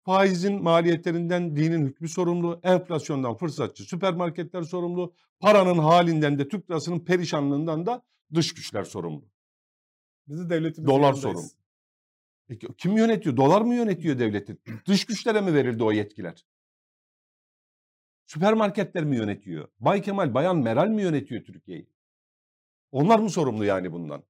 Faizin 0.03 0.63
maliyetlerinden 0.63 1.55
dinin 1.55 1.85
hükmü 1.85 2.09
sorumlu, 2.09 2.59
enflasyondan 2.63 3.35
fırsatçı 3.35 3.83
süpermarketler 3.83 4.61
sorumlu, 4.61 5.13
paranın 5.39 5.77
halinden 5.77 6.39
de 6.39 6.47
Türk 6.47 6.69
lirasının 6.71 6.99
perişanlığından 6.99 7.85
da 7.85 8.03
dış 8.33 8.53
güçler 8.53 8.83
sorumlu. 8.83 9.25
Biz 10.27 10.39
de 10.39 10.49
devletimizin 10.49 10.87
Dolar 10.87 11.13
yanındayız. 11.13 11.39
sorun. 11.39 11.51
Peki 12.47 12.67
kim 12.77 12.97
yönetiyor? 12.97 13.37
Dolar 13.37 13.61
mı 13.61 13.75
yönetiyor 13.75 14.19
devleti? 14.19 14.57
Dış 14.85 15.05
güçlere 15.05 15.41
mi 15.41 15.53
verildi 15.53 15.83
o 15.83 15.91
yetkiler? 15.91 16.45
Süpermarketler 18.25 19.03
mi 19.03 19.15
yönetiyor? 19.15 19.67
Bay 19.79 20.01
Kemal, 20.01 20.33
Bayan 20.33 20.57
Meral 20.57 20.87
mi 20.87 21.01
yönetiyor 21.01 21.43
Türkiye'yi? 21.43 21.89
Onlar 22.91 23.19
mı 23.19 23.29
sorumlu 23.29 23.65
yani 23.65 23.91
bundan? 23.91 24.23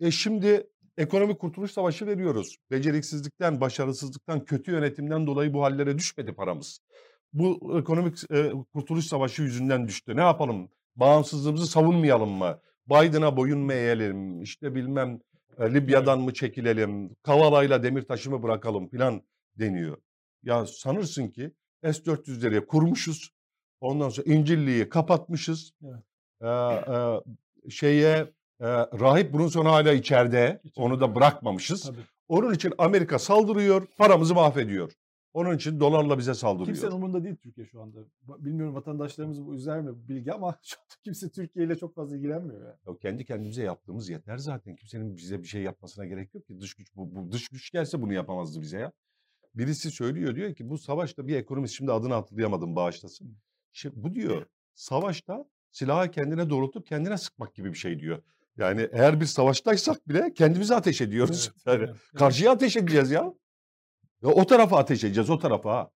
E 0.00 0.10
şimdi 0.10 0.70
ekonomik 0.96 1.38
kurtuluş 1.38 1.70
savaşı 1.70 2.06
veriyoruz. 2.06 2.56
Beceriksizlikten, 2.70 3.60
başarısızlıktan, 3.60 4.44
kötü 4.44 4.70
yönetimden 4.70 5.26
dolayı 5.26 5.52
bu 5.52 5.62
hallere 5.62 5.98
düşmedi 5.98 6.32
paramız. 6.32 6.80
Bu 7.32 7.78
ekonomik 7.78 8.30
e, 8.32 8.52
kurtuluş 8.72 9.04
savaşı 9.06 9.42
yüzünden 9.42 9.88
düştü. 9.88 10.16
Ne 10.16 10.20
yapalım? 10.20 10.68
Bağımsızlığımızı 10.96 11.66
savunmayalım 11.66 12.30
mı? 12.30 12.60
Biden'a 12.86 13.36
boyun 13.36 13.58
mu 13.58 13.72
eğelim? 13.72 14.42
İşte 14.42 14.74
bilmem 14.74 15.20
e, 15.58 15.74
Libya'dan 15.74 16.20
mı 16.20 16.34
çekilelim? 16.34 17.16
Kavala'yla 17.22 17.82
Demirtaş'ı 17.82 18.30
mı 18.30 18.42
bırakalım 18.42 18.88
filan 18.88 19.22
deniyor. 19.58 19.96
Ya 20.42 20.66
sanırsın 20.66 21.28
ki 21.28 21.52
S-400'leri 21.82 22.66
kurmuşuz. 22.66 23.30
Ondan 23.80 24.08
sonra 24.08 24.32
İncilli'yi 24.32 24.88
kapatmışız. 24.88 25.72
Evet. 25.84 26.02
Ee, 26.40 26.46
e, 26.46 27.70
şeye 27.70 28.32
e, 28.60 28.66
rahip 29.00 29.34
Brunson 29.34 29.64
hala 29.64 29.92
içeride. 29.92 30.60
İçeride. 30.64 30.80
Onu 30.80 31.00
da 31.00 31.14
bırakmamışız. 31.14 31.82
Tabii. 31.82 31.98
Onun 32.28 32.54
için 32.54 32.72
Amerika 32.78 33.18
saldırıyor, 33.18 33.86
paramızı 33.86 34.34
mahvediyor. 34.34 34.92
Onun 35.34 35.56
için 35.56 35.80
dolarla 35.80 36.18
bize 36.18 36.34
saldırıyor. 36.34 36.66
Kimsenin 36.66 36.92
umurunda 36.92 37.24
değil 37.24 37.36
Türkiye 37.36 37.66
şu 37.66 37.80
anda. 37.80 37.98
Bilmiyorum 38.22 38.74
vatandaşlarımız 38.74 39.46
bu 39.46 39.54
üzer 39.54 39.80
mi 39.80 40.08
bilgi 40.08 40.32
ama 40.32 40.58
şu 40.62 40.76
anda 40.80 40.94
kimse 41.04 41.30
Türkiye 41.30 41.66
ile 41.66 41.78
çok 41.78 41.94
fazla 41.94 42.16
ilgilenmiyor 42.16 42.60
ya. 42.60 42.78
Ya 42.86 42.96
kendi 43.02 43.24
kendimize 43.24 43.62
yaptığımız 43.62 44.08
yeter 44.08 44.38
zaten. 44.38 44.76
Kimsenin 44.76 45.16
bize 45.16 45.42
bir 45.42 45.48
şey 45.48 45.62
yapmasına 45.62 46.06
gerek 46.06 46.34
yok 46.34 46.46
ki. 46.46 46.60
Dış 46.60 46.74
güç 46.74 46.96
bu, 46.96 47.14
bu 47.14 47.32
dış 47.32 47.48
güç 47.48 47.70
gelse 47.70 48.02
bunu 48.02 48.12
yapamazdı 48.12 48.60
bize 48.60 48.78
ya. 48.78 48.92
Birisi 49.54 49.90
söylüyor 49.90 50.36
diyor 50.36 50.54
ki 50.54 50.68
bu 50.68 50.78
savaşta 50.78 51.26
bir 51.26 51.36
ekonomist 51.36 51.74
şimdi 51.74 51.92
adını 51.92 52.14
hatırlayamadım 52.14 52.76
bağışlasın. 52.76 53.36
Şimdi 53.72 54.02
bu 54.02 54.14
diyor 54.14 54.46
savaşta 54.74 55.44
silahı 55.70 56.10
kendine 56.10 56.50
doğrultup 56.50 56.86
kendine 56.86 57.18
sıkmak 57.18 57.54
gibi 57.54 57.72
bir 57.72 57.78
şey 57.78 58.00
diyor. 58.00 58.22
Yani 58.56 58.88
eğer 58.92 59.20
bir 59.20 59.26
savaştaysak 59.26 60.08
bile 60.08 60.34
kendimize 60.34 60.74
ateş 60.74 61.00
ediyoruz. 61.00 61.52
Evet, 61.66 61.66
yani. 61.80 61.84
Evet. 61.84 61.96
karşıya 62.16 62.52
ateş 62.52 62.76
edeceğiz 62.76 63.10
ya. 63.10 63.34
Ya 64.22 64.28
o 64.28 64.46
tarafa 64.46 64.78
ateş 64.78 65.04
edeceğiz 65.04 65.30
o 65.30 65.38
tarafa. 65.38 65.90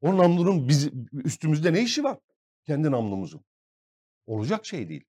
O 0.00 0.16
namlunun 0.16 0.68
biz, 0.68 0.90
üstümüzde 1.12 1.72
ne 1.72 1.82
işi 1.82 2.04
var? 2.04 2.18
Kendi 2.66 2.90
namlumuzun. 2.90 3.44
Olacak 4.26 4.66
şey 4.66 4.88
değil. 4.88 5.04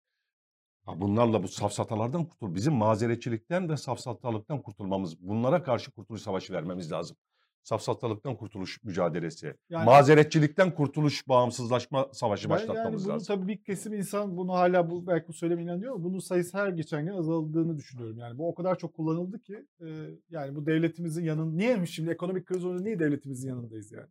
Ha 0.86 1.02
bunlarla 1.02 1.44
bu 1.44 1.48
safsatalardan 1.48 2.26
kurtul. 2.26 2.56
Bizim 2.56 2.74
mazeretçilikten 2.74 3.70
ve 3.70 3.78
safsatalıktan 3.78 4.62
kurtulmamız, 4.62 5.20
bunlara 5.22 5.64
karşı 5.64 5.92
kurtuluş 5.92 6.22
savaşı 6.22 6.54
vermemiz 6.54 6.92
lazım. 6.92 7.18
Safsatalıktan 7.64 8.36
kurtuluş 8.38 8.84
mücadelesi. 8.84 9.54
Yani- 9.70 9.86
Mazeretçilikten 9.86 10.76
kurtuluş, 10.76 11.28
bağımsızlaşma 11.28 12.10
savaşı 12.14 12.50
Ben 12.50 12.58
yani 12.58 12.68
başlatmamız 12.68 13.06
bunu 13.06 13.14
lazım. 13.14 13.36
tabii 13.36 13.48
bir 13.48 13.64
kesim 13.64 13.94
insan 13.94 14.38
bunu 14.38 14.54
hala 14.54 14.90
bu 14.90 15.08
belki 15.08 15.28
bu 15.28 15.34
söyleme 15.34 15.64
inanıyor 15.64 15.96
ama 15.96 16.04
bunun 16.04 16.20
sayısı 16.20 16.58
her 16.58 16.70
geçen 16.70 17.06
gün 17.06 17.14
azaldığını 17.14 17.78
düşünüyorum. 17.78 18.18
Yani 18.18 18.38
bu 18.38 18.48
o 18.50 18.56
kadar 18.56 18.78
çok 18.78 18.94
kullanıldı 18.94 19.40
ki 19.42 19.66
e, 19.82 19.88
yani 20.30 20.56
bu 20.56 20.66
devletimizin 20.66 21.24
yanın 21.24 21.58
niye 21.58 21.86
şimdi 21.86 22.10
ekonomik 22.12 22.46
kriz 22.46 22.66
olunca 22.66 22.84
niye 22.84 23.00
devletimizin 23.00 23.50
yanındayız 23.50 23.92
yani? 23.92 24.08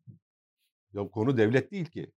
Ya 0.93 1.09
konu 1.09 1.37
devlet 1.37 1.71
değil 1.71 1.87
ki. 1.87 2.13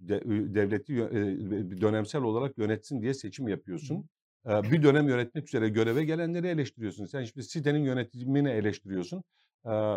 De- 0.00 0.54
devleti 0.54 0.94
e, 0.94 1.80
dönemsel 1.80 2.22
olarak 2.22 2.58
yönetsin 2.58 3.02
diye 3.02 3.14
seçim 3.14 3.48
yapıyorsun. 3.48 4.08
Bir 4.46 4.82
dönem 4.82 5.08
yönetmek 5.08 5.48
üzere 5.48 5.68
göreve 5.68 6.04
gelenleri 6.04 6.46
eleştiriyorsun. 6.46 7.04
Sen 7.06 7.24
şimdi 7.24 7.42
sitenin 7.42 7.84
yönetimini 7.84 8.48
eleştiriyorsun. 8.48 9.22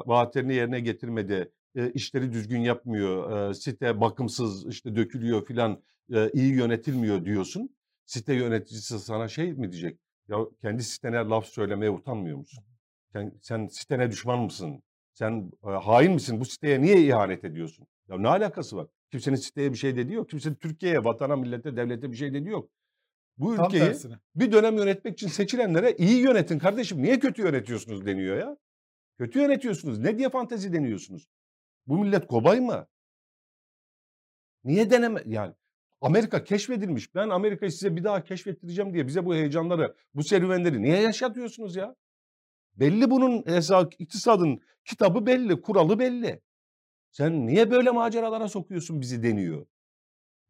Vaatlerini 0.06 0.54
yerine 0.54 0.80
getirmedi, 0.80 1.52
e, 1.76 1.92
işleri 1.92 2.32
düzgün 2.34 2.60
yapmıyor, 2.60 3.54
site 3.54 4.02
bakımsız, 4.02 4.68
işte 4.68 4.96
dökülüyor 4.96 5.46
filan, 5.46 5.84
iyi 6.34 6.54
yönetilmiyor 6.56 7.26
diyorsun. 7.26 7.76
Site 8.06 8.34
yöneticisi 8.34 9.00
sana 9.00 9.28
şey 9.28 9.54
mi 9.54 9.72
diyecek? 9.72 10.00
Ya 10.28 10.38
kendi 10.62 10.84
sitene 10.84 11.16
laf 11.18 11.46
söylemeye 11.46 11.92
utanmıyor 11.92 12.38
musun? 12.38 12.64
Sen, 13.14 13.32
sen 13.42 13.68
sitene 13.68 14.12
düşman 14.12 14.40
mısın? 14.40 14.84
Sen 15.14 15.52
hain 15.62 16.12
misin? 16.12 16.40
Bu 16.40 16.46
siteye 16.46 16.82
niye 16.82 17.02
ihanet 17.08 17.44
ediyorsun? 17.44 17.88
Ya 18.10 18.18
ne 18.18 18.28
alakası 18.28 18.78
var? 18.78 18.88
Kimsenin 19.12 19.36
siteye 19.36 19.72
bir 19.72 19.78
şey 19.78 19.96
dediği 19.96 20.14
yok. 20.14 20.30
Kimsenin 20.30 20.56
Türkiye'ye, 20.56 21.04
vatana, 21.04 21.36
millete, 21.36 21.76
devlete 21.76 22.12
bir 22.12 22.18
şey 22.18 22.34
dediği 22.34 22.50
yok. 22.50 22.70
Bu 23.38 23.56
Tam 23.56 23.66
ülkeyi 23.66 23.84
tersine. 23.84 24.20
bir 24.36 24.52
dönem 24.52 24.78
yönetmek 24.78 25.14
için 25.14 25.28
seçilenlere 25.28 25.92
iyi 25.92 26.22
yönetin 26.22 26.60
kardeşim. 26.60 27.04
Niye 27.04 27.20
kötü 27.20 27.42
yönetiyorsunuz 27.42 28.06
deniyor 28.06 28.38
ya? 28.38 28.58
Kötü 29.18 29.40
yönetiyorsunuz. 29.40 30.00
Ne 30.00 30.18
diye 30.18 30.30
fantezi 30.30 30.74
deniyorsunuz? 30.74 31.28
Bu 31.88 31.98
millet 31.98 32.28
kobay 32.28 32.60
mı? 32.60 32.88
Niye 34.64 34.92
deneme 34.92 35.24
yani 35.26 35.54
Amerika 36.02 36.44
keşfedilmiş. 36.44 37.16
Ben 37.16 37.30
Amerika'yı 37.30 37.72
size 37.72 37.96
bir 37.96 38.04
daha 38.04 38.24
keşfettireceğim 38.24 38.94
diye 38.94 39.08
bize 39.08 39.26
bu 39.26 39.36
heyecanları, 39.36 39.96
bu 40.14 40.24
serüvenleri 40.24 40.82
niye 40.82 41.02
yaşatıyorsunuz 41.02 41.76
ya? 41.76 41.96
Belli 42.76 43.10
bunun 43.12 43.46
hesap, 43.46 43.94
iktisadın 44.00 44.60
kitabı 44.86 45.26
belli, 45.26 45.62
kuralı 45.62 46.00
belli. 46.00 46.42
Sen 47.14 47.48
niye 47.48 47.72
böyle 47.72 47.92
maceralara 47.92 48.48
sokuyorsun 48.48 49.02
bizi 49.02 49.24
deniyor. 49.24 49.66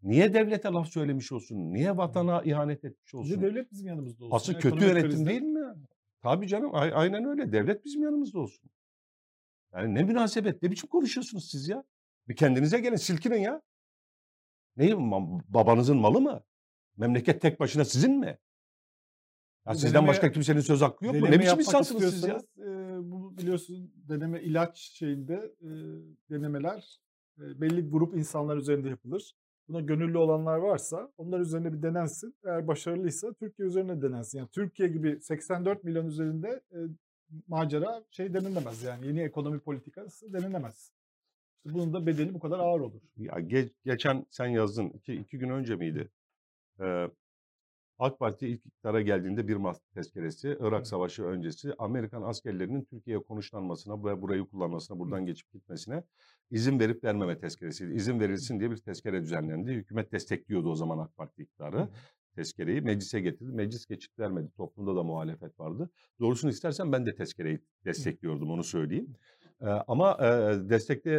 Niye 0.04 0.34
devlete 0.34 0.70
laf 0.70 0.88
söylemiş 0.88 1.32
olsun? 1.32 1.56
Niye 1.74 1.98
vatana 1.98 2.42
ihanet 2.42 2.86
etmiş 2.86 3.14
olsun? 3.14 3.42
devlet 3.42 3.72
bizim 3.72 3.88
yanımızda 3.88 4.26
olsun. 4.26 4.36
Asıl 4.36 4.54
ya, 4.54 4.60
kötü 4.60 4.86
yönetim 4.86 5.10
krizde. 5.10 5.26
değil 5.30 5.42
mi? 5.42 5.74
Tabii 6.22 6.48
canım 6.48 6.72
aynen 6.74 7.26
öyle. 7.26 7.52
Devlet 7.52 7.86
bizim 7.86 8.04
yanımızda 8.04 8.40
olsun. 8.40 8.70
Yani 9.74 9.96
ne 9.96 10.04
münasebet 10.04 10.64
ne 10.64 10.72
biçim 10.72 10.90
konuşuyorsunuz 10.90 11.50
siz 11.52 11.68
ya? 11.68 11.84
Bir 12.28 12.36
kendinize 12.36 12.80
gelin 12.80 12.96
silkinin 12.96 13.38
ya. 13.40 13.62
Ne 14.78 14.90
ma- 14.90 15.42
babanızın 15.48 15.98
malı 15.98 16.22
mı? 16.22 16.44
Memleket 16.98 17.42
tek 17.42 17.60
başına 17.60 17.86
sizin 17.86 18.20
mi? 18.20 18.38
Ya 19.68 19.74
sizden 19.76 20.08
başka 20.08 20.32
kimsenin 20.32 20.60
söz 20.60 20.82
hakkı 20.82 21.06
yok 21.06 21.16
mu? 21.16 21.32
Ne 21.32 21.40
biçim 21.40 21.60
insansınız 21.60 22.14
siz 22.14 22.24
ya? 22.24 22.42
Bu 23.12 23.38
biliyorsun 23.38 23.92
deneme 23.96 24.42
ilaç 24.42 24.78
şeyinde 24.78 25.56
e, 25.62 25.70
denemeler 26.30 27.00
e, 27.38 27.62
belli 27.62 27.90
grup 27.90 28.16
insanlar 28.16 28.58
üzerinde 28.58 28.90
yapılır. 28.90 29.36
Buna 29.68 29.82
gönüllü 29.82 30.18
olanlar 30.18 30.58
varsa 30.58 31.12
onlar 31.18 31.40
üzerine 31.40 31.74
bir 31.74 31.82
denensin. 31.84 32.36
Eğer 32.46 32.68
başarılıysa 32.68 33.34
Türkiye 33.34 33.68
üzerine 33.68 34.02
denensin. 34.02 34.38
Yani 34.38 34.50
Türkiye 34.52 34.90
gibi 34.90 35.22
84 35.22 35.84
milyon 35.84 36.06
üzerinde 36.06 36.62
e, 36.72 36.78
macera 37.48 38.04
şey 38.12 38.34
denilemez 38.34 38.84
yani 38.84 39.08
yeni 39.08 39.22
ekonomi 39.22 39.60
politikası 39.60 40.34
denilemez. 40.34 40.92
İşte 41.66 41.74
bunun 41.74 41.94
da 41.94 42.06
bedeli 42.06 42.34
bu 42.34 42.40
kadar 42.40 42.60
ağır 42.60 42.80
olur. 42.80 43.02
Ya 43.18 43.34
ge- 43.34 43.70
geçen 43.86 44.26
sen 44.30 44.48
yazdın. 44.48 44.90
iki, 44.90 45.14
iki 45.14 45.38
gün 45.38 45.50
önce 45.50 45.76
miydi? 45.76 46.10
Ee, 46.80 47.08
AK 48.00 48.20
Parti 48.20 48.48
ilk 48.48 48.66
iktidara 48.66 49.02
geldiğinde 49.02 49.48
bir 49.48 49.56
Mart 49.56 49.80
tezkeresi, 49.94 50.58
Irak. 50.60 50.88
Savaşı 50.88 51.24
öncesi 51.24 51.74
Amerikan 51.78 52.22
askerlerinin 52.22 52.84
Türkiye'ye 52.84 53.24
konuşlanmasına, 53.24 54.02
buraya 54.04 54.22
burayı 54.22 54.46
kullanmasına, 54.46 55.00
buradan 55.00 55.26
geçip 55.26 55.52
gitmesine 55.54 56.04
izin 56.52 56.80
verip 56.80 57.04
vermeme 57.04 57.40
tezkeresiydi. 57.40 57.94
İzin 57.94 58.20
verilsin 58.20 58.60
diye 58.60 58.72
bir 58.72 58.78
tezkere 58.78 59.22
düzenlendi. 59.22 59.72
Hükümet 59.72 60.12
destekliyordu 60.12 60.70
o 60.72 60.76
zaman 60.76 60.98
AK 60.98 61.18
Parti 61.18 61.42
iktidarı. 61.44 61.88
Tezkereyi 62.36 62.82
meclise 62.82 63.20
getirdi. 63.20 63.52
Meclis 63.52 63.86
geçit 63.86 64.20
vermedi. 64.20 64.50
Toplumda 64.58 64.96
da 64.96 65.04
muhalefet 65.04 65.60
vardı. 65.60 65.90
Doğrusunu 66.20 66.52
istersen 66.52 66.92
ben 66.92 67.06
de 67.06 67.16
tezkereyi 67.16 67.60
destekliyordum 67.86 68.52
onu 68.52 68.64
söyleyeyim. 68.64 69.16
Ee, 69.62 69.66
ama 69.66 70.18
e, 70.22 70.26
destekte 70.70 71.12
e, 71.12 71.16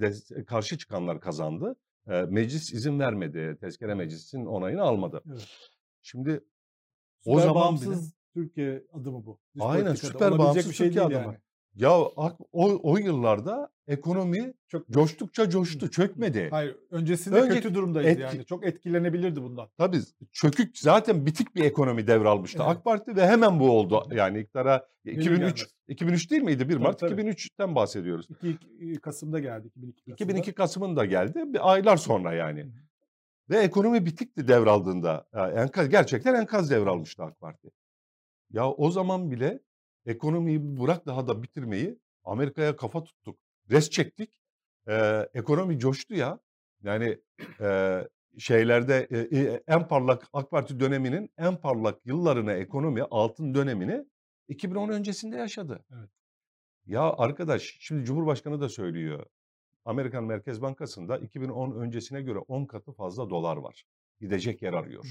des- 0.00 0.44
karşı 0.44 0.78
çıkanlar 0.78 1.20
kazandı. 1.20 1.76
E, 2.10 2.22
meclis 2.22 2.72
izin 2.72 2.98
vermedi. 3.00 3.56
Tezkere 3.60 3.94
meclisin 3.94 4.46
onayını 4.46 4.82
almadı. 4.82 5.22
Evet. 5.30 5.48
Şimdi 6.10 6.40
Süper 7.24 7.36
o 7.36 7.40
zaman 7.40 7.80
bile 7.80 7.96
Türkiye 8.34 8.84
adımı 8.92 9.26
bu. 9.26 9.40
Dış 9.54 9.62
Aynen, 9.66 9.94
süper 9.94 10.38
bağımsız 10.38 10.70
bir 10.70 10.74
şey 10.74 10.86
Türkiye 10.86 11.04
adımı. 11.04 11.22
yani. 11.22 11.38
ya 11.74 12.00
o, 12.00 12.78
o 12.82 12.96
yıllarda 12.96 13.70
ekonomi 13.86 14.54
Çok 14.68 14.88
coştukça 14.88 15.50
coştu, 15.50 15.90
çökmedi. 15.90 16.48
Hayır, 16.50 16.76
öncesinde 16.90 17.40
Önce 17.40 17.54
kötü 17.54 17.74
durumdayız 17.74 18.10
etki- 18.10 18.22
yani. 18.22 18.44
Çok 18.44 18.66
etkilenebilirdi 18.66 19.42
bundan. 19.42 19.68
Tabii 19.78 20.00
çökük 20.32 20.78
zaten 20.78 21.26
bitik 21.26 21.54
bir 21.56 21.64
ekonomi 21.64 22.06
devralmıştı 22.06 22.58
Evet. 22.62 22.76
AK 22.76 22.84
Parti 22.84 23.16
ve 23.16 23.26
hemen 23.26 23.60
bu 23.60 23.70
oldu. 23.70 24.02
Yani 24.12 24.40
iktidara 24.40 24.88
Gelir 25.04 25.20
2003 25.20 25.40
gelmez. 25.40 25.74
2003 25.88 26.30
değil 26.30 26.42
miydi? 26.42 26.68
1 26.68 26.72
Tabii, 26.74 26.82
Mart 26.82 26.98
tabii. 26.98 27.22
2003'ten 27.22 27.74
bahsediyoruz. 27.74 28.28
2 28.30 29.00
Kasım'da 29.00 29.38
geldi 29.38 29.66
2002 29.66 30.04
Kasım'da. 30.04 30.14
2002 30.14 30.52
Kasım'ında 30.52 31.04
geldi. 31.04 31.42
Bir 31.46 31.72
aylar 31.72 31.96
sonra 31.96 32.32
yani. 32.32 32.72
Ve 33.50 33.58
ekonomi 33.58 34.06
bitikti 34.06 34.48
devraldığında. 34.48 35.28
Ya 35.34 35.50
enkaz, 35.50 35.88
gerçekten 35.88 36.34
enkaz 36.34 36.70
devralmıştı 36.70 37.22
AK 37.22 37.40
Parti. 37.40 37.70
Ya 38.50 38.70
o 38.70 38.90
zaman 38.90 39.30
bile 39.30 39.60
ekonomiyi 40.06 40.80
bırak 40.80 41.06
daha 41.06 41.28
da 41.28 41.42
bitirmeyi 41.42 41.98
Amerika'ya 42.24 42.76
kafa 42.76 43.04
tuttuk. 43.04 43.38
Res 43.70 43.90
çektik. 43.90 44.30
Ee, 44.88 45.28
ekonomi 45.34 45.78
coştu 45.78 46.14
ya. 46.14 46.40
Yani 46.82 47.18
e, 47.60 47.98
şeylerde 48.38 49.08
e, 49.10 49.38
e, 49.38 49.62
en 49.66 49.88
parlak 49.88 50.28
AK 50.32 50.50
Parti 50.50 50.80
döneminin 50.80 51.30
en 51.38 51.56
parlak 51.56 52.06
yıllarını 52.06 52.52
ekonomi 52.52 53.02
altın 53.02 53.54
dönemini 53.54 54.04
2010 54.48 54.88
öncesinde 54.88 55.36
yaşadı. 55.36 55.84
Evet. 55.92 56.10
Ya 56.86 57.12
arkadaş 57.12 57.76
şimdi 57.80 58.04
Cumhurbaşkanı 58.04 58.60
da 58.60 58.68
söylüyor. 58.68 59.26
Amerikan 59.88 60.24
Merkez 60.24 60.62
Bankası'nda 60.62 61.18
2010 61.18 61.72
öncesine 61.72 62.22
göre 62.22 62.38
10 62.38 62.66
katı 62.66 62.92
fazla 62.92 63.30
dolar 63.30 63.56
var. 63.56 63.84
Gidecek 64.20 64.62
yer 64.62 64.72
arıyor. 64.72 65.04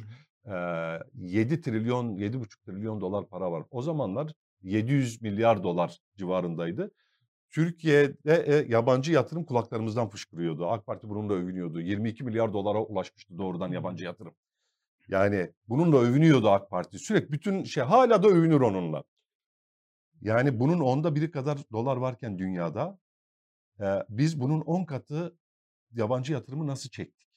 Hı 0.43 0.51
hı. 0.51 1.03
Ee, 1.13 1.27
7 1.27 1.61
trilyon, 1.61 2.17
7,5 2.17 2.65
trilyon 2.65 3.01
dolar 3.01 3.27
para 3.27 3.51
var. 3.51 3.63
O 3.71 3.81
zamanlar 3.81 4.33
700 4.61 5.21
milyar 5.21 5.63
dolar 5.63 5.99
civarındaydı. 6.17 6.91
Türkiye'de 7.49 8.43
e, 8.47 8.71
yabancı 8.71 9.11
yatırım 9.11 9.45
kulaklarımızdan 9.45 10.09
fışkırıyordu. 10.09 10.67
AK 10.67 10.85
Parti 10.85 11.09
bununla 11.09 11.33
övünüyordu. 11.33 11.81
22 11.81 12.23
milyar 12.23 12.53
dolara 12.53 12.83
ulaşmıştı 12.83 13.37
doğrudan 13.37 13.71
yabancı 13.71 14.05
yatırım. 14.05 14.33
Yani 15.07 15.51
bununla 15.67 15.97
övünüyordu 15.97 16.49
AK 16.49 16.69
Parti. 16.69 16.99
Sürekli 16.99 17.31
bütün 17.31 17.63
şey 17.63 17.83
hala 17.83 18.23
da 18.23 18.27
övünür 18.27 18.61
onunla. 18.61 19.03
Yani 20.21 20.59
bunun 20.59 20.79
onda 20.79 21.15
biri 21.15 21.31
kadar 21.31 21.57
dolar 21.71 21.97
varken 21.97 22.39
dünyada 22.39 22.99
biz 24.09 24.39
bunun 24.39 24.61
10 24.61 24.85
katı 24.85 25.35
yabancı 25.91 26.33
yatırımı 26.33 26.67
nasıl 26.67 26.89
çektik? 26.89 27.27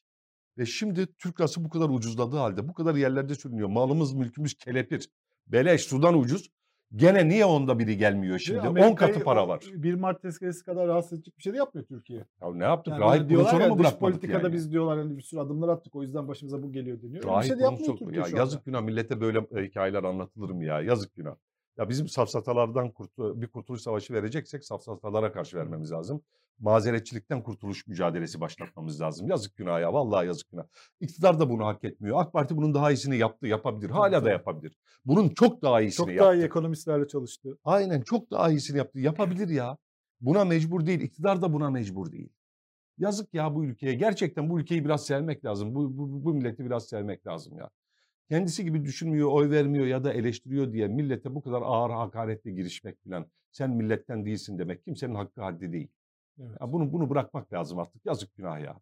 Ve 0.59 0.67
şimdi 0.67 1.07
Türk 1.19 1.41
lirası 1.41 1.65
bu 1.65 1.69
kadar 1.69 1.89
ucuzladığı 1.89 2.37
halde 2.37 2.69
bu 2.69 2.75
kadar 2.75 2.95
yerlerde 2.95 3.35
sürünüyor. 3.35 3.69
Malımız 3.69 4.15
mülkümüz 4.15 4.55
kelepir. 4.55 5.09
Beleş 5.47 5.83
sudan 5.83 6.19
ucuz. 6.19 6.51
Gene 6.97 7.29
niye 7.29 7.45
onda 7.45 7.79
biri 7.79 7.97
gelmiyor 7.97 8.39
şimdi? 8.39 8.61
10 8.61 8.67
Amerika'yı 8.67 9.13
katı 9.13 9.25
para 9.25 9.49
var. 9.49 9.65
1 9.75 9.95
Mart 9.95 10.23
tezkeresi 10.23 10.65
kadar 10.65 10.89
rahatsız 10.89 11.13
edecek 11.13 11.39
bir 11.39 11.43
şey 11.43 11.53
de 11.53 11.57
yapmıyor 11.57 11.87
Türkiye. 11.87 12.25
Ya 12.43 12.55
ne 12.55 12.65
yaptık? 12.65 12.93
Yani 12.93 13.01
Rahip 13.01 13.29
diyorlar 13.29 13.61
ya 13.61 13.69
mu 13.69 13.79
dış 13.79 13.95
politikada 13.95 14.43
yani? 14.43 14.53
biz 14.53 14.73
diyorlar 14.73 14.99
hani 14.99 15.17
bir 15.17 15.23
sürü 15.23 15.41
adımlar 15.41 15.69
attık 15.69 15.97
o 15.97 16.03
yüzden 16.03 16.29
başımıza 16.29 16.63
bu 16.63 16.73
geliyor 16.73 17.03
deniyor. 17.03 17.25
Öyle 17.25 17.27
bir 17.27 17.33
Rahip 17.33 17.49
şey 17.49 17.59
de 17.59 17.63
yapmıyor 17.63 17.97
Türkiye 17.97 18.21
ya 18.21 18.27
yazık 18.37 18.65
günah 18.65 18.83
millete 18.83 19.21
böyle 19.21 19.41
hikayeler 19.41 20.05
anlatılır 20.05 20.51
mı 20.51 20.65
ya? 20.65 20.81
Yazık 20.81 21.15
günah. 21.15 21.37
Ya 21.81 21.89
bizim 21.89 22.09
safsatalardan 22.09 22.91
kurtu, 22.91 23.43
bir 23.43 23.47
kurtuluş 23.47 23.81
savaşı 23.81 24.13
vereceksek 24.15 24.65
safsatalara 24.65 25.33
karşı 25.33 25.57
vermemiz 25.57 25.93
lazım. 25.93 26.23
Mazeretçilikten 26.59 27.43
kurtuluş 27.43 27.87
mücadelesi 27.87 28.41
başlatmamız 28.41 29.01
lazım. 29.01 29.29
Yazık 29.29 29.57
günah 29.57 29.81
ya 29.81 29.93
vallahi 29.93 30.27
yazık 30.27 30.51
günah. 30.51 30.65
İktidar 31.01 31.41
da 31.41 31.51
bunu 31.51 31.67
hak 31.67 31.85
etmiyor. 31.85 32.21
AK 32.21 32.33
Parti 32.33 32.57
bunun 32.57 32.75
daha 32.75 32.91
iyisini 32.93 33.17
yaptı, 33.17 33.47
yapabilir. 33.47 33.91
Hala 33.91 34.25
da 34.25 34.31
yapabilir. 34.31 34.79
Bunun 35.05 35.29
çok 35.29 35.63
daha 35.63 35.81
iyisini 35.81 35.97
Çok 35.97 36.09
yaptı. 36.09 36.25
daha 36.25 36.35
iyi 36.35 36.45
ekonomistlerle 36.45 37.09
çalıştı. 37.09 37.59
Aynen 37.65 38.01
çok 38.01 38.31
daha 38.31 38.51
iyisini 38.51 38.79
yaptı. 38.79 39.01
Yapabilir 39.01 39.49
ya. 39.49 39.77
Buna 40.21 40.45
mecbur 40.45 40.87
değil. 40.87 41.01
İktidar 41.01 41.43
da 41.43 41.53
buna 41.53 41.71
mecbur 41.71 42.13
değil. 42.13 42.29
Yazık 42.99 43.35
ya 43.35 43.55
bu 43.55 43.65
ülkeye. 43.65 43.95
Gerçekten 43.95 44.51
bu 44.51 44.61
ülkeyi 44.61 44.85
biraz 44.85 45.07
sevmek 45.07 45.45
lazım. 45.45 45.75
Bu, 45.75 45.99
bu, 45.99 46.25
bu 46.25 46.35
milleti 46.35 46.65
biraz 46.65 46.89
sevmek 46.89 47.27
lazım 47.27 47.59
ya. 47.59 47.71
Kendisi 48.31 48.65
gibi 48.65 48.85
düşünmüyor, 48.85 49.29
oy 49.33 49.51
vermiyor 49.51 49.87
ya 49.87 50.05
da 50.05 50.13
eleştiriyor 50.13 50.73
diye 50.73 50.89
millete 50.89 51.35
bu 51.35 51.43
kadar 51.43 51.63
ağır 51.65 51.91
hakaretle 51.91 52.51
girişmek 52.51 53.05
falan. 53.05 53.27
Sen 53.53 53.71
milletten 53.71 54.25
değilsin 54.25 54.59
demek 54.59 54.85
kimsenin 54.85 55.15
hakkı 55.15 55.41
haddi 55.43 55.73
değil. 55.73 55.89
Evet. 56.39 56.57
Ya 56.61 56.73
bunu 56.73 56.93
bunu 56.93 57.11
bırakmak 57.11 57.53
lazım 57.53 57.79
artık. 57.79 58.07
Yazık 58.07 58.37
günah 58.37 58.61
ya. 58.61 58.81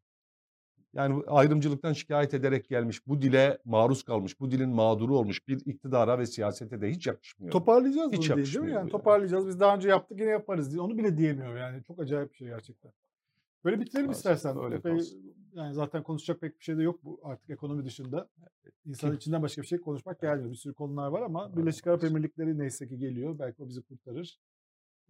Yani 0.94 1.22
ayrımcılıktan 1.26 1.92
şikayet 1.92 2.34
ederek 2.34 2.68
gelmiş, 2.68 3.06
bu 3.06 3.22
dile 3.22 3.58
maruz 3.64 4.02
kalmış, 4.02 4.40
bu 4.40 4.50
dilin 4.50 4.70
mağduru 4.70 5.16
olmuş 5.18 5.48
bir 5.48 5.66
iktidara 5.66 6.18
ve 6.18 6.26
siyasete 6.26 6.80
de 6.80 6.90
hiç 6.90 7.06
yakışmıyor. 7.06 7.52
Toparlayacağız 7.52 8.12
Hiç 8.12 8.30
bunu 8.30 8.36
değil, 8.36 8.54
değil 8.54 8.64
mi? 8.64 8.70
Yani 8.70 8.82
bu 8.82 8.86
ya. 8.86 8.92
toparlayacağız. 8.92 9.46
Biz 9.46 9.60
daha 9.60 9.76
önce 9.76 9.88
yaptık 9.88 10.20
yine 10.20 10.30
yaparız 10.30 10.72
diye. 10.72 10.80
Onu 10.80 10.98
bile 10.98 11.18
diyemiyor 11.18 11.56
yani. 11.56 11.82
Çok 11.82 12.00
acayip 12.00 12.32
bir 12.32 12.36
şey 12.36 12.48
gerçekten. 12.48 12.92
Böyle 13.64 13.80
bitirelim 13.80 14.10
istersen. 14.10 14.64
öyle 14.64 14.76
Epey. 14.76 15.00
Yani 15.52 15.74
zaten 15.74 16.02
konuşacak 16.02 16.40
pek 16.40 16.58
bir 16.58 16.64
şey 16.64 16.78
de 16.78 16.82
yok 16.82 17.04
bu 17.04 17.20
artık 17.24 17.50
ekonomi 17.50 17.84
dışında. 17.84 18.28
İnsanın 18.84 19.12
Kim- 19.12 19.16
içinden 19.16 19.42
başka 19.42 19.62
bir 19.62 19.66
şey 19.66 19.80
konuşmak 19.80 20.20
gelmiyor. 20.20 20.50
Bir 20.50 20.56
sürü 20.56 20.74
konular 20.74 21.08
var 21.08 21.22
ama 21.22 21.56
Birleşik 21.56 21.86
Arap 21.86 22.04
Emirlikleri 22.04 22.58
neyse 22.58 22.88
ki 22.88 22.98
geliyor. 22.98 23.38
Belki 23.38 23.62
o 23.62 23.68
bizi 23.68 23.82
kurtarır. 23.82 24.38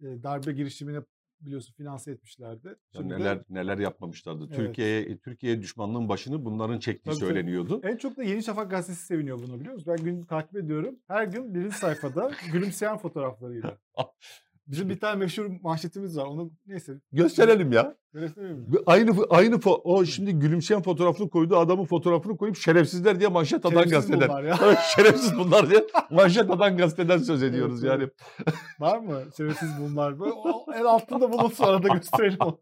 Ee, 0.01 0.23
darbe 0.23 0.51
girişimini 0.51 0.99
biliyorsun 1.41 1.73
finanse 1.73 2.11
etmişlerdi. 2.11 2.75
Şimdi 2.95 3.13
de 3.13 3.19
neler 3.19 3.39
neler 3.49 3.77
yapmamışlardı. 3.77 4.45
Evet. 4.47 4.55
Türkiye'ye 4.55 5.17
Türkiye 5.17 5.61
düşmanlığın 5.61 6.09
başını 6.09 6.45
bunların 6.45 6.79
çektiği 6.79 7.09
tabii. 7.09 7.19
söyleniyordu. 7.19 7.81
En 7.83 7.97
çok 7.97 8.17
da 8.17 8.23
Yeni 8.23 8.43
Şafak 8.43 8.71
gazetesi 8.71 9.05
seviniyor 9.05 9.39
bunu 9.39 9.59
biliyor 9.59 9.73
musun? 9.73 9.93
Ben 9.97 10.05
gün 10.05 10.23
takip 10.23 10.55
ediyorum. 10.55 10.99
Her 11.07 11.23
gün 11.23 11.55
birinci 11.55 11.77
sayfada 11.77 12.31
gülümseyen 12.51 12.97
fotoğraflarıyla. 12.97 13.77
Bizim 14.69 14.89
bir 14.89 14.99
tane 14.99 15.15
meşhur 15.15 15.45
manşetimiz 15.61 16.17
var. 16.17 16.25
Onu 16.25 16.51
neyse 16.67 16.93
Gösterelim 17.11 17.71
ya. 17.71 17.95
gösterelim 18.13 18.57
mi? 18.57 18.65
Aynı 18.85 19.11
aynı 19.29 19.55
fo- 19.55 19.81
o 19.83 20.05
şimdi 20.05 20.33
gülümseyen 20.33 20.81
fotoğrafını 20.81 21.29
koydu 21.29 21.57
adamın 21.57 21.85
fotoğrafını 21.85 22.37
koyup 22.37 22.55
şerefsizler 22.57 23.19
diye 23.19 23.29
manşet 23.29 23.65
atan 23.65 23.69
Şerefsiz 23.83 23.91
gazeteden. 23.91 24.29
bunlar 24.29 24.43
ya. 24.43 24.57
Şerefsiz 24.95 25.37
bunlar 25.37 25.69
diye 25.69 25.83
manşet 26.11 26.49
atan 26.51 26.77
gazeteden 26.77 27.17
söz 27.17 27.43
ediyoruz 27.43 27.83
Evet, 27.83 27.99
yani. 27.99 28.09
Var 28.79 28.97
mı? 28.99 29.21
Şerefsiz 29.37 29.69
bunlar. 29.81 30.19
Böyle 30.19 30.33
En 30.75 30.83
altında 30.85 31.31
bulunsun 31.33 31.63
arada 31.63 31.87
gösterelim 31.93 32.37
onu. 32.39 32.59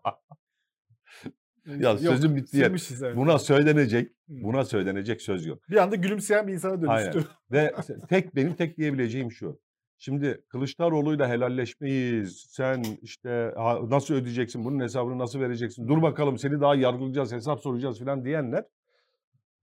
Ya 1.66 1.90
Yok, 1.90 2.00
sözün 2.00 2.36
bittiği 2.36 2.64
yer. 2.64 2.72
evet. 3.02 3.16
Buna 3.16 3.40
söylenecek, 3.40 4.12
buna 4.28 4.66
söylenecek 4.66 5.22
söz 5.22 5.46
yok. 5.46 5.70
Bir 5.70 5.78
anda 5.78 5.96
gülümseyen 5.96 6.48
bir 6.48 6.54
insana 6.54 6.92
Aynen. 6.92 7.14
dönüştü. 7.14 7.32
Ve 7.52 7.74
tek 8.10 8.36
benim 8.36 8.54
tek 8.56 8.78
diyebileceğim 8.78 9.32
şu. 9.32 9.60
Şimdi 9.98 10.42
Kılıçdaroğlu'yla 10.48 11.30
helalleşmeyiz. 11.30 12.46
Sen 12.50 12.84
işte 13.02 13.54
nasıl 13.90 14.14
ödeyeceksin 14.14 14.64
bunun 14.64 14.80
hesabını 14.80 15.18
nasıl 15.18 15.40
vereceksin? 15.40 15.88
Dur 15.88 16.02
bakalım 16.02 16.38
seni 16.38 16.62
daha 16.62 16.76
yargılayacağız, 16.76 17.32
hesap 17.32 17.60
soracağız 17.60 18.00
falan 18.00 18.26
diyenler. 18.26 18.66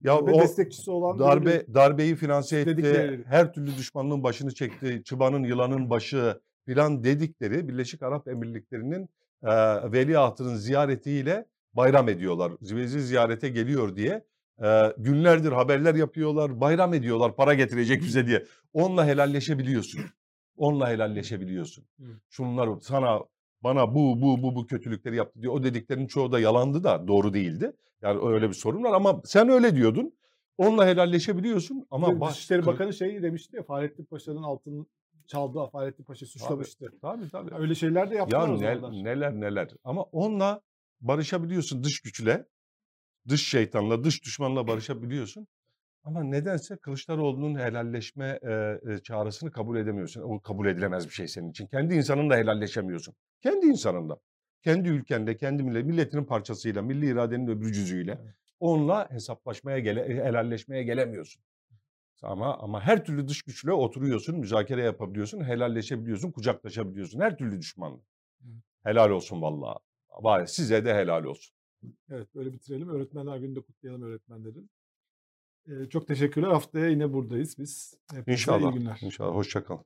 Ya 0.03 0.27
Ve 0.27 0.33
o 0.33 0.41
destekçisi 0.41 0.91
olan 0.91 1.19
darbe 1.19 1.75
darbeyi 1.75 2.17
finanse 2.17 2.61
etti. 2.61 3.25
Her 3.27 3.53
türlü 3.53 3.77
düşmanlığın 3.77 4.23
başını 4.23 4.55
çekti. 4.55 5.03
Çıbanın 5.05 5.45
yılanın 5.45 5.91
başı 5.91 6.41
filan 6.67 7.05
dedikleri 7.05 7.69
Birleşik 7.69 8.03
Arap 8.03 8.29
Emirlikleri'nin 8.29 9.09
e, 9.43 9.53
veliahtının 9.93 10.55
ziyaretiyle 10.55 11.47
bayram 11.73 12.09
ediyorlar. 12.09 12.53
Zivezi 12.61 13.01
ziyarete 13.01 13.49
geliyor 13.49 13.97
diye 13.97 14.25
e, 14.65 14.93
günlerdir 14.99 15.53
haberler 15.53 15.95
yapıyorlar. 15.95 16.61
Bayram 16.61 16.95
ediyorlar 16.95 17.37
para 17.37 17.55
getirecek 17.55 18.03
bize 18.03 18.27
diye. 18.27 18.45
Onunla 18.73 19.07
helalleşebiliyorsun. 19.07 20.01
Onunla 20.57 20.89
helalleşebiliyorsun. 20.89 21.85
Hı. 22.01 22.05
Şunlar 22.29 22.69
sana 22.81 23.21
bana 23.65 23.95
bu 23.95 24.23
bu 24.23 24.43
bu 24.43 24.55
bu 24.57 24.67
kötülükleri 24.67 25.17
yaptı 25.17 25.43
diyor. 25.43 25.53
O 25.55 25.63
dediklerin 25.65 26.07
çoğu 26.07 26.33
da 26.33 26.41
yalandı 26.41 26.85
da 26.85 27.09
doğru 27.09 27.35
değildi. 27.35 27.73
Yani 28.03 28.29
öyle 28.29 28.49
bir 28.49 28.55
sorun 28.55 28.83
var 28.85 28.93
ama 28.93 29.21
sen 29.25 29.49
öyle 29.49 29.77
diyordun. 29.77 30.15
Onunla 30.59 30.87
helalleşebiliyorsun 30.87 31.87
ama 31.91 32.31
Dışişleri 32.31 32.63
kı- 32.63 32.67
Bakanı 32.67 32.93
şey 32.95 33.23
demişti 33.23 33.57
ya 33.57 33.63
Fahrettin 33.63 34.05
Paşa'nın 34.05 34.43
altını 34.43 34.87
çaldı. 35.27 35.59
Fahrettin 35.73 36.05
Paşa 36.05 36.27
suçlamıştı. 36.27 36.93
Tabii 37.03 37.31
tabii. 37.31 37.55
Öyle 37.55 37.75
şeyler 37.75 38.11
de 38.11 38.15
Ya 38.15 38.19
yaptılar 38.21 38.49
o 38.49 38.61
ne- 38.61 39.05
neler 39.05 39.33
neler. 39.33 39.69
Ama 39.85 40.03
onunla 40.03 40.61
barışabiliyorsun 41.01 41.85
dış 41.85 42.01
güçle. 42.01 42.47
Dış 43.29 43.49
şeytanla, 43.49 44.05
dış 44.05 44.25
düşmanla 44.25 44.67
barışabiliyorsun. 44.67 45.47
Ama 46.05 46.23
nedense 46.23 46.77
Kılıçdaroğlu'nun 46.77 47.59
helalleşme 47.59 48.39
e, 48.43 48.81
e, 48.93 48.99
çağrısını 48.99 49.51
kabul 49.51 49.77
edemiyorsun. 49.77 50.23
O 50.23 50.41
kabul 50.41 50.67
edilemez 50.67 51.07
bir 51.07 51.13
şey 51.13 51.29
senin 51.29 51.51
için. 51.51 51.67
Kendi 51.67 51.95
insanınla 51.95 52.37
helalleşemiyorsun. 52.37 53.15
Kendi 53.41 53.67
insanınla. 53.67 54.17
Kendi 54.63 54.89
ülkende, 54.89 55.37
kendi 55.37 55.63
millet, 55.63 55.85
milletinin 55.85 56.25
parçasıyla, 56.25 56.83
milli 56.83 57.07
iradenin 57.07 57.47
öbür 57.47 57.73
cüzüyle. 57.73 58.19
Evet. 58.25 58.35
Onunla 58.61 59.11
hesaplaşmaya, 59.11 59.79
gele, 59.79 60.25
helalleşmeye 60.25 60.83
gelemiyorsun. 60.83 61.43
Ama 62.23 62.59
ama 62.59 62.81
her 62.81 63.05
türlü 63.05 63.29
dış 63.29 63.43
güçle 63.43 63.73
oturuyorsun, 63.73 64.39
müzakere 64.39 64.83
yapabiliyorsun, 64.83 65.45
helalleşebiliyorsun, 65.45 66.31
kucaklaşabiliyorsun. 66.33 67.21
Her 67.21 67.37
türlü 67.37 67.59
düşmanla. 67.59 68.01
Evet. 68.45 68.63
Helal 68.83 69.11
olsun 69.11 69.43
vallahi. 69.43 69.79
Var 70.21 70.47
size 70.47 70.85
de 70.85 70.95
helal 70.95 71.25
olsun. 71.25 71.55
Evet 72.11 72.35
böyle 72.35 72.53
bitirelim. 72.53 72.89
Öğretmenler 72.89 73.37
Günü'nü 73.37 73.57
de 73.57 73.61
kutlayalım 73.61 74.03
öğretmenlerin. 74.03 74.71
Çok 75.91 76.09
teşekkürler. 76.09 76.49
Haftaya 76.49 76.89
yine 76.89 77.13
buradayız 77.13 77.59
biz. 77.59 77.95
Hepinize 78.11 78.33
İnşallah. 78.33 78.73
iyi 78.73 78.79
günler. 78.79 78.99
İnşallah. 79.03 79.35
Hoşça 79.35 79.65
kalın. 79.65 79.85